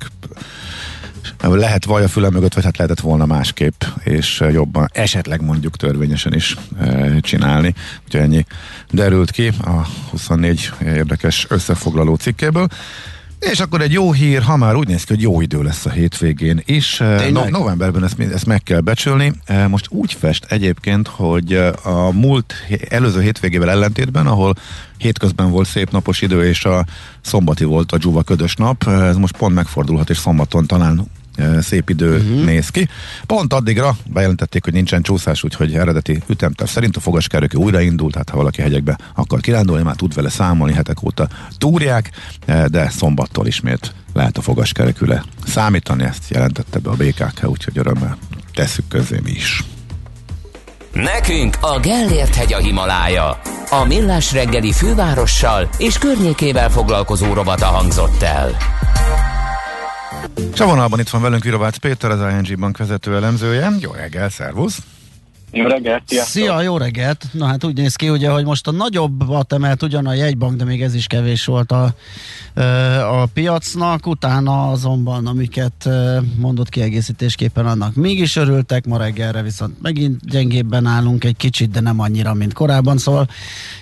lehet 1.41 1.85
vaj 1.85 2.03
a 2.03 2.07
füle 2.07 2.29
mögött, 2.29 2.53
vagy 2.53 2.63
hát 2.63 2.77
lehetett 2.77 2.99
volna 2.99 3.25
másképp, 3.25 3.83
és 4.03 4.43
jobban, 4.51 4.89
esetleg 4.93 5.41
mondjuk 5.41 5.77
törvényesen 5.77 6.33
is 6.33 6.55
e, 6.79 7.19
csinálni. 7.19 7.73
Úgyhogy 8.05 8.21
ennyi 8.21 8.45
derült 8.91 9.31
ki 9.31 9.47
a 9.47 9.87
24 10.09 10.71
érdekes 10.83 11.45
összefoglaló 11.49 12.15
cikkéből. 12.15 12.67
És 13.49 13.59
akkor 13.59 13.81
egy 13.81 13.91
jó 13.91 14.11
hír, 14.11 14.41
ha 14.41 14.57
már 14.57 14.75
úgy 14.75 14.87
néz 14.87 15.03
ki, 15.03 15.13
hogy 15.13 15.21
jó 15.21 15.41
idő 15.41 15.61
lesz 15.61 15.85
a 15.85 15.89
hétvégén 15.89 16.61
is. 16.65 16.97
No, 17.31 17.49
novemberben 17.49 18.03
ezt, 18.03 18.19
ezt 18.19 18.45
meg 18.45 18.63
kell 18.63 18.79
becsülni. 18.79 19.33
Most 19.67 19.85
úgy 19.89 20.13
fest 20.13 20.45
egyébként, 20.49 21.07
hogy 21.07 21.53
a 21.83 22.11
múlt 22.11 22.53
előző 22.89 23.21
hétvégével 23.21 23.69
ellentétben, 23.69 24.27
ahol 24.27 24.53
hétközben 24.97 25.51
volt 25.51 25.67
szép 25.67 25.91
napos 25.91 26.21
idő, 26.21 26.45
és 26.45 26.65
a 26.65 26.85
szombati 27.21 27.63
volt 27.63 27.91
a 27.91 27.97
dzsuva 27.97 28.23
ködös 28.23 28.55
nap, 28.55 28.87
ez 28.87 29.15
most 29.15 29.37
pont 29.37 29.55
megfordulhat, 29.55 30.09
és 30.09 30.17
szombaton 30.17 30.65
talán 30.67 31.07
szép 31.61 31.89
idő 31.89 32.15
uh-huh. 32.15 32.43
néz 32.45 32.69
ki. 32.69 32.87
Pont 33.25 33.53
addigra 33.53 33.95
bejelentették, 34.05 34.63
hogy 34.63 34.73
nincsen 34.73 35.01
csúszás, 35.01 35.43
úgyhogy 35.43 35.75
eredeti 35.75 36.21
ütemterv 36.27 36.69
szerint 36.69 36.95
a 36.95 36.99
fogaskerekű 36.99 37.57
újraindult, 37.57 38.15
hát 38.15 38.29
ha 38.29 38.37
valaki 38.37 38.61
hegyekbe 38.61 38.97
akar 39.15 39.39
kirándulni, 39.39 39.83
már 39.83 39.95
tud 39.95 40.13
vele 40.13 40.29
számolni, 40.29 40.73
hetek 40.73 41.03
óta 41.03 41.27
túrják, 41.57 42.11
de 42.67 42.89
szombattól 42.89 43.47
ismét 43.47 43.93
lehet 44.13 44.37
a 44.37 44.41
fogaskerekűle 44.41 45.23
számítani, 45.45 46.03
ezt 46.03 46.29
jelentette 46.29 46.79
be 46.79 46.89
a 46.89 46.95
BKK, 46.95 47.49
úgyhogy 47.49 47.77
örömmel 47.77 48.17
tesszük 48.53 48.87
közé 48.87 49.19
mi 49.23 49.31
is. 49.31 49.63
Nekünk 50.93 51.57
a 51.61 51.79
Gellért 51.79 52.35
hegy 52.35 52.53
a 52.53 52.57
Himalája. 52.57 53.41
A 53.69 53.85
Millás 53.85 54.33
reggeli 54.33 54.71
fővárossal 54.71 55.69
és 55.77 55.97
környékével 55.97 56.69
foglalkozó 56.69 57.33
robata 57.33 57.65
hangzott 57.65 58.21
el. 58.21 58.57
És 60.53 60.59
a 60.59 60.65
vonalban 60.65 60.99
itt 60.99 61.09
van 61.09 61.21
velünk 61.21 61.43
Virovácz 61.43 61.77
Péter, 61.77 62.11
az 62.11 62.33
ING 62.33 62.59
Bank 62.59 62.77
vezető 62.77 63.15
elemzője. 63.15 63.71
Jó 63.79 63.91
reggel, 63.91 64.29
szervusz! 64.29 64.77
Jó 65.53 65.67
reggelt, 65.67 66.03
sziasztok! 66.05 66.43
Szia, 66.43 66.61
jó 66.61 66.77
reggelt! 66.77 67.25
Na 67.31 67.45
hát 67.45 67.63
úgy 67.63 67.75
néz 67.75 67.95
ki, 67.95 68.09
ugye, 68.09 68.29
hogy 68.29 68.45
most 68.45 68.67
a 68.67 68.71
nagyobbat 68.71 69.53
emelt 69.53 69.83
ugyan 69.83 70.07
a 70.07 70.13
jegybank, 70.13 70.57
de 70.57 70.63
még 70.63 70.81
ez 70.81 70.95
is 70.95 71.07
kevés 71.07 71.45
volt 71.45 71.71
a, 71.71 71.93
a 73.11 73.25
piacnak, 73.25 74.07
utána 74.07 74.69
azonban, 74.69 75.27
amiket 75.27 75.89
mondott 76.37 76.69
kiegészítésképpen 76.69 77.65
annak 77.65 77.95
mégis 77.95 78.35
örültek, 78.35 78.85
ma 78.85 78.97
reggelre 78.97 79.41
viszont 79.41 79.81
megint 79.81 80.29
gyengébben 80.29 80.85
állunk 80.85 81.23
egy 81.23 81.37
kicsit, 81.37 81.71
de 81.71 81.79
nem 81.79 81.99
annyira, 81.99 82.33
mint 82.33 82.53
korábban, 82.53 82.97
szóval 82.97 83.27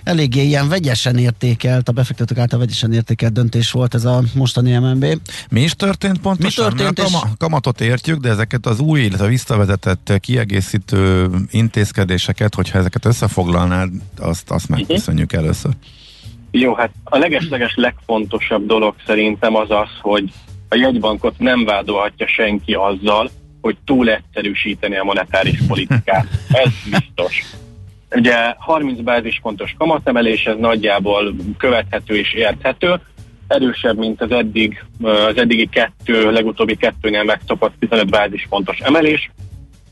eléggé 0.03 0.43
ilyen 0.43 0.69
vegyesen 0.69 1.17
értékelt, 1.17 1.89
a 1.89 1.91
befektetők 1.91 2.37
által 2.37 2.59
vegyesen 2.59 2.93
értékelt 2.93 3.33
döntés 3.33 3.71
volt 3.71 3.93
ez 3.93 4.05
a 4.05 4.23
mostani 4.33 4.77
MNB. 4.77 5.05
Mi 5.49 5.61
is 5.61 5.73
történt 5.73 6.19
pontosan? 6.19 6.73
Mi 6.73 6.79
történt? 6.79 7.13
A 7.13 7.29
kamatot 7.37 7.81
értjük, 7.81 8.19
de 8.19 8.29
ezeket 8.29 8.65
az 8.65 8.79
új, 8.79 9.01
illetve 9.01 9.27
visszavezetett 9.27 10.13
kiegészítő 10.19 11.29
intézkedéseket, 11.59 12.55
hogyha 12.55 12.77
ezeket 12.77 13.05
összefoglalnád, 13.05 13.89
azt, 14.19 14.51
azt 14.51 14.69
megköszönjük 14.69 15.33
először. 15.33 15.71
Jó, 16.51 16.73
hát 16.73 16.91
a 17.03 17.17
legesleges 17.17 17.75
legfontosabb 17.75 18.65
dolog 18.65 18.95
szerintem 19.05 19.55
az 19.55 19.71
az, 19.71 19.89
hogy 20.01 20.31
a 20.69 20.75
jegybankot 20.75 21.39
nem 21.39 21.65
vádolhatja 21.65 22.27
senki 22.27 22.73
azzal, 22.73 23.29
hogy 23.61 23.77
túl 23.85 24.09
egyszerűsíteni 24.09 24.97
a 24.97 25.03
monetáris 25.03 25.59
politikát. 25.67 26.27
Ez 26.51 26.71
biztos. 26.99 27.43
Ugye 28.11 28.55
30 28.57 29.01
bázispontos 29.01 29.75
kamatemelés, 29.77 30.43
ez 30.43 30.55
nagyjából 30.59 31.35
követhető 31.57 32.15
és 32.15 32.33
érthető, 32.33 32.99
erősebb, 33.47 33.97
mint 33.97 34.21
az 34.21 34.31
eddig, 34.31 34.85
az 35.01 35.37
eddigi 35.37 35.69
kettő, 35.69 36.31
legutóbbi 36.31 36.75
kettőnél 36.75 37.23
megszokott 37.23 37.73
15 37.79 38.09
bázispontos 38.09 38.77
emelés. 38.77 39.31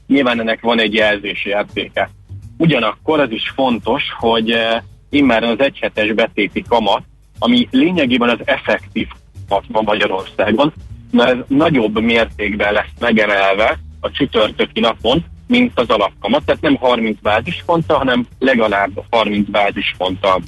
Nyilván 0.08 0.40
ennek 0.40 0.62
van 0.62 0.80
egy 0.80 0.94
jelzési 0.94 1.50
értéke. 1.50 2.10
Ugyanakkor 2.58 3.20
az 3.20 3.32
is 3.32 3.50
fontos, 3.56 4.04
hogy 4.18 4.52
eh, 4.52 4.82
immár 5.10 5.44
az 5.44 5.60
egyhetes 5.60 6.14
betéti 6.14 6.64
kamat, 6.70 7.04
ami 7.40 7.68
lényegében 7.72 8.30
az 8.30 8.40
effektív 8.46 9.08
kamat 9.48 9.66
van 9.68 9.84
Magyarországon, 9.84 10.74
mert 11.12 11.30
ez 11.30 11.38
nagyobb 11.48 12.02
mértékben 12.02 12.74
lesz 12.74 12.94
megemelve 13.00 13.80
a 14.00 14.12
csütörtöki 14.12 14.80
napon, 14.80 15.26
mint 15.48 15.80
az 15.80 15.90
alapkamat, 15.90 16.46
tehát 16.46 16.62
nem 16.62 16.76
30 16.76 17.18
bázisponttal, 17.22 17.98
hanem 17.98 18.28
legalább 18.40 18.90
30 19.10 19.50
bázisponttal. 19.50 20.42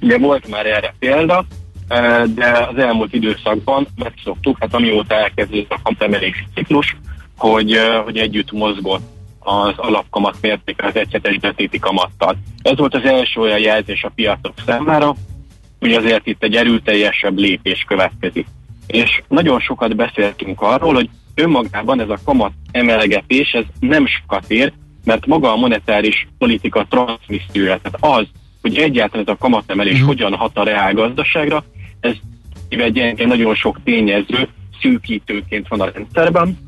Ugye 0.00 0.18
volt 0.18 0.48
már 0.48 0.66
erre 0.66 0.94
példa, 0.98 1.44
eh, 1.88 2.22
de 2.24 2.68
az 2.70 2.78
elmúlt 2.78 3.12
időszakban 3.12 3.86
megszoktuk, 3.96 4.56
hát 4.60 4.74
amióta 4.74 5.14
elkezdődött 5.14 5.72
a 5.72 5.80
kamatemelési 5.82 6.44
ciklus, 6.54 6.96
hogy, 7.36 7.78
hogy 8.04 8.16
együtt 8.16 8.52
mozgott 8.52 9.14
az 9.38 9.72
alapkamat 9.76 10.36
mértéke 10.40 10.86
az 10.86 10.96
egyhetes 10.96 11.38
betéti 11.38 11.78
kamattal. 11.78 12.36
Ez 12.62 12.76
volt 12.76 12.94
az 12.94 13.04
első 13.04 13.40
olyan 13.40 13.58
jelzés 13.58 14.04
a 14.04 14.12
piacok 14.14 14.54
számára, 14.66 15.14
hogy 15.80 15.92
azért 15.92 16.26
itt 16.26 16.42
egy 16.42 16.54
erőteljesebb 16.54 17.38
lépés 17.38 17.84
következik. 17.86 18.46
És 18.86 19.22
nagyon 19.28 19.60
sokat 19.60 19.96
beszéltünk 19.96 20.60
arról, 20.60 20.94
hogy 20.94 21.08
önmagában 21.34 22.00
ez 22.00 22.08
a 22.08 22.18
kamat 22.24 22.52
emelgetés 22.70 23.52
ez 23.52 23.64
nem 23.80 24.06
sokat 24.06 24.50
ér, 24.50 24.72
mert 25.04 25.26
maga 25.26 25.52
a 25.52 25.56
monetáris 25.56 26.28
politika 26.38 26.86
transmissziója, 26.88 27.78
tehát 27.82 28.18
az, 28.20 28.26
hogy 28.62 28.76
egyáltalán 28.76 29.26
ez 29.26 29.32
a 29.32 29.38
kamatemelés 29.38 30.00
mm. 30.00 30.04
hogyan 30.04 30.34
hat 30.34 30.56
a 30.58 30.64
reálgazdaságra, 30.64 31.64
ez 32.00 32.14
egy 32.68 33.26
nagyon 33.26 33.54
sok 33.54 33.80
tényező 33.84 34.48
szűkítőként 34.80 35.68
van 35.68 35.80
a 35.80 35.90
rendszerben, 35.94 36.65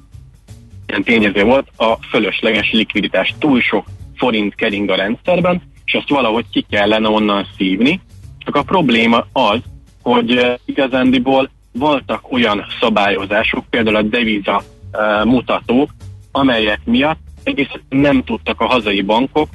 ilyen 0.89 1.03
tényező 1.03 1.45
volt 1.45 1.69
a 1.77 1.99
fölösleges 2.11 2.71
likviditás. 2.73 3.35
Túl 3.39 3.61
sok 3.61 3.87
forint 4.17 4.55
kering 4.55 4.91
a 4.91 4.95
rendszerben, 4.95 5.63
és 5.85 5.95
azt 5.95 6.09
valahogy 6.09 6.45
ki 6.53 6.67
kellene 6.71 7.09
onnan 7.09 7.47
szívni. 7.57 8.01
Csak 8.39 8.57
a 8.57 8.63
probléma 8.63 9.27
az, 9.33 9.59
hogy 10.03 10.37
eh, 10.37 10.55
igazándiból 10.65 11.51
voltak 11.73 12.33
olyan 12.33 12.65
szabályozások, 12.81 13.65
például 13.71 13.97
a 13.97 14.03
deviza 14.03 14.63
uh, 14.93 15.25
mutatók, 15.25 15.91
amelyek 16.33 16.81
miatt 16.85 17.19
egész 17.43 17.71
nem 17.89 18.25
tudtak 18.25 18.61
a 18.61 18.67
hazai 18.67 19.03
bankok 19.03 19.49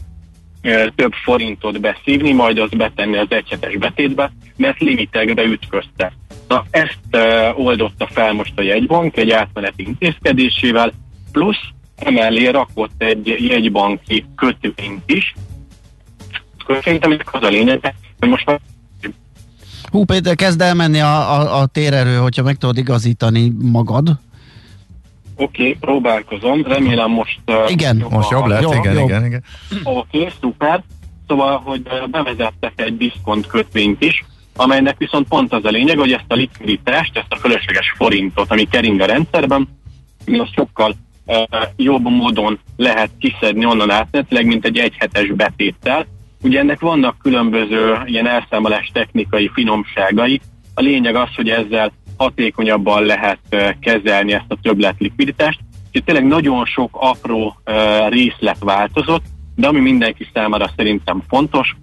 uh, 0.64 0.88
több 0.96 1.14
forintot 1.24 1.80
beszívni, 1.80 2.32
majd 2.32 2.58
azt 2.58 2.78
betenni 2.78 3.18
az 3.18 3.28
egyhetes 3.30 3.78
betétbe, 3.78 4.32
mert 4.56 4.80
limitekbe 4.80 5.44
ütköztek. 5.44 6.12
Na, 6.48 6.66
ezt 6.72 7.18
oldotta 7.56 8.08
fel 8.08 8.34
most 8.34 8.54
a 8.56 8.62
jegybank 8.62 9.18
egy 9.18 9.32
átmeneti 9.32 9.84
intézkedésével, 9.84 10.92
plusz 11.34 11.64
emellé 11.96 12.48
rakott 12.48 12.92
egy 12.98 13.36
jegybanki 13.48 14.26
kötvényt 14.36 15.12
is. 15.12 15.34
Szerintem 16.82 17.18
az 17.32 17.44
a 17.44 17.48
lényeg, 17.48 17.96
hogy 18.20 18.30
most 18.30 18.46
már 18.46 18.60
Hú, 19.92 20.06
Péter, 20.06 20.36
kezd 20.36 20.62
elmenni 20.62 21.00
a, 21.00 21.40
a, 21.40 21.60
a 21.60 21.66
térerő, 21.66 22.16
hogyha 22.16 22.44
meg 22.44 22.56
tudod 22.56 22.78
igazítani 22.78 23.52
magad. 23.62 24.08
Oké, 25.36 25.62
okay, 25.62 25.78
próbálkozom. 25.80 26.64
Remélem 26.64 27.12
most... 27.12 27.40
Uh, 27.46 27.72
igen, 27.72 27.98
jobb 27.98 28.12
most 28.12 28.30
jobb 28.30 28.46
lesz, 28.46 28.62
jó, 28.62 28.74
igen, 28.74 28.94
jó. 28.94 29.06
igen, 29.06 29.26
igen. 29.26 29.44
Oké, 29.84 30.18
okay, 30.18 30.32
szuper. 30.42 30.84
Szóval, 31.28 31.58
hogy 31.58 31.82
bevezettek 32.12 32.74
egy 32.76 32.98
diszkont 32.98 33.48
kötvényt 33.48 34.04
is, 34.04 34.26
amelynek 34.56 34.98
viszont 34.98 35.28
pont 35.28 35.54
az 35.54 35.66
a 35.66 35.70
lényeg, 35.70 35.98
hogy 35.98 36.12
ezt 36.12 36.26
a 36.28 36.34
likviditást, 36.34 37.18
ezt 37.18 37.32
a 37.32 37.36
fölösleges 37.36 37.94
forintot, 37.98 38.52
ami 38.52 38.64
kering 38.64 39.00
a 39.00 39.06
rendszerben, 39.06 39.68
mi 40.26 40.40
azt 40.40 40.54
sokkal 40.54 40.96
jobb 41.76 42.04
módon 42.10 42.60
lehet 42.76 43.10
kiszedni 43.20 43.66
onnan 43.66 43.92
átmenetileg, 43.92 44.46
mint 44.46 44.66
egy 44.66 44.78
egyhetes 44.78 45.28
betéttel. 45.28 46.06
Ugye 46.42 46.60
ennek 46.60 46.80
vannak 46.80 47.18
különböző 47.22 47.98
ilyen 48.06 48.28
elszámolás 48.28 48.90
technikai 48.94 49.50
finomságai. 49.54 50.42
A 50.74 50.82
lényeg 50.82 51.16
az, 51.16 51.36
hogy 51.36 51.50
ezzel 51.50 51.92
hatékonyabban 52.18 53.04
lehet 53.04 53.40
kezelni 53.80 54.34
ezt 54.34 54.46
a 54.48 54.58
többlet 54.62 54.96
likviditást. 55.00 55.60
Úgyhogy 55.86 56.04
tényleg 56.04 56.26
nagyon 56.26 56.66
sok 56.66 56.90
apró 56.92 57.56
részlet 58.10 58.58
változott, 58.60 59.24
de 59.56 59.68
ami 59.68 59.80
mindenki 59.80 60.28
számára 60.34 60.72
szerintem 60.76 61.24
fontos, 61.28 61.76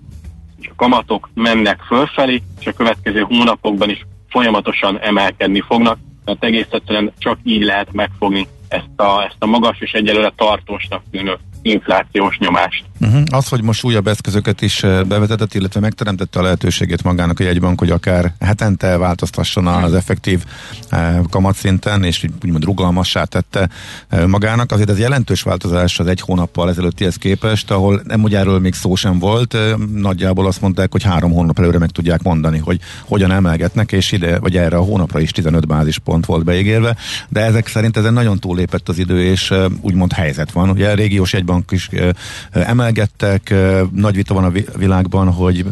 hogy 0.56 0.68
a 0.70 0.74
kamatok 0.76 1.30
mennek 1.34 1.80
fölfelé, 1.80 2.42
és 2.60 2.66
a 2.66 2.72
következő 2.72 3.20
hónapokban 3.20 3.90
is 3.90 4.06
folyamatosan 4.28 4.98
emelkedni 4.98 5.60
fognak, 5.60 5.98
mert 6.24 6.44
egész 6.44 6.66
egyszerűen 6.70 7.12
csak 7.18 7.38
így 7.42 7.62
lehet 7.62 7.92
megfogni 7.92 8.46
ezt 8.70 9.00
a, 9.00 9.24
ezt 9.24 9.36
a 9.38 9.46
magas 9.46 9.80
és 9.80 9.92
egyelőre 9.92 10.32
tartósnak 10.36 11.02
tűnő 11.10 11.38
inflációs 11.62 12.38
nyomást. 12.38 12.84
Uh-huh. 13.00 13.22
Az, 13.30 13.48
hogy 13.48 13.62
most 13.62 13.84
újabb 13.84 14.06
eszközöket 14.06 14.62
is 14.62 14.82
eh, 14.82 15.04
bevezetett, 15.04 15.54
illetve 15.54 15.80
megteremtette 15.80 16.38
a 16.38 16.42
lehetőségét 16.42 17.02
magának 17.02 17.40
a 17.40 17.42
jegybank, 17.42 17.78
hogy 17.78 17.90
akár 17.90 18.34
hetente 18.40 18.96
változtasson 18.96 19.66
az 19.66 19.94
effektív 19.94 20.44
eh, 20.88 21.18
kamatszinten, 21.30 22.04
és 22.04 22.26
úgymond 22.44 22.64
rugalmassá 22.64 23.24
tette 23.24 23.68
eh, 24.08 24.26
magának. 24.26 24.72
Azért 24.72 24.90
ez 24.90 24.98
jelentős 24.98 25.42
változás 25.42 25.98
az 25.98 26.06
egy 26.06 26.20
hónappal 26.20 26.68
ezelőttihez 26.68 27.16
képest, 27.16 27.70
ahol 27.70 28.02
nem 28.04 28.22
ugye 28.22 28.38
erről 28.38 28.58
még 28.58 28.74
szó 28.74 28.94
sem 28.94 29.18
volt, 29.18 29.56
nagyjából 29.94 30.46
azt 30.46 30.60
mondták, 30.60 30.92
hogy 30.92 31.02
három 31.02 31.32
hónap 31.32 31.58
előre 31.58 31.78
meg 31.78 31.90
tudják 31.90 32.22
mondani, 32.22 32.58
hogy 32.58 32.80
hogyan 33.04 33.30
emelgetnek, 33.30 33.92
és 33.92 34.12
ide, 34.12 34.38
vagy 34.38 34.56
erre 34.56 34.76
a 34.76 34.82
hónapra 34.82 35.20
is 35.20 35.30
15 35.30 35.66
bázispont 35.66 36.26
volt 36.26 36.44
beígérve, 36.44 36.96
de 37.28 37.40
ezek 37.40 37.66
szerint 37.66 37.96
ezen 37.96 38.12
nagyon 38.12 38.38
túlépett 38.38 38.88
az 38.88 38.98
idő, 38.98 39.22
és 39.22 39.54
úgymond 39.80 40.12
helyzet 40.12 40.52
van. 40.52 40.70
Ugye 40.70 40.90
a 40.90 40.94
régiós 40.94 41.34
egybank 41.34 41.70
is 41.70 41.88
emelgettek, 42.90 43.54
nagy 43.92 44.14
vita 44.14 44.34
van 44.34 44.44
a 44.44 44.76
világban, 44.76 45.32
hogy 45.32 45.64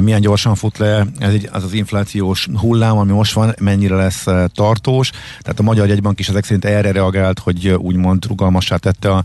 milyen 0.00 0.20
gyorsan 0.20 0.54
fut 0.54 0.78
le 0.78 1.06
ez 1.18 1.32
egy, 1.32 1.48
az 1.52 1.64
az 1.64 1.72
inflációs 1.72 2.48
hullám, 2.60 2.98
ami 2.98 3.12
most 3.12 3.32
van, 3.32 3.54
mennyire 3.60 3.94
lesz 3.94 4.26
tartós. 4.54 5.10
Tehát 5.40 5.58
a 5.58 5.62
Magyar 5.62 5.90
Egybank 5.90 6.18
is 6.18 6.28
ezek 6.28 6.44
szerint 6.44 6.64
erre 6.64 6.92
reagált, 6.92 7.38
hogy 7.38 7.68
úgymond 7.68 8.26
rugalmassá 8.26 8.76
tette 8.76 9.10
a 9.10 9.24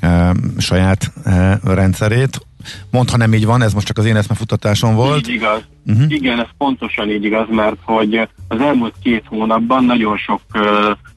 e, 0.00 0.34
saját 0.58 1.12
e, 1.24 1.60
rendszerét. 1.64 2.46
Mondd, 2.90 3.10
ha 3.10 3.16
nem 3.16 3.34
így 3.34 3.44
van, 3.44 3.62
ez 3.62 3.72
most 3.72 3.86
csak 3.86 3.98
az 3.98 4.04
én 4.04 4.16
eszmefutatásom 4.16 4.94
volt. 4.94 5.28
Így 5.28 5.34
igaz. 5.34 5.60
Uh-huh. 5.86 6.12
Igen, 6.12 6.40
ez 6.40 6.46
pontosan 6.58 7.10
így 7.10 7.24
igaz, 7.24 7.46
mert 7.50 7.76
hogy 7.82 8.28
az 8.48 8.60
elmúlt 8.60 8.94
két 9.02 9.24
hónapban 9.26 9.84
nagyon 9.84 10.16
sok 10.16 10.40
uh, 10.54 10.62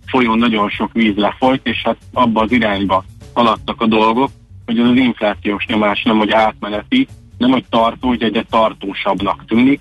folyón 0.05 0.37
nagyon 0.37 0.69
sok 0.69 0.93
víz 0.93 1.15
lefolyt, 1.15 1.67
és 1.67 1.81
hát 1.83 1.97
abba 2.13 2.41
az 2.41 2.51
irányba 2.51 3.05
haladtak 3.33 3.81
a 3.81 3.87
dolgok, 3.87 4.29
hogy 4.65 4.79
az, 4.79 4.89
az 4.89 4.95
inflációs 4.95 5.65
nyomás 5.65 6.03
nem 6.03 6.17
hogy 6.17 6.31
átmeneti, 6.31 7.07
nem 7.37 7.51
hogy 7.51 7.65
tartó, 7.69 8.07
hogy 8.07 8.23
egyre 8.23 8.43
tartósabbnak 8.49 9.45
tűnik. 9.45 9.79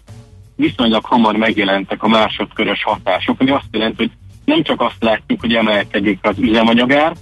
Viszonylag 0.57 1.05
hamar 1.05 1.37
megjelentek 1.37 2.03
a 2.03 2.09
másodkörös 2.09 2.83
hatások, 2.83 3.41
ami 3.41 3.51
azt 3.51 3.69
jelenti, 3.71 3.97
hogy 3.97 4.11
nem 4.45 4.63
csak 4.63 4.81
azt 4.81 4.97
látjuk, 5.03 5.41
hogy 5.41 5.55
emelkedik 5.55 6.19
az 6.23 6.39
üzemanyagár, 6.39 7.13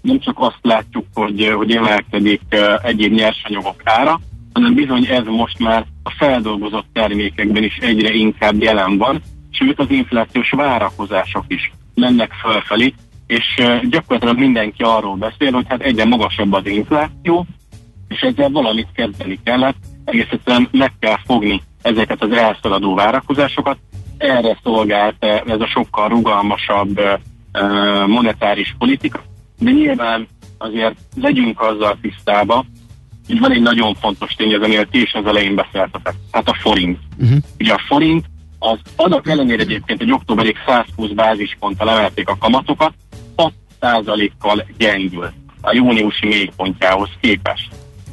nem 0.00 0.20
csak 0.20 0.38
azt 0.38 0.58
látjuk, 0.62 1.06
hogy, 1.14 1.52
hogy 1.54 1.70
emelkedik 1.70 2.40
egyéb 2.82 3.12
nyersanyagok 3.12 3.80
ára, 3.84 4.20
hanem 4.52 4.74
bizony 4.74 5.04
ez 5.04 5.24
most 5.24 5.58
már 5.58 5.86
a 6.02 6.10
feldolgozott 6.10 6.86
termékekben 6.92 7.62
is 7.62 7.76
egyre 7.76 8.12
inkább 8.12 8.62
jelen 8.62 8.98
van, 8.98 9.22
sőt 9.50 9.78
az 9.78 9.90
inflációs 9.90 10.50
várakozások 10.50 11.44
is 11.48 11.72
mennek 11.94 12.32
fölfelé, 12.32 12.94
és 13.26 13.62
gyakorlatilag 13.90 14.38
mindenki 14.38 14.82
arról 14.82 15.16
beszél, 15.16 15.52
hogy 15.52 15.64
hát 15.68 15.82
egyre 15.82 16.04
magasabb 16.04 16.52
az 16.52 16.66
infláció, 16.66 17.46
és 18.08 18.20
ezzel 18.20 18.50
valamit 18.50 18.88
kezdeni 18.94 19.38
kellett, 19.44 19.76
egész 20.04 20.26
egyszerűen 20.30 20.68
meg 20.72 20.92
kell 20.98 21.18
fogni 21.24 21.62
ezeket 21.82 22.22
az 22.22 22.32
elszaladó 22.32 22.94
várakozásokat. 22.94 23.78
Erre 24.18 24.58
szolgált 24.62 25.24
ez 25.24 25.60
a 25.60 25.66
sokkal 25.66 26.08
rugalmasabb 26.08 27.00
monetáris 28.06 28.74
politika, 28.78 29.22
de 29.58 29.70
nyilván 29.70 30.28
azért 30.58 30.96
legyünk 31.14 31.60
azzal 31.60 31.98
tisztába, 32.00 32.64
hogy 33.26 33.38
van 33.38 33.52
egy 33.52 33.62
nagyon 33.62 33.94
fontos 33.94 34.34
tény, 34.34 34.54
amiről 34.54 34.88
ti 34.90 35.02
is 35.02 35.12
az 35.12 35.26
elején 35.26 35.54
beszéltetek, 35.54 36.14
hát 36.30 36.48
a 36.48 36.56
forint. 36.60 36.98
Uh-huh. 37.18 37.38
Ugye 37.58 37.72
a 37.72 37.82
forint 37.86 38.24
az 38.58 38.78
annak 38.96 39.28
ellenére 39.28 39.62
egyébként, 39.62 39.98
hogy 39.98 40.12
októberig 40.12 40.56
120 40.66 41.10
bázisponttal 41.10 41.90
emelték 41.90 42.28
a 42.28 42.36
kamatokat, 42.38 42.92
6%-kal 43.80 44.66
gyengül 44.78 45.32
a 45.60 45.74
júniusi 45.74 46.26
mélypontjához 46.26 47.10
képest. 47.20 47.68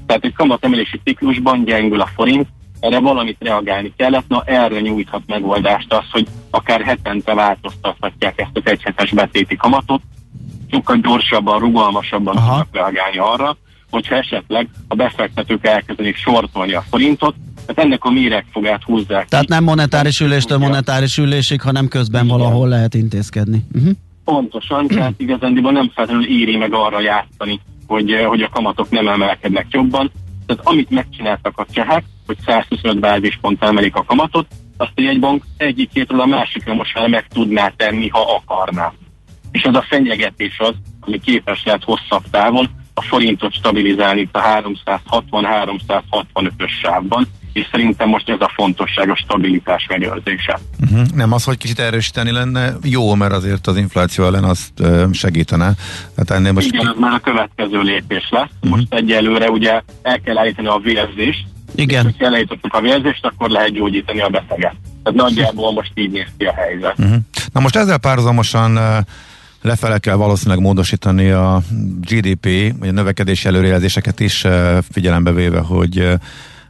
Tehát 0.06 0.24
egy 0.24 0.34
kamatemelési 0.34 1.00
ciklusban 1.04 1.64
gyengül 1.64 2.02
a 2.02 2.10
forint, 2.16 2.48
erre 2.80 3.00
valamit 3.00 3.38
reagálni 3.40 3.94
kellett, 3.98 4.28
na 4.28 4.44
erre 4.46 4.80
nyújthat 4.80 5.22
megoldást 5.26 5.94
az, 5.94 6.06
hogy 6.12 6.28
akár 6.50 6.82
hetente 6.82 7.34
változtathatják 7.34 8.40
ezt 8.40 8.52
az 8.54 8.62
egyhetes 8.66 9.12
betéti 9.12 9.56
kamatot, 9.56 10.02
sokkal 10.72 10.98
gyorsabban, 10.98 11.60
rugalmasabban 11.60 12.36
Aha. 12.36 12.48
tudnak 12.48 12.68
reagálni 12.72 13.18
arra, 13.18 13.58
hogyha 13.90 14.16
esetleg 14.16 14.70
a 14.88 14.96
befektetők 14.96 15.66
elkezdenék 15.66 16.16
sortolni 16.16 16.74
a 16.74 16.84
forintot, 16.90 17.36
tehát 17.66 17.84
ennek 17.84 18.04
a 18.04 18.12
méregfogát 18.12 18.84
húzzák. 18.84 19.28
Tehát 19.28 19.48
nem 19.48 19.64
monetáris 19.64 20.20
üléstől 20.20 20.58
monetáris 20.58 21.18
ülésig, 21.18 21.62
hanem 21.62 21.88
közben 21.88 22.26
Igen. 22.26 22.38
valahol 22.38 22.68
lehet 22.68 22.94
intézkedni. 22.94 23.64
Uh-huh. 23.74 23.92
Pontosan, 24.26 24.88
tehát 24.96 25.14
igazándiból 25.18 25.72
nem 25.72 25.92
feltétlenül 25.94 26.30
éri 26.30 26.58
meg 26.58 26.74
arra 26.74 27.00
játszani, 27.00 27.60
hogy, 27.88 28.12
eh, 28.12 28.26
hogy 28.26 28.42
a 28.42 28.50
kamatok 28.50 28.90
nem 28.90 29.08
emelkednek 29.08 29.66
jobban. 29.70 30.12
Tehát 30.46 30.68
amit 30.68 30.90
megcsináltak 30.90 31.58
a 31.58 31.66
csehek, 31.72 32.04
hogy 32.26 32.38
125 32.46 33.00
bázispont 33.00 33.64
emelik 33.64 33.96
a 33.96 34.04
kamatot, 34.04 34.48
azt 34.78 34.92
egy 34.96 35.04
jegybank 35.04 35.44
egyik 35.58 35.90
hétről 35.94 36.22
a 36.22 36.26
másikra 36.26 36.74
most 36.74 36.96
már 36.96 37.08
meg 37.08 37.28
tudná 37.28 37.68
tenni, 37.68 38.08
ha 38.08 38.36
akarná. 38.36 38.94
És 39.52 39.64
az 39.64 39.76
a 39.76 39.86
fenyegetés 39.90 40.60
az, 40.60 40.74
ami 41.00 41.20
képes 41.20 41.64
lehet 41.66 41.84
hosszabb 41.84 42.24
távon 42.32 42.70
a 42.94 43.02
forintot 43.02 43.54
stabilizálni 43.54 44.30
a 44.32 44.40
360-365-ös 44.40 46.72
sávban, 46.82 47.28
és 47.54 47.68
szerintem 47.72 48.10
most 48.10 48.30
ez 48.30 48.40
a 48.40 48.52
fontosság 48.56 49.10
a 49.10 49.16
stabilitás 49.16 49.86
megőrzése. 49.90 50.60
Uh-huh. 50.82 51.08
Nem 51.14 51.32
az, 51.32 51.44
hogy 51.44 51.58
kicsit 51.58 51.80
erősíteni 51.80 52.32
lenne 52.32 52.74
jó, 52.84 53.16
mert 53.16 53.34
azért 53.34 53.68
az 53.68 53.78
infláció 53.78 54.26
ellen 54.26 54.44
azt 54.44 54.72
segítene. 55.12 55.74
Hát 56.18 56.30
ennél 56.32 56.52
most 56.52 56.68
Igen, 56.68 56.88
ez 56.88 56.96
már 57.00 57.14
a 57.14 57.20
következő 57.20 57.82
lépés 57.82 58.28
lesz. 58.30 58.50
Uh-huh. 58.62 58.70
Most 58.70 58.94
egyelőre 58.94 59.50
ugye 59.50 59.82
el 60.02 60.22
kell 60.22 60.38
állítani 60.38 60.68
a 60.68 60.80
vérzést, 60.84 61.46
igen. 61.76 62.08
És 62.08 62.16
ha 62.20 62.26
elejtottuk 62.26 62.74
a 62.74 62.82
vérzést, 62.82 63.26
akkor 63.26 63.50
lehet 63.50 63.72
gyógyítani 63.72 64.22
a 64.22 64.30
beteget. 64.30 64.76
Tehát 65.04 65.20
nagyjából 65.20 65.74
most 65.74 65.92
így 65.96 66.12
néz 66.12 66.28
ki 66.38 66.46
a 66.46 66.54
helyzet. 66.54 67.00
Uh-huh. 67.00 67.16
Na 67.54 67.60
most 67.60 67.76
ezzel 67.76 67.98
párhuzamosan 67.98 68.80
lefele 69.62 69.98
kell 69.98 70.16
valószínűleg 70.16 70.60
módosítani 70.60 71.30
a 71.30 71.62
GDP, 72.00 72.74
vagy 72.80 72.88
a 72.88 72.92
növekedési 72.92 73.48
előrejelzéseket 73.48 74.20
is 74.20 74.46
figyelembe 74.92 75.32
véve, 75.32 75.60
hogy 75.60 76.08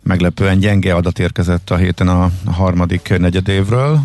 meglepően 0.04 0.60
gyenge 0.60 0.96
adat 0.96 1.20
érkezett 1.20 1.70
a 1.70 1.76
héten 1.76 2.08
a 2.08 2.30
harmadik 2.52 3.14
negyedévről. 3.18 4.00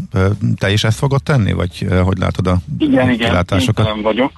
Te 0.56 0.70
is 0.70 0.84
ezt 0.84 0.98
fogod 0.98 1.22
tenni, 1.22 1.52
vagy 1.52 1.86
hogy 2.04 2.18
látod 2.18 2.46
a 2.46 2.58
igen, 2.78 3.16
kilátásokat? 3.16 3.86
Igen, 3.86 4.02
vagyok. 4.02 4.32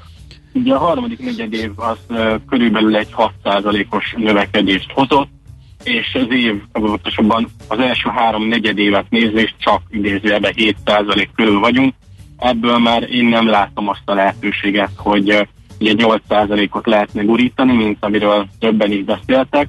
Ugye 0.53 0.75
a 0.75 0.79
harmadik 0.79 1.19
negyedév 1.25 1.71
az 1.77 1.99
körülbelül 2.49 2.97
egy 2.97 3.15
6%-os 3.45 4.15
növekedést 4.17 4.91
hozott, 4.91 5.29
és 5.85 6.07
az 6.15 6.27
év, 6.29 6.55
pontosabban 6.73 7.49
az 7.69 7.79
első 7.79 8.09
három 8.09 8.49
negyedévet 8.49 9.11
nézve, 9.11 9.41
és 9.41 9.55
csak 9.59 9.83
idézőjelben 9.91 10.53
7% 10.57 11.29
körül 11.35 11.59
vagyunk. 11.59 11.95
Ebből 12.37 12.79
már 12.79 13.03
én 13.11 13.25
nem 13.25 13.49
látom 13.49 13.89
azt 13.89 14.03
a 14.05 14.15
lehetőséget, 14.15 14.91
hogy 14.97 15.49
ugye 15.81 15.93
8%-ot 15.97 16.87
lehetne 16.87 17.23
gurítani, 17.23 17.73
mint 17.73 17.97
amiről 18.01 18.49
többen 18.59 18.93
is 18.93 19.05
beszéltek 19.05 19.69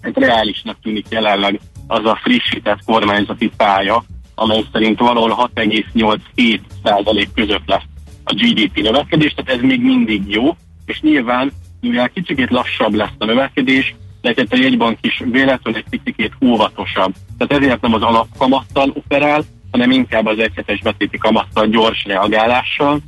reálisnak 0.00 0.76
tűnik 0.82 1.06
jelenleg 1.08 1.60
az 1.86 2.04
a 2.04 2.18
frissített 2.22 2.84
kormányzati 2.84 3.50
pálya, 3.56 4.04
amely 4.34 4.64
szerint 4.72 4.98
valahol 4.98 5.50
6,87% 5.54 7.26
között 7.34 7.66
lesz 7.66 7.82
a 8.24 8.34
GDP 8.34 8.82
növekedés, 8.82 9.34
tehát 9.34 9.60
ez 9.60 9.60
még 9.68 9.82
mindig 9.82 10.22
jó, 10.26 10.56
és 10.86 11.00
nyilván, 11.00 11.52
mivel 11.80 12.08
kicsikét 12.08 12.50
lassabb 12.50 12.94
lesz 12.94 13.14
a 13.18 13.24
növekedés, 13.24 13.94
de 14.20 14.34
a 14.50 14.56
jegybank 14.56 14.98
is 15.00 15.22
véletlenül 15.30 15.82
egy 15.86 16.00
picit 16.02 16.32
óvatosabb. 16.44 17.14
Tehát 17.38 17.62
ezért 17.62 17.80
nem 17.80 17.94
az 17.94 18.02
alapkamattal 18.02 18.90
operál, 18.94 19.44
hanem 19.70 19.90
inkább 19.90 20.26
az 20.26 20.38
egyhetes 20.38 20.80
betéti 20.80 21.18
kamattal 21.18 21.66
gyors 21.66 22.04
reagálással. 22.04 23.00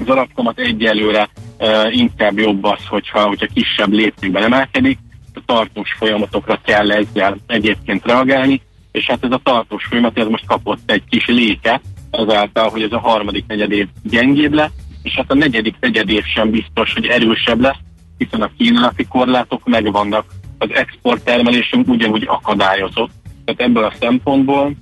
Az 0.00 0.08
alapkamat 0.08 0.58
egyelőre 0.58 1.28
e, 1.58 1.90
inkább 1.90 2.38
jobb 2.38 2.64
az, 2.64 2.86
hogyha, 2.88 3.26
hogyha 3.26 3.46
kisebb 3.54 3.92
léptékben 3.92 4.42
emelkedik, 4.42 4.98
tartós 5.46 5.92
folyamatokra 5.98 6.60
kell 6.64 6.90
ezzel 6.90 7.36
egyébként 7.46 8.06
reagálni, 8.06 8.62
és 8.92 9.06
hát 9.06 9.24
ez 9.24 9.32
a 9.32 9.40
tartós 9.42 9.84
folyamat 9.84 10.18
ez 10.18 10.26
most 10.26 10.46
kapott 10.46 10.90
egy 10.90 11.02
kis 11.08 11.26
léke, 11.26 11.80
azáltal, 12.10 12.68
hogy 12.68 12.82
ez 12.82 12.92
a 12.92 12.98
harmadik 12.98 13.46
negyedév 13.46 13.88
gyengébb 14.02 14.52
lesz, 14.52 14.72
és 15.02 15.14
hát 15.14 15.30
a 15.30 15.34
negyedik 15.34 15.74
negyedév 15.80 16.24
sem 16.24 16.50
biztos, 16.50 16.92
hogy 16.92 17.06
erősebb 17.06 17.60
lesz, 17.60 17.78
hiszen 18.18 18.42
a 18.42 18.50
kínálati 18.56 19.04
korlátok 19.04 19.66
megvannak, 19.66 20.24
az 20.58 20.68
exporttermelésünk 20.72 21.88
ugyanúgy 21.88 22.24
akadályozott. 22.26 23.10
Tehát 23.44 23.60
ebből 23.60 23.84
a 23.84 23.92
szempontból 24.00 24.72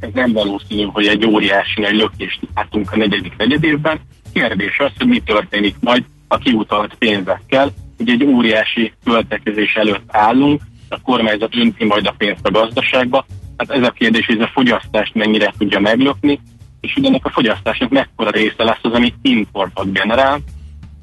ez 0.00 0.08
nem 0.12 0.32
valószínű, 0.32 0.82
hogy 0.82 1.06
egy 1.06 1.26
óriási 1.26 1.80
nagy 1.80 1.94
lökést 1.94 2.40
látunk 2.54 2.92
a 2.92 2.96
negyedik 2.96 3.36
negyedévben. 3.36 4.00
Kérdés 4.32 4.78
az, 4.78 4.90
hogy 4.98 5.06
mi 5.06 5.20
történik 5.20 5.74
majd 5.80 6.04
a 6.28 6.38
kiutalt 6.38 6.94
pénzekkel, 6.94 7.72
hogy 7.98 8.08
egy 8.08 8.24
óriási 8.24 8.92
költekezés 9.04 9.74
előtt 9.74 10.04
állunk, 10.06 10.62
a 10.88 11.00
kormányzat 11.00 11.56
önti 11.56 11.84
majd 11.84 12.06
a 12.06 12.14
pénzt 12.18 12.46
a 12.46 12.50
gazdaságba. 12.50 13.26
Hát 13.56 13.70
ez 13.70 13.82
a 13.82 13.90
kérdés, 13.90 14.26
hogy 14.26 14.36
ez 14.36 14.44
a 14.44 14.50
fogyasztást 14.52 15.14
mennyire 15.14 15.52
tudja 15.58 15.80
meglökni, 15.80 16.40
és 16.80 16.96
ugyanek 16.96 17.24
a 17.24 17.30
fogyasztásnak 17.30 17.90
mekkora 17.90 18.30
része 18.30 18.64
lesz 18.64 18.78
az, 18.82 18.92
ami 18.92 19.14
importot 19.22 19.92
generál. 19.92 20.38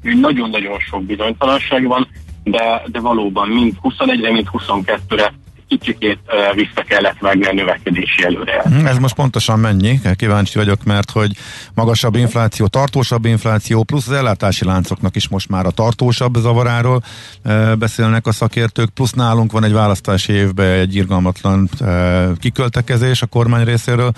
Nagyon-nagyon 0.02 0.78
sok 0.78 1.04
bizonytalanság 1.04 1.86
van, 1.86 2.08
de, 2.44 2.82
de 2.86 3.00
valóban 3.00 3.48
mind 3.48 3.72
21-re, 3.82 4.30
mind 4.30 4.48
22-re 4.52 5.32
kicsikét 5.68 6.18
vissza 6.54 6.82
kellett 6.88 7.18
vágni 7.18 7.44
a 7.44 7.52
növekedési 7.52 8.24
előre. 8.24 8.62
Hm, 8.62 8.86
ez 8.86 8.98
most 8.98 9.14
pontosan 9.14 9.58
mennyi? 9.58 10.00
Kíváncsi 10.16 10.58
vagyok, 10.58 10.84
mert 10.84 11.10
hogy 11.10 11.30
magasabb 11.74 12.14
infláció, 12.14 12.66
tartósabb 12.66 13.24
infláció, 13.24 13.82
plusz 13.82 14.08
az 14.08 14.14
ellátási 14.14 14.64
láncoknak 14.64 15.16
is 15.16 15.28
most 15.28 15.48
már 15.48 15.66
a 15.66 15.70
tartósabb 15.70 16.34
zavaráról 16.34 17.02
beszélnek 17.78 18.26
a 18.26 18.32
szakértők, 18.32 18.90
plusz 18.90 19.12
nálunk 19.12 19.52
van 19.52 19.64
egy 19.64 19.72
választási 19.72 20.32
évben 20.32 20.78
egy 20.78 20.94
irgalmatlan 20.94 21.68
kiköltekezés 22.38 23.22
a 23.22 23.26
kormány 23.26 23.64
részéről. 23.64 24.12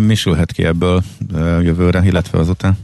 Mi 0.00 0.14
sülhet 0.14 0.52
ki 0.52 0.64
ebből 0.64 1.02
jövőre, 1.62 2.02
illetve 2.04 2.38
azután? 2.38 2.78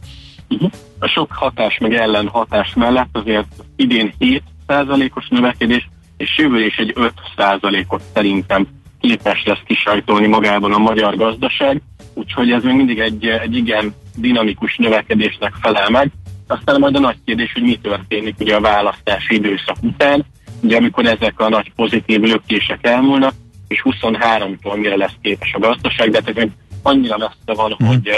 Uh-huh. 0.48 0.70
A 0.98 1.06
sok 1.06 1.32
hatás 1.32 1.78
meg 1.78 1.94
ellen 1.94 2.28
hatás 2.28 2.74
mellett 2.74 3.08
azért 3.12 3.46
idén 3.76 4.12
7%-os 4.18 5.28
növekedés, 5.28 5.88
és 6.20 6.38
jövő 6.38 6.64
is 6.64 6.76
egy 6.76 6.94
5%-ot 7.36 8.02
szerintem 8.14 8.66
képes 9.00 9.42
lesz 9.44 9.62
kisajtolni 9.66 10.26
magában 10.26 10.72
a 10.72 10.78
magyar 10.78 11.16
gazdaság, 11.16 11.82
úgyhogy 12.14 12.50
ez 12.50 12.62
még 12.62 12.74
mindig 12.74 12.98
egy, 12.98 13.26
egy 13.26 13.56
igen 13.56 13.94
dinamikus 14.16 14.76
növekedésnek 14.76 15.52
felel 15.60 15.90
meg. 15.90 16.10
Aztán 16.46 16.80
majd 16.80 16.96
a 16.96 17.00
nagy 17.00 17.16
kérdés, 17.24 17.52
hogy 17.52 17.62
mi 17.62 17.78
történik 17.82 18.34
ugye 18.38 18.54
a 18.54 18.60
választási 18.60 19.34
időszak 19.34 19.76
után, 19.80 20.24
ugye 20.62 20.76
amikor 20.76 21.06
ezek 21.06 21.40
a 21.40 21.48
nagy 21.48 21.72
pozitív 21.76 22.20
lökések 22.20 22.86
elmúlnak, 22.86 23.34
és 23.68 23.82
23-tól 23.84 24.76
mire 24.76 24.96
lesz 24.96 25.16
képes 25.22 25.52
a 25.52 25.58
gazdaság, 25.58 26.10
de 26.10 26.20
ez 26.34 26.48
annyira 26.82 27.16
messze 27.16 27.62
van, 27.62 27.76
mm. 27.82 27.86
hogy 27.86 28.10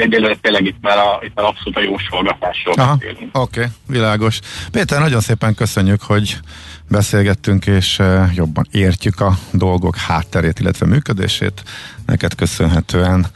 egyelőre 0.00 0.34
tényleg 0.34 0.66
itt 0.66 0.76
már, 0.80 0.98
a, 0.98 1.20
itt 1.22 1.34
már 1.34 1.46
abszolút 1.46 1.76
a 1.76 1.80
jósolgatásról 1.80 2.74
Oké, 2.98 3.14
okay, 3.32 3.64
világos. 3.86 4.40
Péter, 4.70 5.00
nagyon 5.00 5.20
szépen 5.20 5.54
köszönjük, 5.54 6.02
hogy 6.02 6.36
beszélgettünk, 6.92 7.66
és 7.66 7.98
eh, 7.98 8.34
jobban 8.34 8.66
értjük 8.70 9.20
a 9.20 9.38
dolgok 9.50 9.96
hátterét, 9.96 10.60
illetve 10.60 10.86
működését. 10.86 11.62
Neked 12.06 12.34
köszönhetően 12.34 13.26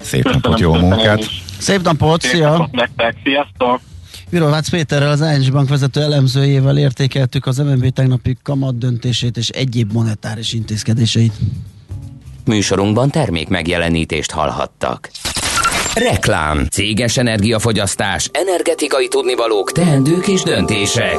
szép 0.00 0.22
Köszönöm 0.22 0.40
napot, 0.42 0.60
jó 0.60 0.74
munkát! 0.74 1.24
Szép 1.58 1.82
napot, 1.82 2.22
szia! 2.22 2.68
Nektek, 2.72 3.16
sziasztok! 3.24 3.80
Virovácz 4.30 4.68
Péterrel, 4.68 5.10
az 5.10 5.20
ING 5.20 5.52
Bank 5.52 5.68
vezető 5.68 6.00
elemzőjével 6.00 6.78
értékeltük 6.78 7.46
az 7.46 7.58
MNB 7.58 7.88
tegnapi 7.88 8.36
kamat 8.42 8.78
döntését 8.78 9.36
és 9.36 9.48
egyéb 9.48 9.92
monetáris 9.92 10.52
intézkedéseit. 10.52 11.32
Műsorunkban 12.44 13.10
termék 13.10 13.48
megjelenítést 13.48 14.30
hallhattak. 14.30 15.10
Reklám, 15.94 16.66
céges 16.70 17.16
energiafogyasztás, 17.16 18.28
energetikai 18.32 19.08
tudnivalók, 19.08 19.72
teendők 19.72 20.28
és 20.28 20.42
döntések. 20.42 21.18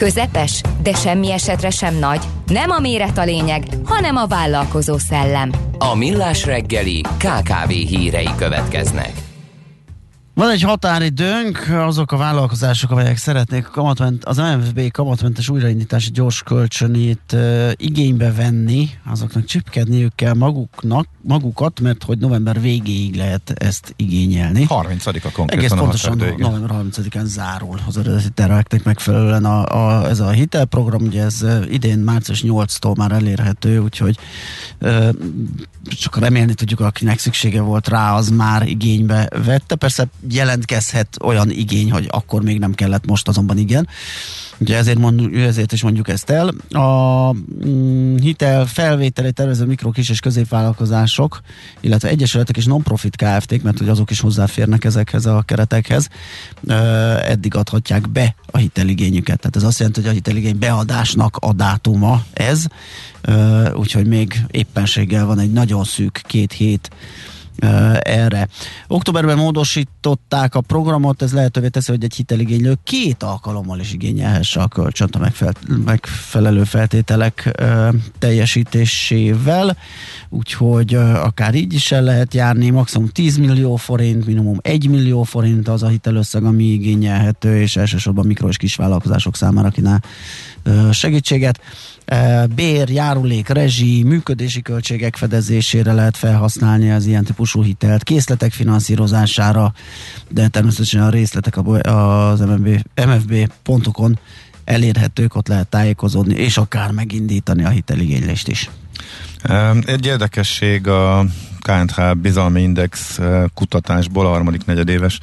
közepes, 0.00 0.60
de 0.82 0.94
semmi 0.94 1.32
esetre 1.32 1.70
sem 1.70 1.98
nagy. 1.98 2.20
Nem 2.46 2.70
a 2.70 2.78
méret 2.78 3.18
a 3.18 3.24
lényeg, 3.24 3.64
hanem 3.84 4.16
a 4.16 4.26
vállalkozó 4.26 4.98
szellem. 4.98 5.50
A 5.78 5.94
Millás 5.94 6.44
reggeli 6.44 7.00
KKV 7.00 7.68
hírei 7.68 8.28
következnek. 8.36 9.29
Van 10.40 10.50
egy 10.50 10.62
határidőnk, 10.62 11.68
azok 11.70 12.12
a 12.12 12.16
vállalkozások, 12.16 12.90
amelyek 12.90 13.16
szeretnék 13.16 13.66
a 13.66 13.70
kamatment, 13.70 14.24
az 14.24 14.36
MFB 14.36 14.90
kamatmentes 14.90 15.48
újraindítási 15.48 16.10
gyors 16.10 16.42
kölcsönét 16.42 17.32
uh, 17.32 17.70
igénybe 17.76 18.32
venni, 18.32 18.88
azoknak 19.10 19.44
csipkedniük 19.44 20.14
kell 20.14 20.34
maguknak, 20.34 21.06
magukat, 21.22 21.80
mert 21.80 22.04
hogy 22.04 22.18
november 22.18 22.60
végéig 22.60 23.16
lehet 23.16 23.52
ezt 23.54 23.92
igényelni. 23.96 24.66
30-a 24.68 25.30
konkrétan 25.32 25.48
Egész 25.48 25.70
pontosan 25.70 26.16
no, 26.16 26.48
november 26.48 26.70
30-án 26.82 27.24
zárul 27.24 27.80
az 27.86 27.96
eredeti 27.96 28.30
terveknek 28.30 28.84
megfelelően 28.84 29.44
a, 29.44 29.86
a, 29.86 30.08
ez 30.08 30.20
a 30.20 30.30
hitelprogram, 30.30 31.02
ugye 31.02 31.22
ez 31.22 31.46
idén 31.70 31.98
március 31.98 32.42
8-tól 32.46 32.96
már 32.96 33.12
elérhető, 33.12 33.78
úgyhogy 33.78 34.18
uh, 34.80 35.08
csak 35.84 36.18
remélni 36.18 36.54
tudjuk, 36.54 36.80
akinek 36.80 37.18
szüksége 37.18 37.60
volt 37.60 37.88
rá, 37.88 38.14
az 38.14 38.28
már 38.28 38.68
igénybe 38.68 39.28
vette. 39.44 39.74
Persze 39.74 40.08
jelentkezhet 40.34 41.16
olyan 41.22 41.50
igény, 41.50 41.90
hogy 41.90 42.06
akkor 42.10 42.42
még 42.42 42.58
nem 42.58 42.74
kellett, 42.74 43.06
most 43.06 43.28
azonban 43.28 43.58
igen. 43.58 43.88
Ugye 44.60 44.76
ezért, 44.76 44.98
mond, 44.98 45.34
ezért 45.34 45.72
is 45.72 45.82
mondjuk 45.82 46.08
ezt 46.08 46.30
el. 46.30 46.48
A 46.82 47.32
mm, 47.66 48.16
hitel 48.16 48.66
felvételi 48.66 49.32
tervező 49.32 49.64
mikro, 49.64 49.90
kis 49.90 50.08
és 50.08 50.20
középvállalkozások, 50.20 51.40
illetve 51.80 52.08
egyesületek 52.08 52.56
és 52.56 52.64
non-profit 52.64 53.16
Kft-k, 53.16 53.62
mert 53.62 53.78
hogy 53.78 53.88
azok 53.88 54.10
is 54.10 54.20
hozzáférnek 54.20 54.84
ezekhez 54.84 55.26
a 55.26 55.42
keretekhez, 55.46 56.08
eddig 57.22 57.54
adhatják 57.54 58.10
be 58.10 58.34
a 58.46 58.58
hiteligényüket. 58.58 59.38
Tehát 59.38 59.56
ez 59.56 59.62
azt 59.62 59.78
jelenti, 59.78 60.00
hogy 60.00 60.08
a 60.08 60.12
hiteligény 60.12 60.58
beadásnak 60.58 61.36
a 61.36 61.52
dátuma 61.52 62.24
ez, 62.32 62.64
úgyhogy 63.74 64.06
még 64.06 64.44
éppenséggel 64.50 65.26
van 65.26 65.38
egy 65.38 65.52
nagyon 65.52 65.84
szűk 65.84 66.22
két 66.26 66.52
hét 66.52 66.90
erre. 68.00 68.48
Októberben 68.88 69.36
módosították 69.36 70.54
a 70.54 70.60
programot, 70.60 71.22
ez 71.22 71.32
lehetővé 71.32 71.68
teszi, 71.68 71.90
hogy 71.90 72.04
egy 72.04 72.14
hiteligénylő 72.14 72.78
két 72.84 73.22
alkalommal 73.22 73.78
is 73.78 73.92
igényelhesse 73.92 74.60
a 74.60 74.68
kölcsönt 74.68 75.16
a 75.16 75.30
megfelelő 75.84 76.64
feltételek 76.64 77.62
teljesítésével, 78.18 79.76
úgyhogy 80.28 80.94
akár 80.94 81.54
így 81.54 81.74
is 81.74 81.92
el 81.92 82.02
lehet 82.02 82.34
járni, 82.34 82.70
maximum 82.70 83.08
10 83.08 83.36
millió 83.36 83.76
forint, 83.76 84.26
minimum 84.26 84.58
1 84.62 84.88
millió 84.88 85.22
forint 85.22 85.68
az 85.68 85.82
a 85.82 85.88
hitelösszeg, 85.88 86.44
ami 86.44 86.64
igényelhető, 86.64 87.60
és 87.60 87.76
elsősorban 87.76 88.26
mikro 88.26 88.48
és 88.48 88.56
kisvállalkozások 88.56 89.36
számára 89.36 89.68
kínál 89.68 90.02
segítséget 90.92 91.60
bér, 92.54 92.88
járulék, 92.88 93.48
rezsi, 93.48 94.02
működési 94.02 94.62
költségek 94.62 95.16
fedezésére 95.16 95.92
lehet 95.92 96.16
felhasználni 96.16 96.90
az 96.90 97.06
ilyen 97.06 97.24
típusú 97.24 97.62
hitelt, 97.62 98.02
készletek 98.02 98.52
finanszírozására, 98.52 99.72
de 100.28 100.48
természetesen 100.48 101.02
a 101.02 101.10
részletek 101.10 101.56
az 101.82 102.40
MFB, 102.40 102.68
mfb.com 103.06 104.12
elérhetők, 104.64 105.34
ott 105.34 105.48
lehet 105.48 105.68
tájékozódni, 105.68 106.34
és 106.34 106.56
akár 106.56 106.90
megindítani 106.90 107.64
a 107.64 107.68
hiteligénylést 107.68 108.48
is. 108.48 108.70
Egy 109.84 110.06
érdekesség 110.06 110.86
a 110.86 111.24
KNH 111.60 112.14
bizalmi 112.16 112.62
index 112.62 113.18
kutatásból, 113.54 114.26
a 114.26 114.28
harmadik 114.28 114.64
negyedéves 114.64 115.18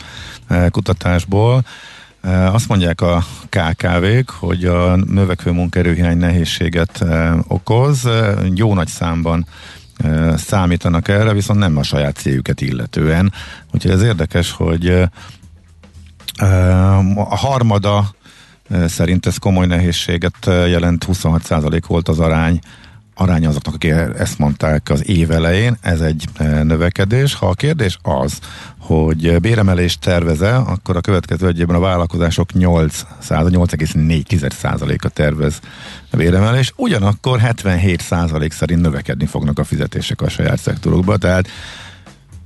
kutatásból, 0.69 1.65
azt 2.27 2.67
mondják 2.67 3.01
a 3.01 3.23
KKV-k, 3.49 4.29
hogy 4.29 4.65
a 4.65 4.95
növekvő 4.95 5.51
munkerőhiány 5.51 6.17
nehézséget 6.17 7.05
okoz. 7.47 8.09
Jó 8.53 8.73
nagy 8.73 8.87
számban 8.87 9.45
számítanak 10.35 11.07
erre, 11.07 11.33
viszont 11.33 11.59
nem 11.59 11.77
a 11.77 11.83
saját 11.83 12.15
céljukat 12.15 12.61
illetően. 12.61 13.33
Úgyhogy 13.73 13.91
ez 13.91 14.01
érdekes, 14.01 14.51
hogy 14.51 15.09
a 17.15 17.35
harmada 17.35 18.15
szerint 18.85 19.25
ez 19.25 19.37
komoly 19.37 19.65
nehézséget 19.65 20.45
jelent, 20.45 21.05
26% 21.07 21.81
volt 21.87 22.07
az 22.07 22.19
arány 22.19 22.59
arány 23.17 23.45
azoknak, 23.45 23.73
akik 23.73 23.91
ezt 24.17 24.37
mondták 24.37 24.89
az 24.89 25.07
év 25.09 25.31
elején, 25.31 25.77
ez 25.81 26.01
egy 26.01 26.25
növekedés. 26.63 27.35
Ha 27.35 27.47
a 27.47 27.53
kérdés 27.53 27.97
az, 28.01 28.39
hogy 28.79 29.39
béremelést 29.39 29.99
terveze, 29.99 30.55
akkor 30.55 30.95
a 30.95 31.01
következő 31.01 31.47
egyében 31.47 31.75
a 31.75 31.79
vállalkozások 31.79 32.53
8 32.53 33.01
8,4%-a 33.29 35.09
tervez 35.09 35.59
béremelést, 36.11 36.73
ugyanakkor 36.75 37.39
77% 37.43 38.51
szerint 38.51 38.81
növekedni 38.81 39.25
fognak 39.25 39.59
a 39.59 39.63
fizetések 39.63 40.21
a 40.21 40.29
saját 40.29 40.59
szektorukba, 40.59 41.17
tehát 41.17 41.47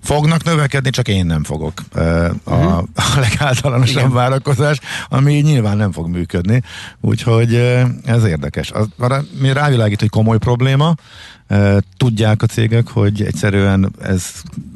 fognak 0.02 0.44
növekedni, 0.44 0.90
csak 0.90 1.08
én 1.08 1.26
nem 1.26 1.44
fogok. 1.44 1.74
A, 1.94 2.00
uh-huh. 2.46 2.78
a 2.96 3.20
legáltalánosabb 3.20 3.98
Igen. 3.98 4.14
várakozás, 4.14 4.80
ami 5.10 5.34
nyilván 5.34 5.78
nem 5.78 5.92
fog 5.92 6.08
működni, 6.08 6.62
úgyhogy 7.02 7.56
ez 8.06 8.24
érdekes. 8.24 8.72
Az, 8.72 8.88
mi 9.40 9.54
rávilágít, 9.54 10.00
hogy 10.00 10.10
komoly 10.10 10.38
probléma, 10.38 10.96
tudják 11.98 12.42
a 12.42 12.46
cégek, 12.46 12.88
hogy 12.88 13.22
egyszerűen 13.22 13.92
ez 14.02 14.26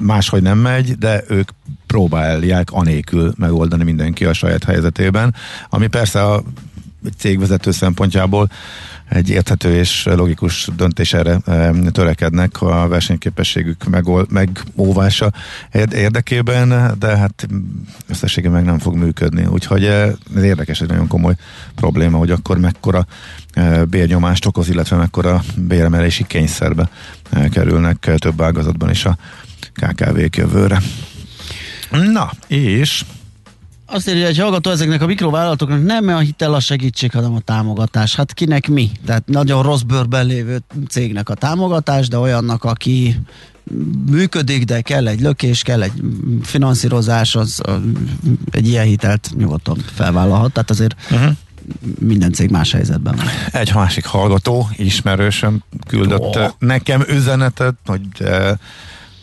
máshogy 0.01 0.41
nem 0.41 0.57
megy, 0.57 0.97
de 0.97 1.23
ők 1.27 1.49
próbálják 1.87 2.71
anélkül 2.71 3.33
megoldani 3.37 3.83
mindenki 3.83 4.25
a 4.25 4.33
saját 4.33 4.63
helyzetében, 4.63 5.35
ami 5.69 5.87
persze 5.87 6.23
a 6.23 6.43
cégvezető 7.17 7.71
szempontjából 7.71 8.49
egy 9.09 9.29
érthető 9.29 9.77
és 9.77 10.03
logikus 10.03 10.69
döntés 10.75 11.13
erre 11.13 11.37
törekednek 11.91 12.61
a 12.61 12.87
versenyképességük 12.87 13.83
megol, 13.83 14.25
megóvása 14.29 15.31
érdekében, 15.91 16.95
de 16.99 17.17
hát 17.17 17.47
összességében 18.07 18.55
meg 18.55 18.65
nem 18.65 18.79
fog 18.79 18.95
működni. 18.95 19.45
Úgyhogy 19.45 19.83
ez 19.85 20.43
érdekes, 20.43 20.81
egy 20.81 20.87
nagyon 20.87 21.07
komoly 21.07 21.35
probléma, 21.75 22.17
hogy 22.17 22.31
akkor 22.31 22.57
mekkora 22.57 23.05
bérnyomást 23.89 24.45
okoz, 24.45 24.69
illetve 24.69 24.95
mekkora 24.95 25.43
béremelési 25.55 26.25
kényszerbe 26.27 26.89
kerülnek 27.51 28.11
több 28.17 28.41
ágazatban 28.41 28.89
is 28.89 29.05
a 29.05 29.17
KKV-k 29.73 30.37
jövőre. 30.37 30.81
Na, 31.91 32.31
és 32.47 33.05
azt 33.95 34.09
írja, 34.09 34.25
hogy 34.25 34.37
hallgató 34.37 34.71
ezeknek 34.71 35.01
a 35.01 35.05
mikrovállalatoknak 35.05 35.83
nem 35.83 36.07
a 36.07 36.19
hitel 36.19 36.53
a 36.53 36.59
segítség, 36.59 37.11
hanem 37.11 37.33
a 37.33 37.39
támogatás. 37.39 38.15
Hát 38.15 38.33
kinek 38.33 38.67
mi? 38.67 38.91
Tehát 39.05 39.27
nagyon 39.27 39.63
rossz 39.63 39.81
bőrben 39.81 40.25
lévő 40.25 40.63
cégnek 40.89 41.29
a 41.29 41.33
támogatás, 41.33 42.07
de 42.07 42.17
olyannak, 42.17 42.63
aki 42.63 43.19
működik, 44.11 44.63
de 44.63 44.81
kell 44.81 45.07
egy 45.07 45.21
lökés, 45.21 45.61
kell 45.61 45.83
egy 45.83 45.91
finanszírozás, 46.41 47.35
az 47.35 47.61
egy 48.51 48.67
ilyen 48.67 48.85
hitelt 48.85 49.31
nyugodtan 49.37 49.77
felvállalhat. 49.93 50.51
Tehát 50.51 50.69
azért 50.69 50.95
uh-huh. 51.11 51.31
minden 51.99 52.31
cég 52.31 52.49
más 52.49 52.71
helyzetben 52.71 53.15
van. 53.15 53.25
Egy 53.61 53.73
másik 53.73 54.05
hallgató, 54.05 54.69
ismerősöm 54.75 55.63
küldött 55.87 56.19
oh. 56.19 56.49
nekem 56.59 57.03
üzenetet, 57.07 57.75
hogy 57.85 58.01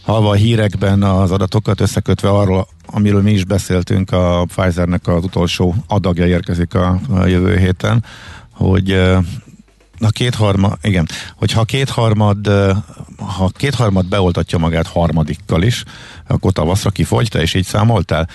halva 0.02 0.30
a 0.30 0.34
hírekben 0.34 1.02
az 1.02 1.30
adatokat 1.30 1.80
összekötve 1.80 2.30
arról, 2.30 2.68
amiről 2.86 3.22
mi 3.22 3.32
is 3.32 3.44
beszéltünk, 3.44 4.12
a 4.12 4.44
Pfizernek 4.44 5.06
az 5.06 5.24
utolsó 5.24 5.74
adagja 5.86 6.26
érkezik 6.26 6.74
a, 6.74 7.00
a 7.10 7.26
jövő 7.26 7.56
héten, 7.56 8.04
hogy 8.50 8.90
a 10.00 10.10
kétharmad, 10.10 10.78
igen, 10.82 11.08
hogyha 11.36 11.64
kétharmad, 11.64 12.46
ha 13.16 13.50
kétharmad 13.56 14.06
beoltatja 14.06 14.58
magát 14.58 14.86
harmadikkal 14.86 15.62
is, 15.62 15.84
akkor 16.26 16.52
tavaszra 16.52 16.90
kifogy, 16.90 17.28
te 17.28 17.42
is 17.42 17.54
így 17.54 17.64
számoltál? 17.64 18.28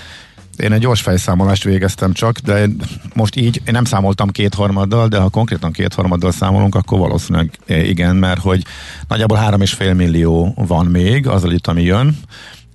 Én 0.58 0.72
egy 0.72 0.80
gyors 0.80 1.02
fejszámolást 1.02 1.64
végeztem 1.64 2.14
csak, 2.14 2.38
de 2.38 2.68
most 3.14 3.36
így, 3.36 3.56
én 3.66 3.74
nem 3.74 3.84
számoltam 3.84 4.30
kétharmaddal, 4.30 5.08
de 5.08 5.18
ha 5.18 5.30
konkrétan 5.30 5.72
kétharmaddal 5.72 6.32
számolunk, 6.32 6.76
akkor 6.76 7.00
valószínűleg 7.00 7.52
igen, 7.68 8.16
mert 8.16 8.42
hogy 8.42 8.64
nagyjából 9.08 9.38
három 9.38 9.62
és 9.62 9.74
fél 9.74 9.94
millió 9.94 10.54
van 10.68 10.86
még, 10.86 11.28
az 11.28 11.44
itt, 11.44 11.68
ami 11.68 11.84
jön, 11.84 12.18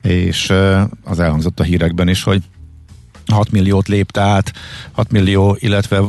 és 0.02 0.52
az 1.04 1.20
elhangzott 1.20 1.60
a 1.60 1.62
hírekben 1.62 2.08
is, 2.08 2.22
hogy 2.22 2.42
6 3.26 3.50
milliót 3.50 3.88
lépte 3.88 4.20
át, 4.20 4.52
6 4.92 5.10
millió, 5.10 5.56
illetve 5.60 6.02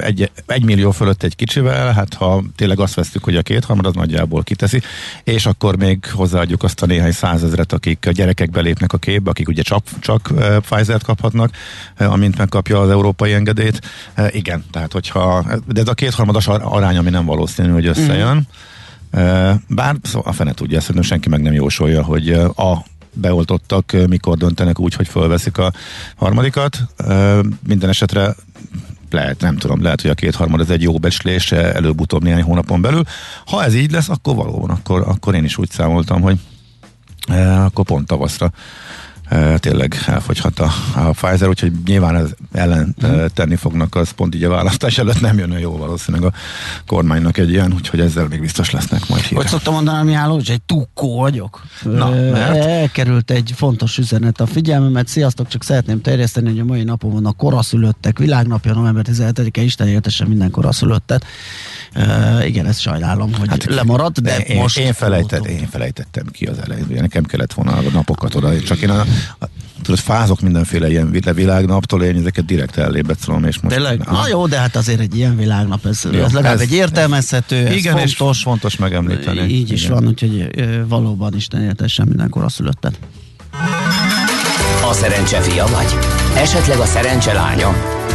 egy, 0.00 0.30
egy 0.46 0.64
millió 0.64 0.90
fölött 0.90 1.22
egy 1.22 1.36
kicsivel, 1.36 1.92
hát 1.92 2.14
ha 2.14 2.42
tényleg 2.56 2.80
azt 2.80 2.94
vesztük, 2.94 3.24
hogy 3.24 3.36
a 3.36 3.42
kétharmad 3.42 3.86
az 3.86 3.94
nagyjából 3.94 4.42
kiteszi, 4.42 4.80
és 5.24 5.46
akkor 5.46 5.76
még 5.76 6.04
hozzáadjuk 6.12 6.62
azt 6.62 6.82
a 6.82 6.86
néhány 6.86 7.12
százezret, 7.12 7.72
akik 7.72 8.06
a 8.06 8.10
gyerekek 8.10 8.50
belépnek 8.50 8.92
a 8.92 8.98
képbe, 8.98 9.30
akik 9.30 9.48
ugye 9.48 9.62
csak, 9.62 9.84
csak 10.00 10.32
Pfizer-t 10.60 11.02
kaphatnak, 11.02 11.50
amint 11.98 12.38
megkapja 12.38 12.80
az 12.80 12.90
európai 12.90 13.32
engedélyt. 13.32 13.80
Igen, 14.30 14.64
tehát 14.70 14.92
hogyha, 14.92 15.44
de 15.66 15.80
ez 15.80 15.88
a 15.88 15.94
kétharmadas 15.94 16.46
arány, 16.46 16.96
ami 16.96 17.10
nem 17.10 17.24
valószínű, 17.24 17.70
hogy 17.70 17.86
összejön. 17.86 18.36
Mm. 18.36 18.40
Bár 19.68 19.96
szóval 20.02 20.30
a 20.30 20.32
fene 20.32 20.52
tudja, 20.52 20.80
szerintem 20.80 21.04
senki 21.04 21.28
meg 21.28 21.42
nem 21.42 21.52
jósolja, 21.52 22.02
hogy 22.02 22.30
a 22.32 22.84
beoltottak 23.20 23.92
mikor 24.08 24.36
döntenek 24.36 24.80
úgy, 24.80 24.94
hogy 24.94 25.08
fölveszik 25.08 25.58
a 25.58 25.72
harmadikat. 26.16 26.78
Minden 27.66 27.88
esetre 27.88 28.34
lehet, 29.10 29.40
nem 29.40 29.56
tudom, 29.56 29.82
lehet, 29.82 30.00
hogy 30.00 30.10
a 30.10 30.14
kétharmad 30.14 30.60
ez 30.60 30.70
egy 30.70 30.82
jó 30.82 30.98
becslés 30.98 31.52
előbb-utóbb 31.52 32.22
néhány 32.22 32.42
hónapon 32.42 32.80
belül. 32.80 33.02
Ha 33.46 33.64
ez 33.64 33.74
így 33.74 33.90
lesz, 33.90 34.08
akkor 34.08 34.34
valóban, 34.34 34.70
akkor, 34.70 35.04
akkor 35.06 35.34
én 35.34 35.44
is 35.44 35.58
úgy 35.58 35.70
számoltam, 35.70 36.20
hogy 36.20 36.38
akkor 37.64 37.84
pont 37.84 38.06
tavaszra 38.06 38.52
tényleg 39.56 39.96
elfogyhat 40.06 40.58
a, 40.58 40.70
a 40.94 41.10
Pfizer, 41.10 41.48
úgyhogy 41.48 41.72
nyilván 41.86 42.16
ez 42.16 42.30
ellen 42.52 42.94
mm. 43.06 43.24
tenni 43.34 43.56
fognak, 43.56 43.94
az 43.94 44.10
pont 44.10 44.34
így 44.34 44.44
a 44.44 44.48
választás 44.48 44.98
előtt 44.98 45.20
nem 45.20 45.38
jön 45.38 45.58
jó 45.58 45.76
valószínűleg 45.76 46.32
a 46.32 46.36
kormánynak 46.86 47.38
egy 47.38 47.50
ilyen, 47.50 47.72
úgyhogy 47.72 48.00
ezzel 48.00 48.26
még 48.28 48.40
biztos 48.40 48.70
lesznek 48.70 49.08
majd 49.08 49.22
hírek. 49.22 49.42
Hogy 49.42 49.46
szoktam 49.46 49.74
mondani, 49.74 50.12
hogy 50.12 50.50
egy 50.50 50.62
tukkó 50.62 51.18
vagyok. 51.18 51.62
Na, 51.82 52.10
mert? 52.10 52.64
Elkerült 52.64 53.30
egy 53.30 53.52
fontos 53.56 53.98
üzenet 53.98 54.40
a 54.40 54.46
figyelmemet. 54.46 55.08
Sziasztok, 55.08 55.48
csak 55.48 55.64
szeretném 55.64 56.00
terjeszteni, 56.00 56.48
hogy 56.48 56.58
a 56.58 56.64
mai 56.64 56.82
napon 56.82 57.12
van 57.12 57.26
a 57.26 57.32
koraszülöttek 57.32 58.18
világnapja, 58.18 58.74
november 58.74 59.04
17-e, 59.08 59.60
Isten 59.60 59.88
értesen 59.88 60.26
minden 60.26 60.50
koraszülöttet. 60.50 61.24
Uh, 61.96 62.46
igen, 62.46 62.66
ezt 62.66 62.80
sajnálom, 62.80 63.34
hogy 63.34 63.48
hát, 63.48 63.64
lemaradt, 63.64 64.22
de 64.22 64.38
én, 64.38 64.60
most... 64.60 64.78
Én, 64.78 64.92
felejtett, 64.92 65.44
én 65.44 65.68
felejtettem 65.70 66.26
ki 66.26 66.44
az 66.46 66.58
elején, 66.58 66.86
nekem 66.88 67.24
kellett 67.24 67.52
volna 67.52 67.72
a 67.72 67.80
napokat 67.92 68.34
oda, 68.34 68.60
csak 68.60 68.78
én 68.78 68.90
a 68.90 69.04
tudod, 69.82 70.00
fázok 70.00 70.40
mindenféle 70.40 70.90
ilyen 70.90 71.10
világnaptól, 71.34 72.02
én 72.02 72.16
ezeket 72.16 72.44
direkt 72.44 72.76
ellébb 72.76 73.06
becolom, 73.06 73.44
és 73.44 73.60
most... 73.60 73.74
Tényleg? 73.74 74.04
Na 74.10 74.28
jó, 74.28 74.46
de 74.46 74.58
hát 74.58 74.76
azért 74.76 75.00
egy 75.00 75.16
ilyen 75.16 75.36
világnap, 75.36 75.86
ez, 75.86 76.00
jó, 76.12 76.22
ez 76.22 76.32
legalább 76.32 76.54
ez, 76.54 76.60
egy 76.60 76.72
értelmezhető, 76.72 77.66
ez 77.66 77.74
igen, 77.74 78.06
fontos. 78.06 78.42
fontos 78.42 78.76
megemlíteni. 78.76 79.40
Így 79.40 79.72
is 79.72 79.82
igen. 79.82 79.94
van, 79.94 80.06
úgyhogy 80.06 80.48
valóban 80.88 81.34
Isten 81.34 81.62
éltessen 81.62 82.06
mindenkor 82.08 82.44
a 82.44 82.48
szülöttet. 82.48 82.98
A 84.90 84.92
szerencse 84.92 85.40
fia 85.40 85.66
vagy? 85.66 85.98
Esetleg 86.36 86.78
a 86.78 86.84
szerencse 86.84 87.32
lánya? 87.32 87.74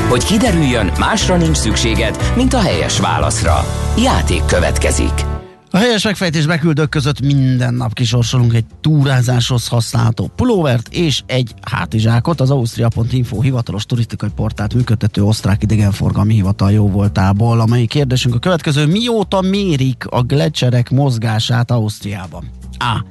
Hogy 0.10 0.24
kiderüljön, 0.24 0.92
másra 1.00 1.38
nincs 1.38 1.58
szükséged, 1.58 2.34
mint 2.36 2.54
a 2.54 2.62
helyes 2.62 3.00
válaszra. 3.00 3.66
Játék 3.98 4.46
következik. 4.46 5.31
A 5.74 5.78
helyes 5.78 6.04
megfejtés 6.04 6.46
beküldők 6.46 6.90
között 6.90 7.22
minden 7.22 7.74
nap 7.74 7.94
kisorsolunk 7.94 8.54
egy 8.54 8.66
túrázáshoz 8.82 9.68
használható 9.68 10.32
pulóvert 10.36 10.94
és 10.94 11.22
egy 11.26 11.54
hátizsákot. 11.62 12.42
Az 12.42 12.52
Ausztria.info 12.52 13.42
hivatalos 13.42 13.86
turisztikai 13.86 14.30
portált 14.36 14.74
működtető 14.74 15.24
osztrák 15.24 15.64
idegenforgalmi 15.64 16.34
hivatal 16.34 16.72
jó 16.72 16.90
voltából, 16.90 17.60
amely 17.60 17.86
kérdésünk 17.86 18.36
a 18.36 18.40
következő. 18.40 18.86
Mióta 18.86 19.42
mérik 19.42 20.06
a 20.10 20.22
gletszerek 20.22 20.90
mozgását 20.90 21.72
Ausztriában? 21.72 22.50
A. 22.78 23.06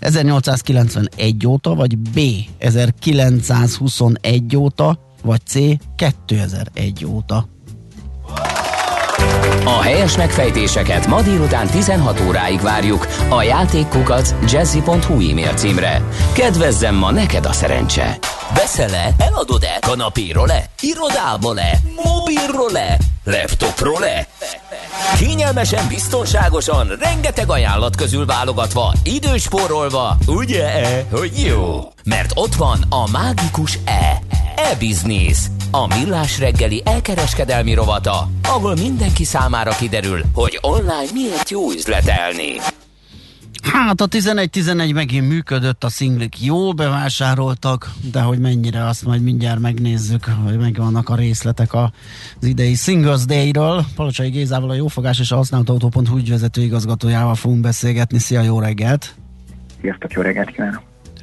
1891 0.00 1.46
óta, 1.46 1.74
vagy 1.74 1.98
B. 1.98 2.20
1921 2.58 4.56
óta, 4.56 4.98
vagy 5.22 5.40
C. 5.46 5.54
2001 5.96 7.04
óta. 7.04 7.55
A 9.64 9.82
helyes 9.82 10.16
megfejtéseket 10.16 11.06
ma 11.06 11.22
délután 11.22 11.66
16 11.66 12.20
óráig 12.20 12.60
várjuk 12.60 13.06
a 13.28 13.42
játékkukac 13.42 14.34
jazzy.hu 14.48 15.30
e-mail 15.30 15.54
címre. 15.54 16.02
Kedvezzem 16.32 16.94
ma 16.94 17.10
neked 17.10 17.46
a 17.46 17.52
szerencse! 17.52 18.18
Veszel-e? 18.54 19.14
Eladod-e? 19.18 19.78
Kanapéról-e? 19.80 20.64
Irodából-e? 20.80 21.78
Mobilról-e? 22.04 22.98
Laptopról-e? 23.24 24.26
Kényelmesen, 25.18 25.88
biztonságosan, 25.88 26.96
rengeteg 27.00 27.50
ajánlat 27.50 27.96
közül 27.96 28.26
válogatva, 28.26 28.92
időspórolva, 29.02 30.16
ugye-e, 30.26 31.04
hogy 31.10 31.42
jó? 31.46 31.92
Mert 32.04 32.30
ott 32.34 32.54
van 32.54 32.84
a 32.88 33.10
mágikus 33.10 33.78
E. 33.84 34.18
E-Business, 34.56 35.38
a 35.82 35.86
millás 35.86 36.38
reggeli 36.38 36.82
elkereskedelmi 36.84 37.74
rovata, 37.74 38.28
ahol 38.42 38.74
mindenki 38.74 39.24
számára 39.24 39.70
kiderül, 39.70 40.20
hogy 40.34 40.58
online 40.60 41.12
miért 41.12 41.50
jó 41.50 41.70
üzletelni. 41.70 42.52
Hát 43.62 44.00
a 44.00 44.08
11-11 44.08 44.94
megint 44.94 45.28
működött, 45.28 45.84
a 45.84 45.88
szinglik 45.88 46.42
jól 46.42 46.72
bevásároltak, 46.72 47.90
de 48.12 48.20
hogy 48.20 48.38
mennyire, 48.38 48.86
azt 48.86 49.04
majd 49.04 49.22
mindjárt 49.22 49.60
megnézzük, 49.60 50.24
hogy 50.44 50.58
megvannak 50.58 51.08
a 51.08 51.14
részletek 51.14 51.74
az 51.74 51.90
idei 52.40 52.74
Singles 52.74 53.24
Day-ről. 53.24 53.84
Palocsai 53.96 54.30
Gézával, 54.30 54.70
a 54.70 54.74
Jófogás 54.74 55.18
és 55.18 55.30
a 55.30 55.36
Használt 55.36 55.68
Autó.hu 55.68 56.16
ügyvezető 56.16 56.62
igazgatójával 56.62 57.34
fogunk 57.34 57.60
beszélgetni. 57.60 58.18
Szia, 58.18 58.40
jó 58.40 58.60
reggelt! 58.60 59.14
Sziasztok, 59.80 60.12
jó 60.12 60.22
reggelt 60.22 60.50
kívánok! 60.50 60.82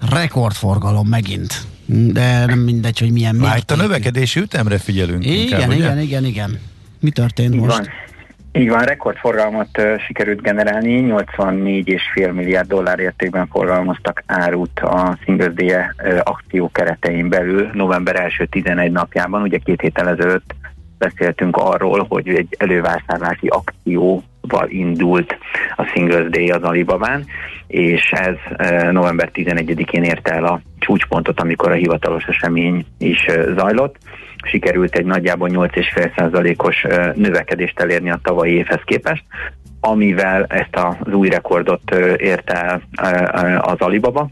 Rekordforgalom 0.10 1.08
megint 1.08 1.73
de 1.86 2.46
nem 2.46 2.60
mindegy, 2.60 3.00
hogy 3.00 3.12
milyen 3.12 3.36
Már 3.36 3.58
itt 3.58 3.72
a 3.72 3.76
növekedési 3.76 4.40
ütemre 4.40 4.78
figyelünk. 4.78 5.26
Igen, 5.26 5.38
inkább, 5.38 5.72
igen, 5.72 5.92
ugye? 5.92 6.02
igen, 6.02 6.26
igen. 6.26 6.60
Mi 7.00 7.10
történt 7.10 7.54
Így 7.54 7.60
most? 7.60 7.78
Van. 7.78 7.88
Így 8.56 8.70
van, 8.70 8.84
rekordforgalmat 8.84 9.78
uh, 9.78 10.00
sikerült 10.00 10.42
generálni, 10.42 11.06
84,5 11.08 12.34
milliárd 12.34 12.68
dollár 12.68 13.00
értékben 13.00 13.48
forgalmaztak 13.48 14.24
árut 14.26 14.80
a 14.80 15.18
Day 15.26 15.72
uh, 15.72 16.20
akció 16.24 16.70
keretein 16.72 17.30
belül 17.30 17.70
november 17.74 18.16
első 18.16 18.46
11 18.46 18.92
napjában, 18.92 19.42
ugye 19.42 19.58
két 19.58 19.82
héttel 19.82 20.10
ezelőtt 20.10 20.56
beszéltünk 20.98 21.58
arról, 21.58 22.06
hogy 22.10 22.28
egy 22.28 22.56
elővásárlási 22.58 23.48
akció 23.48 24.24
val 24.48 24.70
indult 24.70 25.38
a 25.76 25.84
Singles 25.84 26.30
Day 26.30 26.50
az 26.50 26.62
Alibabán, 26.62 27.26
és 27.68 28.12
ez 28.12 28.36
november 28.92 29.30
11-én 29.34 30.04
érte 30.04 30.34
el 30.34 30.46
a 30.46 30.62
csúcspontot, 30.80 31.40
amikor 31.40 31.72
a 31.72 31.76
hivatalos 31.76 32.26
esemény 32.26 32.86
is 32.98 33.26
zajlott. 33.56 33.96
Sikerült 34.46 34.96
egy 34.96 35.06
nagyjából 35.06 35.50
8,5%-os 35.52 36.86
növekedést 37.16 37.80
elérni 37.80 38.12
a 38.12 38.20
tavalyi 38.24 38.54
évhez 38.54 38.82
képest, 38.86 39.24
amivel 39.80 40.46
ezt 40.50 40.76
az 40.76 41.14
új 41.14 41.30
rekordot 41.30 41.96
érte 42.18 42.54
el 42.54 42.82
az 43.62 43.80
Alibaba, 43.80 44.28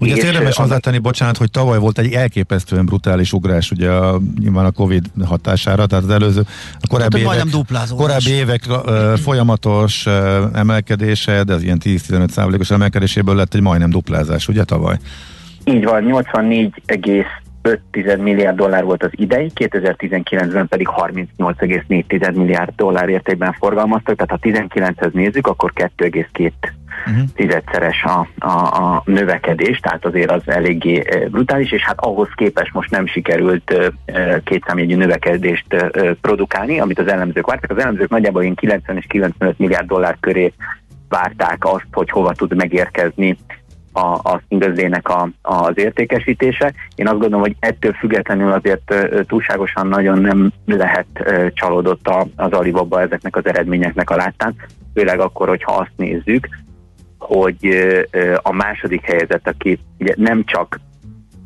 Ugye 0.00 0.12
ezt 0.12 0.22
érdemes 0.22 0.56
hozzátenni, 0.56 0.98
bocsánat, 0.98 1.36
hogy 1.36 1.50
tavaly 1.50 1.78
volt 1.78 1.98
egy 1.98 2.12
elképesztően 2.12 2.84
brutális 2.84 3.32
ugrás 3.32 3.70
ugye 3.70 3.90
a, 3.90 4.20
nyilván 4.38 4.64
a 4.64 4.70
Covid 4.70 5.04
hatására, 5.24 5.86
tehát 5.86 6.04
az 6.04 6.10
előző, 6.10 6.40
a 6.80 6.86
korábbi 6.88 7.24
hát, 7.24 7.34
évek, 7.34 7.46
korábbi 7.96 8.30
évek 8.30 8.62
uh, 8.68 9.18
folyamatos 9.18 10.06
uh, 10.06 10.12
emelkedése, 10.52 11.44
de 11.44 11.54
az 11.54 11.62
ilyen 11.62 11.80
10-15 11.84 12.28
százalékos 12.28 12.70
emelkedéséből 12.70 13.34
lett 13.34 13.54
egy 13.54 13.60
majdnem 13.60 13.90
duplázás, 13.90 14.48
ugye 14.48 14.64
tavaly? 14.64 14.96
Így 15.64 15.84
van, 15.84 16.04
84,5 16.06 18.22
milliárd 18.22 18.56
dollár 18.56 18.84
volt 18.84 19.02
az 19.02 19.10
idei, 19.12 19.50
2019-ben 19.54 20.68
pedig 20.68 20.88
38,4 20.96 22.34
milliárd 22.34 22.72
dollár 22.76 23.08
értékben 23.08 23.52
forgalmaztak, 23.52 24.16
tehát 24.16 24.30
ha 24.30 24.38
19-hez 24.42 25.12
nézzük, 25.12 25.46
akkor 25.46 25.72
2,2 25.74 26.50
uh-huh. 27.06 27.24
tizedszeres 27.34 28.04
a, 28.04 28.28
a, 28.38 28.82
a 28.82 29.02
növekedés, 29.04 29.78
tehát 29.78 30.04
azért 30.04 30.30
az 30.30 30.42
eléggé 30.44 31.02
brutális, 31.30 31.72
és 31.72 31.82
hát 31.82 32.00
ahhoz 32.00 32.28
képest 32.34 32.72
most 32.72 32.90
nem 32.90 33.06
sikerült 33.06 33.92
kétszámjegyű 34.44 34.96
növekedést 34.96 35.92
produkálni, 36.20 36.80
amit 36.80 36.98
az 36.98 37.08
elemzők 37.08 37.46
vártak. 37.46 37.70
Az 37.70 37.82
elemzők 37.82 38.08
nagyjából 38.08 38.42
ilyen 38.42 38.54
90 38.54 38.96
és 38.96 39.04
95 39.08 39.58
milliárd 39.58 39.86
dollár 39.86 40.16
köré 40.20 40.52
várták 41.08 41.64
azt, 41.64 41.86
hogy 41.92 42.10
hova 42.10 42.32
tud 42.32 42.56
megérkezni 42.56 43.36
a, 43.92 44.06
a 44.06 44.42
szingözdének 44.48 45.08
a, 45.08 45.28
az 45.42 45.72
értékesítése. 45.74 46.72
Én 46.94 47.06
azt 47.08 47.18
gondolom, 47.18 47.40
hogy 47.40 47.56
ettől 47.60 47.92
függetlenül 47.92 48.52
azért 48.52 48.94
túlságosan 49.26 49.86
nagyon 49.86 50.18
nem 50.18 50.52
lehet 50.66 51.06
csalódott 51.54 52.08
az 52.36 52.52
Alibaba 52.52 53.00
ezeknek 53.00 53.36
az 53.36 53.46
eredményeknek 53.46 54.10
a 54.10 54.16
láttán, 54.16 54.54
főleg 54.94 55.20
akkor, 55.20 55.48
hogyha 55.48 55.72
azt 55.72 55.92
nézzük, 55.96 56.48
hogy 57.20 57.66
a 58.42 58.52
második 58.52 59.04
helyzet, 59.04 59.48
aki 59.48 59.78
ugye 59.98 60.14
nem 60.16 60.44
csak 60.44 60.80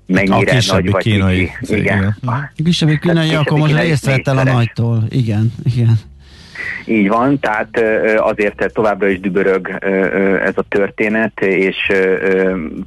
mennyire 0.05 0.57
a 0.57 0.73
nagy 0.73 0.91
vagy 0.91 1.03
kínai. 1.03 1.51
Kiki. 1.59 1.79
Igen. 1.79 1.97
igen. 1.97 2.15
A 2.25 2.51
kisebbi 2.63 2.99
kínai, 2.99 3.35
akkor 3.35 3.59
most 3.59 3.79
részt 3.79 4.27
a 4.27 4.43
nagytól. 4.43 5.03
Igen, 5.09 5.53
igen. 5.63 5.99
Így 6.85 7.07
van, 7.07 7.39
tehát 7.39 7.81
azért 8.17 8.73
továbbra 8.73 9.07
is 9.07 9.19
dübörög 9.19 9.77
ez 10.43 10.53
a 10.55 10.65
történet, 10.69 11.41
és 11.41 11.91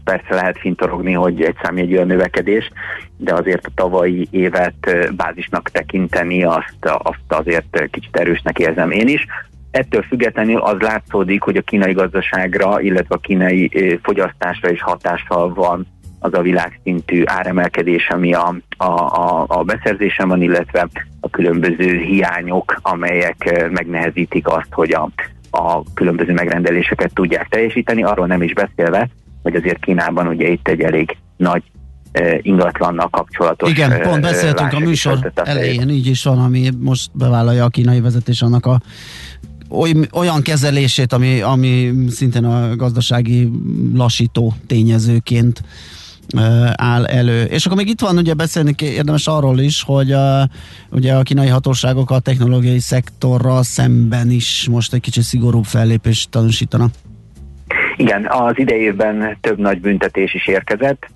persze 0.04 0.34
lehet 0.34 0.58
fintorogni, 0.58 1.12
hogy 1.12 1.42
egy 1.42 1.56
számjegyű 1.62 1.96
a 1.96 2.04
növekedés, 2.04 2.70
de 3.16 3.34
azért 3.34 3.66
a 3.66 3.70
tavalyi 3.74 4.28
évet 4.30 4.96
bázisnak 5.16 5.70
tekinteni, 5.70 6.44
azt, 6.44 6.76
azt 6.82 7.24
azért 7.28 7.88
kicsit 7.90 8.16
erősnek 8.16 8.58
érzem 8.58 8.90
én 8.90 9.08
is. 9.08 9.26
Ettől 9.70 10.02
függetlenül 10.02 10.60
az 10.60 10.80
látszódik, 10.80 11.42
hogy 11.42 11.56
a 11.56 11.62
kínai 11.62 11.92
gazdaságra, 11.92 12.80
illetve 12.80 13.14
a 13.14 13.18
kínai 13.18 13.98
fogyasztásra 14.02 14.70
is 14.70 14.82
hatással 14.82 15.54
van 15.54 15.86
az 16.20 16.34
a 16.34 16.42
világszintű 16.42 17.22
áremelkedés, 17.24 18.08
ami 18.08 18.34
a, 18.34 18.56
a, 18.76 18.84
a, 18.84 19.44
a 19.48 19.62
beszerzésen 19.62 20.28
van, 20.28 20.42
illetve 20.42 20.88
a 21.20 21.30
különböző 21.30 21.98
hiányok, 21.98 22.78
amelyek 22.82 23.68
megnehezítik 23.70 24.48
azt, 24.48 24.68
hogy 24.70 24.92
a, 24.92 25.10
a 25.50 25.82
különböző 25.94 26.32
megrendeléseket 26.32 27.14
tudják 27.14 27.48
teljesíteni, 27.48 28.02
arról 28.02 28.26
nem 28.26 28.42
is 28.42 28.52
beszélve, 28.52 29.08
hogy 29.42 29.54
azért 29.54 29.84
Kínában 29.84 30.26
ugye 30.26 30.48
itt 30.48 30.68
egy 30.68 30.80
elég 30.80 31.16
nagy 31.36 31.62
ingatlannal 32.42 33.08
kapcsolatos. 33.08 33.70
Igen, 33.70 34.00
pont 34.00 34.20
beszéltünk 34.20 34.72
a 34.72 34.78
műsor 34.78 35.32
elején, 35.34 35.88
így 35.88 36.06
is 36.06 36.22
van, 36.22 36.38
ami 36.38 36.70
most 36.78 37.10
bevállalja 37.12 37.64
a 37.64 37.68
kínai 37.68 38.00
vezetés 38.00 38.42
annak 38.42 38.66
a 38.66 38.80
oly, 39.68 39.92
olyan 40.12 40.42
kezelését, 40.42 41.12
ami, 41.12 41.40
ami 41.40 41.92
szintén 42.08 42.44
a 42.44 42.76
gazdasági 42.76 43.50
lassító 43.94 44.54
tényezőként 44.66 45.62
áll 46.72 47.06
elő. 47.06 47.42
És 47.42 47.66
akkor 47.66 47.76
még 47.76 47.88
itt 47.88 48.00
van 48.00 48.16
ugye 48.16 48.34
beszélni 48.34 48.74
érdemes 48.78 49.26
arról 49.26 49.58
is, 49.58 49.82
hogy 49.82 50.12
a, 50.12 50.48
ugye 50.90 51.14
a 51.14 51.22
kínai 51.22 51.48
hatóságok 51.48 52.10
a 52.10 52.18
technológiai 52.18 52.78
szektorral 52.78 53.62
szemben 53.62 54.30
is 54.30 54.68
most 54.70 54.94
egy 54.94 55.00
kicsit 55.00 55.22
szigorúbb 55.22 55.64
fellépést 55.64 56.30
tanúsítanak. 56.30 56.90
Igen, 57.96 58.26
az 58.30 58.58
idejében 58.58 59.36
több 59.40 59.58
nagy 59.58 59.80
büntetés 59.80 60.34
is 60.34 60.46
érkezett. 60.46 61.06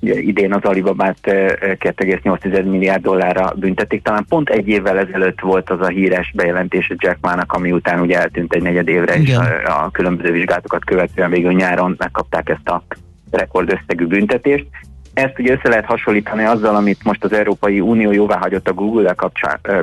Ugye 0.00 0.20
idén 0.20 0.52
az 0.52 0.62
Alibabát 0.62 1.18
2,8 1.22 2.64
milliárd 2.64 3.02
dollárra 3.02 3.52
büntetik. 3.56 4.02
Talán 4.02 4.24
pont 4.28 4.48
egy 4.48 4.68
évvel 4.68 4.98
ezelőtt 4.98 5.40
volt 5.40 5.70
az 5.70 5.80
a 5.80 5.88
híres 5.88 6.32
bejelentés 6.36 6.92
Jack 6.96 7.18
Ma-nak, 7.20 7.52
ami 7.52 7.72
után 7.72 8.00
ugye 8.00 8.18
eltűnt 8.18 8.52
egy 8.52 8.62
negyed 8.62 8.88
évre, 8.88 9.16
Igen. 9.16 9.42
és 9.42 9.68
a, 9.68 9.84
a 9.84 9.90
különböző 9.90 10.32
vizsgálatokat 10.32 10.84
követően 10.84 11.30
végül 11.30 11.52
nyáron 11.52 11.94
megkapták 11.98 12.48
ezt 12.48 12.68
a 12.68 12.82
rekordösszegű 13.30 14.06
büntetést. 14.06 14.66
Ezt 15.14 15.38
ugye 15.38 15.52
össze 15.52 15.68
lehet 15.68 15.84
hasonlítani 15.84 16.44
azzal, 16.44 16.76
amit 16.76 17.04
most 17.04 17.24
az 17.24 17.32
Európai 17.32 17.80
Unió 17.80 18.12
jóvá 18.12 18.38
hagyott 18.38 18.68
a 18.68 18.72
Google-el 18.72 19.14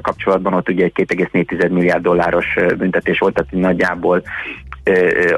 kapcsolatban, 0.01 0.53
ott 0.53 0.69
ugye 0.69 0.83
egy 0.83 0.91
2,4 0.95 1.71
milliárd 1.71 2.03
dolláros 2.03 2.45
büntetés 2.77 3.19
volt, 3.19 3.33
tehát 3.33 3.51
nagyjából 3.51 4.23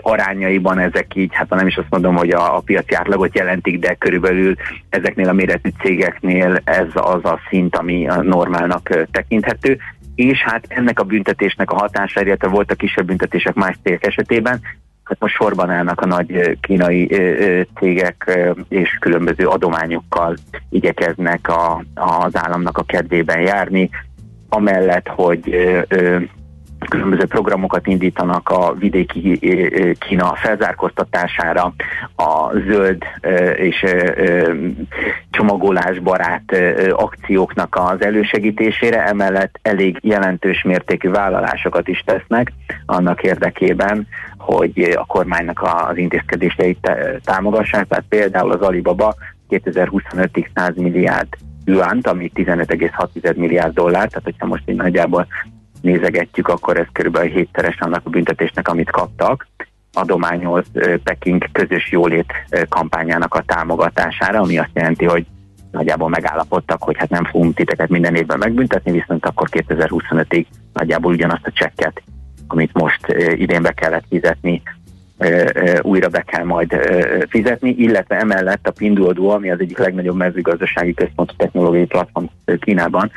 arányaiban 0.01 0.79
ezek 0.79 1.15
így, 1.15 1.33
hát 1.33 1.49
nem 1.49 1.67
is 1.67 1.77
azt 1.77 1.89
mondom, 1.89 2.15
hogy 2.15 2.29
a, 2.29 2.55
a 2.55 2.59
piaci 2.59 2.93
átlagot 2.93 3.35
jelentik, 3.35 3.79
de 3.79 3.93
körülbelül 3.93 4.55
ezeknél 4.89 5.29
a 5.29 5.33
méretű 5.33 5.69
cégeknél 5.79 6.61
ez 6.63 6.87
az 6.93 7.25
a 7.25 7.39
szint, 7.49 7.75
ami 7.75 8.07
a 8.07 8.21
normálnak 8.21 9.07
tekinthető 9.11 9.77
és 10.17 10.43
hát 10.43 10.65
ennek 10.67 10.99
a 10.99 11.03
büntetésnek 11.03 11.71
a 11.71 11.75
hatása, 11.75 12.21
illetve 12.21 12.63
a 12.67 12.73
kisebb 12.73 13.05
büntetések 13.05 13.53
más 13.53 13.75
cégek 13.83 14.05
esetében, 14.05 14.61
hát 15.07 15.19
most 15.19 15.35
sorban 15.35 15.69
állnak 15.69 16.01
a 16.01 16.05
nagy 16.05 16.57
kínai 16.61 17.07
cégek, 17.79 18.39
és 18.69 18.97
különböző 18.99 19.47
adományokkal 19.47 20.35
igyekeznek 20.69 21.47
a, 21.47 21.83
az 21.95 22.35
államnak 22.35 22.77
a 22.77 22.83
kedvében 22.83 23.41
járni, 23.41 23.89
amellett, 24.49 25.07
hogy 25.07 25.55
különböző 26.89 27.25
programokat 27.25 27.87
indítanak 27.87 28.49
a 28.49 28.73
vidéki 28.73 29.39
Kína 29.99 30.35
felzárkóztatására, 30.35 31.73
a 32.15 32.51
zöld 32.67 33.03
és 33.55 33.85
csomagolásbarát 35.31 36.43
akcióknak 36.91 37.75
az 37.75 38.01
elősegítésére, 38.01 39.05
emellett 39.05 39.59
elég 39.61 39.99
jelentős 40.01 40.63
mértékű 40.63 41.09
vállalásokat 41.09 41.87
is 41.87 42.03
tesznek 42.05 42.51
annak 42.85 43.23
érdekében, 43.23 44.07
hogy 44.37 44.95
a 44.95 45.05
kormánynak 45.05 45.61
az 45.61 45.97
intézkedéseit 45.97 46.91
támogassák. 47.23 47.87
Tehát 47.87 48.05
például 48.09 48.51
az 48.51 48.61
Alibaba 48.61 49.15
2025-ig 49.49 50.47
100 50.55 50.75
milliárd 50.75 51.27
yuant, 51.65 52.07
ami 52.07 52.31
15,6 52.35 53.35
milliárd 53.35 53.73
dollár, 53.73 54.07
tehát 54.07 54.23
hogyha 54.23 54.45
most 54.45 54.63
így 54.65 54.75
nagyjából 54.75 55.27
nézegetjük, 55.81 56.47
akkor 56.47 56.77
ez 56.77 56.85
körülbelül 56.91 57.29
hétszeres 57.31 57.77
annak 57.79 58.01
a 58.03 58.09
büntetésnek, 58.09 58.67
amit 58.67 58.91
kaptak. 58.91 59.47
Adományoz 59.93 60.65
Peking 61.03 61.51
közös 61.51 61.91
jólét 61.91 62.33
kampányának 62.69 63.33
a 63.33 63.43
támogatására, 63.45 64.39
ami 64.39 64.57
azt 64.57 64.69
jelenti, 64.73 65.05
hogy 65.05 65.25
nagyjából 65.71 66.09
megállapodtak, 66.09 66.83
hogy 66.83 66.97
hát 66.97 67.09
nem 67.09 67.25
fogunk 67.25 67.55
titeket 67.55 67.89
minden 67.89 68.15
évben 68.15 68.37
megbüntetni, 68.37 68.91
viszont 68.91 69.25
akkor 69.25 69.47
2025-ig 69.51 70.45
nagyjából 70.73 71.11
ugyanazt 71.11 71.45
a 71.47 71.51
csekket, 71.51 72.01
amit 72.47 72.73
most 72.73 73.07
idén 73.35 73.61
be 73.61 73.71
kellett 73.71 74.05
fizetni, 74.09 74.61
újra 75.81 76.07
be 76.07 76.21
kell 76.21 76.43
majd 76.43 76.75
fizetni, 77.29 77.69
illetve 77.69 78.19
emellett 78.19 78.67
a 78.67 78.71
Pinduoduo, 78.71 79.29
ami 79.29 79.51
az 79.51 79.59
egyik 79.59 79.77
legnagyobb 79.77 80.15
mezőgazdasági 80.15 80.93
központú 80.93 81.33
technológiai 81.37 81.85
platform 81.85 82.25
Kínában, 82.59 83.11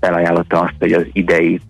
felajánlotta 0.00 0.60
azt, 0.60 0.74
hogy 0.78 0.92
az 0.92 1.04
idei 1.12 1.60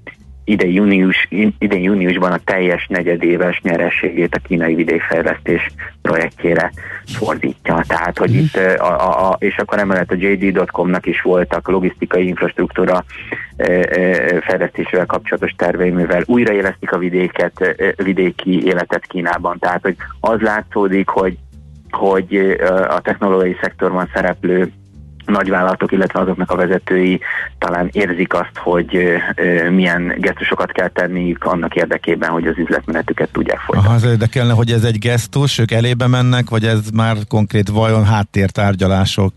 idei, 0.47 0.75
június, 0.75 1.29
idei 1.59 1.83
júniusban 1.83 2.33
a 2.33 2.41
teljes 2.45 2.87
negyedéves 2.87 3.61
nyerességét 3.63 4.35
a 4.35 4.47
kínai 4.47 4.75
vidékfejlesztés 4.75 5.71
projektjére 6.03 6.73
fordítja. 7.07 7.85
Tehát, 7.89 8.19
hogy 8.19 8.35
itt, 8.35 8.57
a, 8.57 8.85
a, 8.85 9.29
a, 9.29 9.37
és 9.39 9.57
akkor 9.57 9.79
emellett 9.79 10.11
a 10.11 10.17
JD.com-nak 10.19 11.07
is 11.07 11.23
voltak 11.23 11.69
logisztikai 11.69 12.27
infrastruktúra 12.27 13.05
fejlesztésével 14.41 15.07
kapcsolatos 15.07 15.55
tervei, 15.57 15.91
mivel 15.91 16.23
újraélesztik 16.27 16.93
a 16.93 16.99
vidéket, 16.99 17.77
vidéki 17.97 18.67
életet 18.67 19.07
Kínában. 19.07 19.59
Tehát, 19.59 19.83
hogy 19.83 19.97
az 20.21 20.41
látszódik, 20.41 21.09
hogy 21.09 21.37
hogy 21.91 22.57
a 22.89 23.01
technológiai 23.01 23.57
szektorban 23.61 24.11
szereplő 24.15 24.73
nagyvállalatok, 25.27 25.93
illetve 25.93 26.20
azoknak 26.20 26.51
a 26.51 26.57
vezetői 26.57 27.20
talán 27.59 27.89
érzik 27.93 28.35
azt, 28.35 28.57
hogy 28.57 28.99
milyen 29.70 30.14
gesztusokat 30.18 30.72
kell 30.72 30.89
tenniük 30.89 31.45
annak 31.45 31.74
érdekében, 31.74 32.31
hogy 32.31 32.47
az 32.47 32.59
üzletmenetüket 32.59 33.29
tudják 33.33 33.59
folytatni. 33.59 33.89
Aha, 33.89 33.97
az 33.97 34.05
érdekelne, 34.11 34.53
hogy 34.53 34.70
ez 34.70 34.85
egy 34.85 34.99
gesztus, 34.99 35.59
ők 35.59 35.70
elébe 35.70 36.07
mennek, 36.07 36.49
vagy 36.49 36.64
ez 36.64 36.81
már 36.95 37.16
konkrét 37.29 37.68
vajon 37.68 38.05
háttértárgyalások 38.05 39.35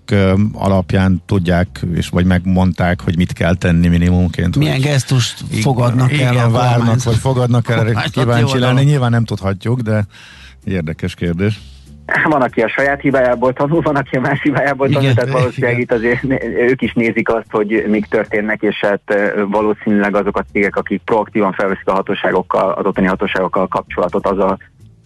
alapján 0.53 1.21
tudják, 1.25 1.67
és 1.95 2.09
vagy 2.09 2.25
megmondták, 2.25 3.01
hogy 3.01 3.17
mit 3.17 3.33
kell 3.33 3.55
tenni 3.55 3.87
minimumként. 3.87 4.55
Milyen 4.55 4.81
gesztust 4.81 5.43
fogadnak 5.61 6.11
igen, 6.11 6.27
el 6.27 6.33
Igen, 6.33 6.51
várnak, 6.51 7.03
vagy 7.03 7.17
fogadnak 7.17 7.69
el, 7.69 8.03
kíváncsi 8.11 8.59
lenni, 8.59 8.83
nyilván 8.83 9.11
nem 9.11 9.25
tudhatjuk, 9.25 9.79
de 9.79 10.05
érdekes 10.63 11.15
kérdés. 11.15 11.59
Van, 12.24 12.41
aki 12.41 12.62
a 12.62 12.68
saját 12.68 13.01
hibájából 13.01 13.53
tanul, 13.53 13.82
van, 13.82 13.95
aki 13.95 14.16
a 14.16 14.20
más 14.20 14.41
hibájából 14.41 14.89
tanul, 14.89 15.14
tehát 15.14 15.32
valószínűleg 15.32 15.80
itt 15.80 15.91
azért 15.91 16.24
ők 16.41 16.82
is 16.82 16.93
nézik 16.93 17.30
azt, 17.30 17.51
hogy 17.51 17.86
mik 17.88 18.05
történnek, 18.05 18.62
és 18.62 18.80
hát 18.80 19.01
valószínűleg 19.47 20.16
azok 20.16 20.38
a 20.38 20.45
cégek, 20.51 20.76
akik 20.76 21.01
proaktívan 21.05 21.53
felveszik 21.53 21.88
a 21.88 21.93
hatóságokkal, 21.93 22.72
az 22.72 22.86
ottani 22.86 23.07
hatóságokkal 23.07 23.68
kapcsolatot 23.68 24.28
az 24.28 24.38
a, 24.38 24.57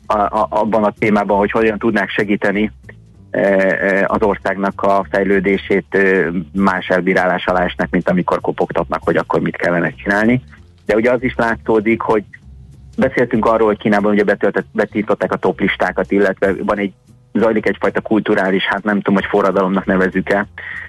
a, 0.05 0.17
a, 0.17 0.47
abban 0.49 0.83
a 0.83 0.93
témában, 0.99 1.37
hogy 1.37 1.51
hogyan 1.51 1.77
tudnák 1.77 2.09
segíteni 2.09 2.71
az 4.05 4.21
országnak 4.21 4.81
a 4.81 5.05
fejlődését 5.09 5.97
más 6.53 6.87
elbírálás 6.87 7.45
alá 7.45 7.63
esnek, 7.63 7.87
mint 7.91 8.09
amikor 8.09 8.41
kopogtatnak, 8.41 9.01
hogy 9.03 9.15
akkor 9.15 9.41
mit 9.41 9.55
kellene 9.55 9.93
csinálni. 9.93 10.41
De 10.85 10.95
ugye 10.95 11.11
az 11.11 11.23
is 11.23 11.35
látszódik, 11.35 12.01
hogy 12.01 12.23
Beszéltünk 12.97 13.45
arról, 13.45 13.67
hogy 13.67 13.77
Kínában 13.77 14.11
ugye 14.11 14.23
betöltett, 14.23 14.65
betiltották 14.71 15.31
a 15.31 15.37
top 15.37 15.59
listákat, 15.59 16.11
illetve 16.11 16.53
van 16.63 16.77
egy 16.77 16.93
zajlik 17.33 17.67
egyfajta 17.67 18.01
kulturális, 18.01 18.63
hát 18.63 18.83
nem 18.83 18.95
tudom, 18.95 19.13
hogy 19.13 19.29
forradalomnak 19.29 19.85
nevezzük-e, 19.85 20.47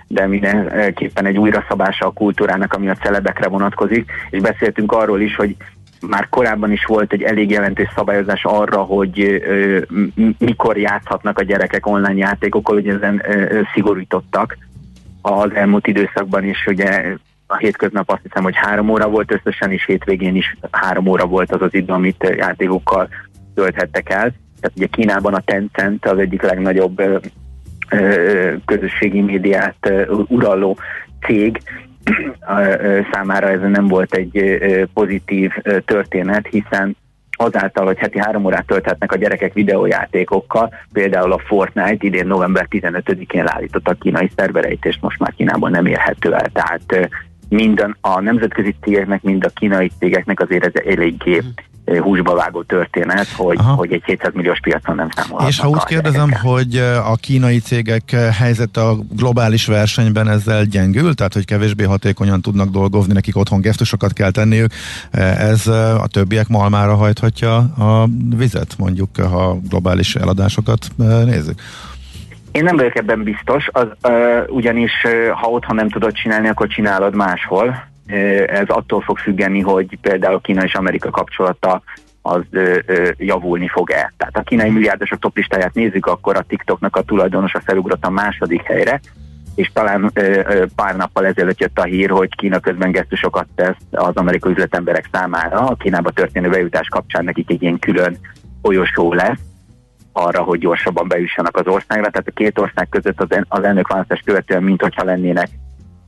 de 0.08 0.26
mindenképpen 0.26 1.26
egy 1.26 1.38
újraszabása 1.38 2.06
a 2.06 2.12
kultúrának, 2.12 2.72
ami 2.72 2.88
a 2.88 2.94
celebekre 2.94 3.48
vonatkozik, 3.48 4.10
és 4.30 4.40
beszéltünk 4.40 4.92
arról 4.92 5.20
is, 5.20 5.36
hogy 5.36 5.56
már 6.08 6.28
korábban 6.28 6.72
is 6.72 6.84
volt 6.84 7.12
egy 7.12 7.22
elég 7.22 7.50
jelentős 7.50 7.88
szabályozás 7.96 8.44
arra, 8.44 8.82
hogy 8.82 9.20
ö, 9.20 9.80
mikor 10.38 10.78
játszhatnak 10.78 11.38
a 11.38 11.42
gyerekek 11.42 11.86
online 11.86 12.14
játékokkal, 12.14 12.74
hogy 12.74 12.88
ezen 12.88 13.22
ö, 13.28 13.60
szigorítottak 13.74 14.58
az 15.22 15.54
elmúlt 15.54 15.86
időszakban 15.86 16.44
is, 16.44 16.66
ugye 16.66 17.16
a 17.54 17.58
hétköznap 17.58 18.10
azt 18.10 18.22
hiszem, 18.22 18.42
hogy 18.42 18.56
három 18.56 18.88
óra 18.88 19.08
volt 19.08 19.32
összesen, 19.32 19.72
és 19.72 19.84
hétvégén 19.84 20.36
is 20.36 20.56
három 20.70 21.06
óra 21.06 21.26
volt 21.26 21.52
az 21.52 21.62
az 21.62 21.74
idő, 21.74 21.92
amit 21.92 22.34
játékokkal 22.36 23.08
tölthettek 23.54 24.10
el. 24.10 24.32
Tehát 24.60 24.76
ugye 24.76 24.86
Kínában 24.86 25.34
a 25.34 25.40
Tencent 25.40 26.06
az 26.06 26.18
egyik 26.18 26.42
legnagyobb 26.42 26.98
ö, 26.98 27.18
ö, 27.90 28.52
közösségi 28.64 29.20
médiát 29.20 29.76
ö, 29.80 30.22
uraló 30.26 30.78
cég, 31.26 31.60
számára 33.12 33.48
ez 33.48 33.60
nem 33.60 33.86
volt 33.86 34.14
egy 34.14 34.58
pozitív 34.94 35.52
történet, 35.84 36.46
hiszen 36.46 36.96
azáltal, 37.36 37.86
hogy 37.86 37.98
heti 37.98 38.18
három 38.18 38.44
órát 38.44 38.66
tölthetnek 38.66 39.12
a 39.12 39.16
gyerekek 39.16 39.52
videójátékokkal, 39.52 40.74
például 40.92 41.32
a 41.32 41.38
Fortnite 41.38 42.06
idén 42.06 42.26
november 42.26 42.66
15-én 42.70 43.48
állított 43.48 43.88
a 43.88 43.94
kínai 44.00 44.30
szervereit, 44.36 44.84
és 44.84 44.98
most 45.00 45.18
már 45.18 45.32
Kínában 45.36 45.70
nem 45.70 45.86
érhető 45.86 46.34
el. 46.34 46.50
Tehát 46.52 47.10
minden 47.48 47.96
a 48.00 48.20
nemzetközi 48.20 48.74
cégeknek, 48.82 49.22
mind 49.22 49.44
a 49.44 49.48
kínai 49.48 49.90
cégeknek 49.98 50.40
azért 50.40 50.64
ez 50.64 50.82
eléggé 50.86 51.42
mhm. 51.84 51.98
húsba 51.98 52.34
vágó 52.34 52.62
történet, 52.62 53.28
hogy, 53.28 53.58
hogy 53.76 53.92
egy 53.92 54.02
700 54.04 54.32
milliós 54.34 54.60
piacon 54.60 54.94
nem 54.94 55.08
számolhatnak. 55.10 55.48
És 55.48 55.60
ha 55.60 55.68
úgy 55.68 55.84
kérdezem, 55.84 56.28
gyerekekkel. 56.28 56.50
hogy 56.50 56.76
a 57.12 57.14
kínai 57.14 57.58
cégek 57.58 58.10
helyzet 58.10 58.76
a 58.76 58.96
globális 59.16 59.66
versenyben 59.66 60.28
ezzel 60.28 60.64
gyengül, 60.64 61.14
tehát 61.14 61.32
hogy 61.32 61.44
kevésbé 61.44 61.84
hatékonyan 61.84 62.40
tudnak 62.40 62.68
dolgozni, 62.68 63.12
nekik 63.12 63.36
otthon 63.36 63.60
gesztusokat 63.60 64.12
kell 64.12 64.30
tenniük, 64.30 64.72
ez 65.38 65.66
a 65.66 66.06
többiek 66.10 66.48
malmára 66.48 66.94
hajthatja 66.94 67.56
a 67.58 68.08
vizet, 68.36 68.74
mondjuk, 68.78 69.16
ha 69.16 69.58
globális 69.68 70.14
eladásokat 70.14 70.86
nézzük? 71.24 71.60
Én 72.54 72.64
nem 72.64 72.76
vagyok 72.76 72.96
ebben 72.96 73.22
biztos, 73.22 73.68
az, 73.72 73.86
uh, 74.08 74.44
ugyanis 74.48 74.92
uh, 75.04 75.28
ha 75.28 75.48
otthon 75.48 75.76
nem 75.76 75.88
tudod 75.88 76.12
csinálni, 76.12 76.48
akkor 76.48 76.66
csinálod 76.66 77.14
máshol. 77.14 77.66
Uh, 77.66 78.44
ez 78.46 78.68
attól 78.68 79.00
fog 79.00 79.18
függeni, 79.18 79.60
hogy 79.60 79.98
például 80.00 80.40
Kína 80.40 80.62
és 80.64 80.74
Amerika 80.74 81.10
kapcsolata 81.10 81.82
az 82.22 82.42
uh, 82.52 82.76
uh, 82.88 83.08
javulni 83.16 83.68
fog-e. 83.68 84.12
Tehát 84.16 84.36
a 84.36 84.42
kínai 84.42 84.70
milliárdosok 84.70 85.18
toplistáját 85.18 85.74
nézzük, 85.74 86.06
akkor 86.06 86.36
a 86.36 86.44
TikToknak 86.48 86.96
a 86.96 87.02
tulajdonosa 87.02 87.60
felugrott 87.64 88.04
a 88.04 88.10
második 88.10 88.62
helyre, 88.62 89.00
és 89.54 89.70
talán 89.72 90.04
uh, 90.04 90.62
pár 90.76 90.96
nappal 90.96 91.26
ezelőtt 91.26 91.60
jött 91.60 91.78
a 91.78 91.84
hír, 91.84 92.10
hogy 92.10 92.34
Kína 92.36 92.60
közben 92.60 92.90
gesztusokat 92.90 93.46
tesz 93.54 93.76
az 93.90 94.16
amerikai 94.16 94.52
üzletemberek 94.52 95.08
számára. 95.12 95.58
A 95.58 95.74
Kínába 95.74 96.10
történő 96.10 96.48
bejutás 96.48 96.88
kapcsán 96.88 97.24
nekik 97.24 97.50
egy 97.50 97.62
ilyen 97.62 97.78
külön 97.78 98.16
folyosó 98.62 99.12
lesz, 99.12 99.40
arra, 100.16 100.42
hogy 100.42 100.58
gyorsabban 100.58 101.08
bejussanak 101.08 101.56
az 101.56 101.66
országra. 101.66 102.10
Tehát 102.10 102.28
a 102.28 102.34
két 102.34 102.58
ország 102.58 102.88
között 102.88 103.20
az, 103.20 103.38
az 103.48 103.60
választás 103.88 104.22
követően, 104.24 104.62
mint 104.62 104.82
hogyha 104.82 105.04
lennének 105.04 105.48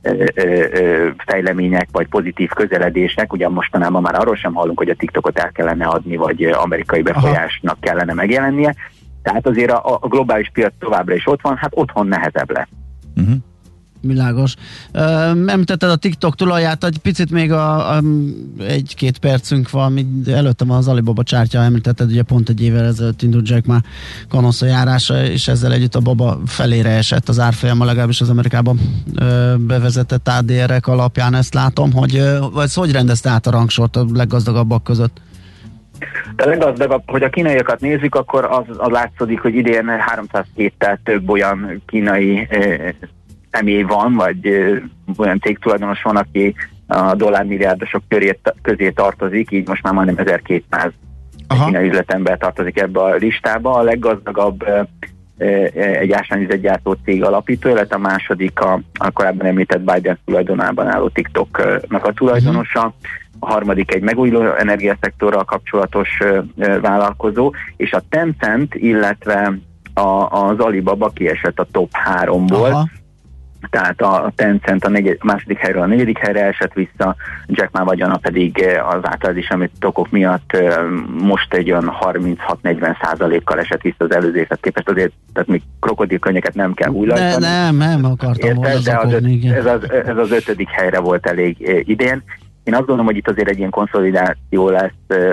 ö, 0.01 0.23
ö, 0.35 1.07
fejlemények 1.17 1.87
vagy 1.91 2.07
pozitív 2.07 2.49
közeledések. 2.49 3.33
Ugyan 3.33 3.51
mostanában 3.51 4.01
már 4.01 4.15
arról 4.15 4.35
sem 4.35 4.53
hallunk, 4.53 4.77
hogy 4.77 4.89
a 4.89 4.95
TikTokot 4.95 5.39
el 5.39 5.51
kellene 5.51 5.85
adni, 5.85 6.15
vagy 6.15 6.43
amerikai 6.43 7.01
befolyásnak 7.01 7.77
Aha. 7.81 7.91
kellene 7.91 8.13
megjelennie. 8.13 8.75
Tehát 9.21 9.47
azért 9.47 9.71
a, 9.71 9.97
a 10.01 10.07
globális 10.07 10.49
piac 10.53 10.73
továbbra 10.79 11.15
is 11.15 11.27
ott 11.27 11.41
van, 11.41 11.55
hát 11.55 11.71
otthon 11.73 12.07
nehezebb 12.07 12.51
lesz. 12.51 12.67
Uh-huh. 13.15 13.35
Világos. 14.07 14.53
Említetted 15.45 15.89
a 15.89 15.95
TikTok 15.95 16.35
tulaját, 16.35 16.83
egy 16.83 16.97
picit 16.97 17.31
még 17.31 17.51
a, 17.51 17.95
a 17.95 18.01
egy-két 18.59 19.17
percünk 19.17 19.69
van, 19.69 19.91
mint 19.91 20.27
előttem 20.27 20.71
az 20.71 20.87
Alibaba 20.87 21.23
csártya 21.23 21.59
említetted, 21.59 22.09
ugye 22.09 22.23
pont 22.23 22.49
egy 22.49 22.61
évvel 22.61 22.85
ezelőtt 22.85 23.21
indult 23.21 23.49
Jack 23.49 23.65
már 23.65 23.81
kanosza 24.29 24.65
járása, 24.65 25.25
és 25.25 25.47
ezzel 25.47 25.73
együtt 25.73 25.95
a 25.95 25.99
baba 25.99 26.39
felére 26.45 26.89
esett 26.89 27.29
az 27.29 27.39
árfolyama, 27.39 27.85
legalábbis 27.85 28.21
az 28.21 28.29
Amerikában 28.29 28.79
bevezetett 29.57 30.27
ADR-ek 30.27 30.87
alapján 30.87 31.33
ezt 31.33 31.53
látom, 31.53 31.93
hogy 31.93 32.23
vagy 32.53 32.73
hogy 32.73 32.91
rendezte 32.91 33.29
át 33.29 33.47
a 33.47 33.51
rangsort 33.51 33.95
a 33.95 34.05
leggazdagabbak 34.13 34.83
között? 34.83 35.21
De 36.35 36.45
leggazdagabb, 36.45 37.03
hogy 37.05 37.23
a 37.23 37.29
kínaiakat 37.29 37.79
nézzük, 37.79 38.15
akkor 38.15 38.45
az, 38.45 38.63
az 38.77 38.91
látszik, 38.91 39.39
hogy 39.39 39.55
idén 39.55 39.85
307-tel 40.15 40.97
több 41.03 41.29
olyan 41.29 41.81
kínai 41.85 42.47
személy 43.57 43.81
van, 43.81 44.13
vagy 44.13 44.47
olyan 45.17 45.39
cégtulajdonos 45.39 46.01
van, 46.01 46.15
aki 46.15 46.55
a 46.87 47.15
dollármilliárdosok 47.15 48.03
köré, 48.07 48.39
közé 48.61 48.89
tartozik, 48.89 49.51
így 49.51 49.67
most 49.67 49.83
már 49.83 49.93
majdnem 49.93 50.17
1200 50.17 50.91
kínai 51.65 51.87
üzletember 51.87 52.37
tartozik 52.37 52.79
ebbe 52.79 52.99
a 52.99 53.15
listába. 53.15 53.73
A 53.73 53.81
leggazdagabb 53.81 54.65
egy 55.73 56.11
ásványüzegyártó 56.11 56.95
cég 57.03 57.23
alapító, 57.23 57.69
illetve 57.69 57.95
a 57.95 57.99
második 57.99 58.59
a, 58.59 58.81
a 58.93 59.11
korábban 59.11 59.47
említett 59.47 59.81
Biden 59.81 60.19
tulajdonában 60.25 60.87
álló 60.87 61.09
TikToknak 61.09 62.05
a 62.05 62.13
tulajdonosa, 62.13 62.93
a 63.39 63.51
harmadik 63.51 63.93
egy 63.93 64.01
megújuló 64.01 64.53
energiaszektorral 64.57 65.43
kapcsolatos 65.43 66.09
vállalkozó, 66.81 67.53
és 67.75 67.93
a 67.93 68.01
Tencent, 68.09 68.75
illetve 68.75 69.57
a, 69.93 70.25
az 70.29 70.59
Alibaba 70.59 71.09
kiesett 71.09 71.59
a 71.59 71.67
top 71.71 71.89
háromból, 71.91 72.71
Aha 72.71 72.87
tehát 73.69 74.01
a 74.01 74.31
Tencent 74.35 74.85
a, 74.85 74.89
negy- 74.89 75.17
a 75.19 75.25
második 75.25 75.57
helyről 75.57 75.81
a 75.81 75.85
negyedik 75.85 76.17
helyre 76.17 76.43
esett 76.43 76.73
vissza, 76.73 77.15
Jack 77.47 77.71
Ma 77.71 77.83
vagyona 77.83 78.17
pedig 78.17 78.59
eh, 78.59 78.89
az 78.89 78.99
általad 79.01 79.37
is 79.37 79.49
amit 79.49 79.71
okok 79.81 80.09
miatt 80.09 80.53
eh, 80.53 80.77
most 81.21 81.53
egy 81.53 81.71
olyan 81.71 81.97
36-40 82.01 82.95
százalékkal 83.01 83.59
esett 83.59 83.81
vissza 83.81 84.03
az 84.03 84.11
előző 84.11 84.37
évet 84.37 84.59
képest, 84.61 84.89
azért 84.89 85.11
tehát 85.33 85.49
még 85.49 85.61
krokodilkönnyeket 85.79 86.53
nem 86.53 86.73
kell 86.73 86.89
hújlani. 86.89 87.35
Nem, 87.39 87.75
nem 87.75 88.05
akartam 88.05 88.49
Érted, 88.49 88.83
de 88.83 88.97
az 88.97 89.13
öt, 89.13 89.45
ez, 89.45 89.65
az, 89.65 89.91
ez 89.91 90.17
az 90.17 90.31
ötödik 90.31 90.69
helyre 90.69 90.99
volt 90.99 91.25
elég 91.25 91.63
eh, 91.63 91.79
idén, 91.87 92.23
Én 92.63 92.73
azt 92.73 92.85
gondolom, 92.85 93.05
hogy 93.05 93.17
itt 93.17 93.29
azért 93.29 93.49
egy 93.49 93.57
ilyen 93.57 93.69
konszolidáció 93.69 94.69
lesz 94.69 94.91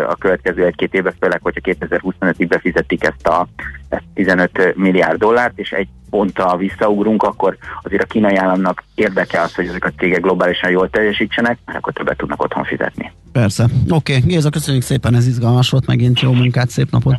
a 0.09 0.15
következő 0.19 0.65
egy-két 0.65 0.95
évben, 0.95 1.15
főleg, 1.21 1.41
hogyha 1.43 1.61
2025-ig 1.63 2.47
befizetik 2.49 3.05
ezt 3.05 3.27
a 3.27 3.47
ezt 3.89 4.05
15 4.15 4.75
milliárd 4.77 5.19
dollárt, 5.19 5.59
és 5.59 5.73
egy 5.73 5.89
ponttal 6.15 6.57
visszaugrunk, 6.57 7.23
akkor 7.23 7.57
azért 7.83 8.03
a 8.03 8.07
kínai 8.07 8.37
államnak 8.37 8.85
érdeke 8.95 9.41
az, 9.41 9.55
hogy 9.55 9.67
ezek 9.67 9.85
a 9.85 9.93
cégek 9.99 10.21
globálisan 10.21 10.71
jól 10.71 10.91
teljesítsenek, 10.91 11.59
mert 11.67 11.79
akkor 11.79 11.93
többet 11.93 12.17
tudnak 12.17 12.43
otthon 12.43 12.65
fizetni. 12.65 13.13
Persze. 13.33 13.65
Oké, 13.89 14.17
okay. 14.17 14.29
Géza, 14.31 14.51
köszönjük 14.51 14.83
szépen, 14.83 15.15
ez 15.15 15.27
izgalmas 15.27 15.71
volt, 15.71 15.87
megint 15.87 16.21
jó 16.21 16.33
munkát, 16.33 16.71
szép 16.71 16.91
napot! 16.91 17.17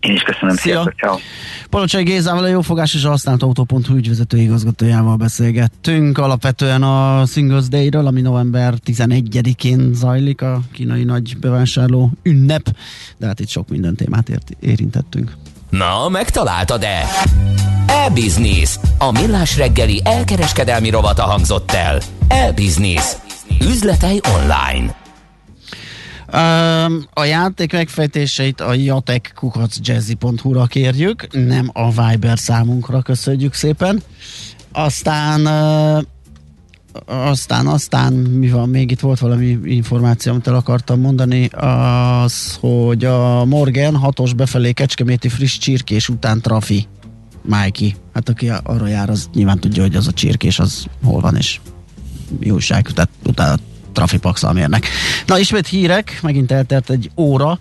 Én 0.00 0.12
is 0.12 0.22
köszönöm, 0.22 0.56
Szia. 0.56 0.82
sziasztok. 0.82 1.20
Palocsai 1.70 2.02
Gézával, 2.02 2.44
a 2.44 2.46
Jófogás 2.46 2.94
és 2.94 3.04
a 3.04 3.08
használt 3.08 3.42
autó.hu 3.42 3.96
ügyvezető 3.96 4.38
igazgatójával 4.38 5.16
beszélgettünk. 5.16 6.18
Alapvetően 6.18 6.82
a 6.82 7.24
Singles 7.26 7.68
Day-ről, 7.68 8.06
ami 8.06 8.20
november 8.20 8.74
11-én 8.86 9.90
zajlik, 9.94 10.42
a 10.42 10.60
kínai 10.72 11.04
nagy 11.04 11.36
bevásárló 11.40 12.10
ünnep, 12.22 12.68
de 13.16 13.26
hát 13.26 13.40
itt 13.40 13.48
sok 13.48 13.68
minden 13.68 13.94
témát 13.94 14.28
ért, 14.28 14.50
érintettünk. 14.60 15.32
Na, 15.70 16.08
megtaláltad-e? 16.08 17.08
E-Business. 17.86 18.78
A 18.98 19.10
millás 19.10 19.56
reggeli 19.56 20.00
elkereskedelmi 20.04 20.90
rovata 20.90 21.22
hangzott 21.22 21.70
el. 21.70 22.00
E-Business. 22.28 23.16
Üzletei 23.60 24.20
online. 24.34 24.96
Um, 26.32 27.08
a 27.12 27.24
játék 27.24 27.72
megfejtéseit 27.72 28.60
a 28.60 28.74
jatekkukacjazzy.hu-ra 28.74 30.66
kérjük, 30.66 31.26
nem 31.32 31.70
a 31.72 31.90
Viber 31.90 32.38
számunkra, 32.38 33.02
köszönjük 33.02 33.54
szépen. 33.54 34.02
Aztán 34.72 35.46
uh, 35.46 36.02
aztán, 37.06 37.66
aztán 37.66 38.12
mi 38.12 38.48
van 38.48 38.68
még? 38.68 38.90
Itt 38.90 39.00
volt 39.00 39.18
valami 39.18 39.58
információ, 39.64 40.32
amit 40.32 40.46
el 40.46 40.54
akartam 40.54 41.00
mondani, 41.00 41.46
az, 42.24 42.56
hogy 42.60 43.04
a 43.04 43.44
Morgan 43.44 43.96
hatos 43.96 44.32
befelé 44.32 44.72
Kecskeméti 44.72 45.28
friss 45.28 45.58
csirkés 45.58 46.08
után 46.08 46.40
trafi. 46.40 46.86
Májki. 47.42 47.94
Hát 48.14 48.28
aki 48.28 48.50
arra 48.62 48.86
jár, 48.86 49.10
az 49.10 49.28
nyilván 49.34 49.58
tudja, 49.58 49.82
hogy 49.82 49.96
az 49.96 50.06
a 50.06 50.12
csirkés 50.12 50.58
az 50.58 50.86
hol 51.04 51.20
van, 51.20 51.36
és 51.36 51.60
mi 52.40 52.50
újság, 52.50 52.90
tehát 52.90 53.10
utána 53.24 53.56
trafipaxal 53.92 54.52
mérnek. 54.52 54.86
Na, 55.26 55.38
ismét 55.38 55.66
hírek, 55.66 56.18
megint 56.22 56.52
eltelt 56.52 56.90
egy 56.90 57.10
óra, 57.16 57.58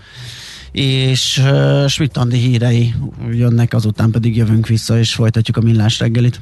és 0.71 1.41
uh, 1.43 1.87
Schmidt-Andi 1.87 2.37
hírei 2.37 2.93
jönnek, 3.31 3.73
azután 3.73 4.11
pedig 4.11 4.35
jövünk 4.35 4.67
vissza, 4.67 4.99
és 4.99 5.13
folytatjuk 5.13 5.57
a 5.57 5.61
millás 5.61 5.99
reggelit. 5.99 6.41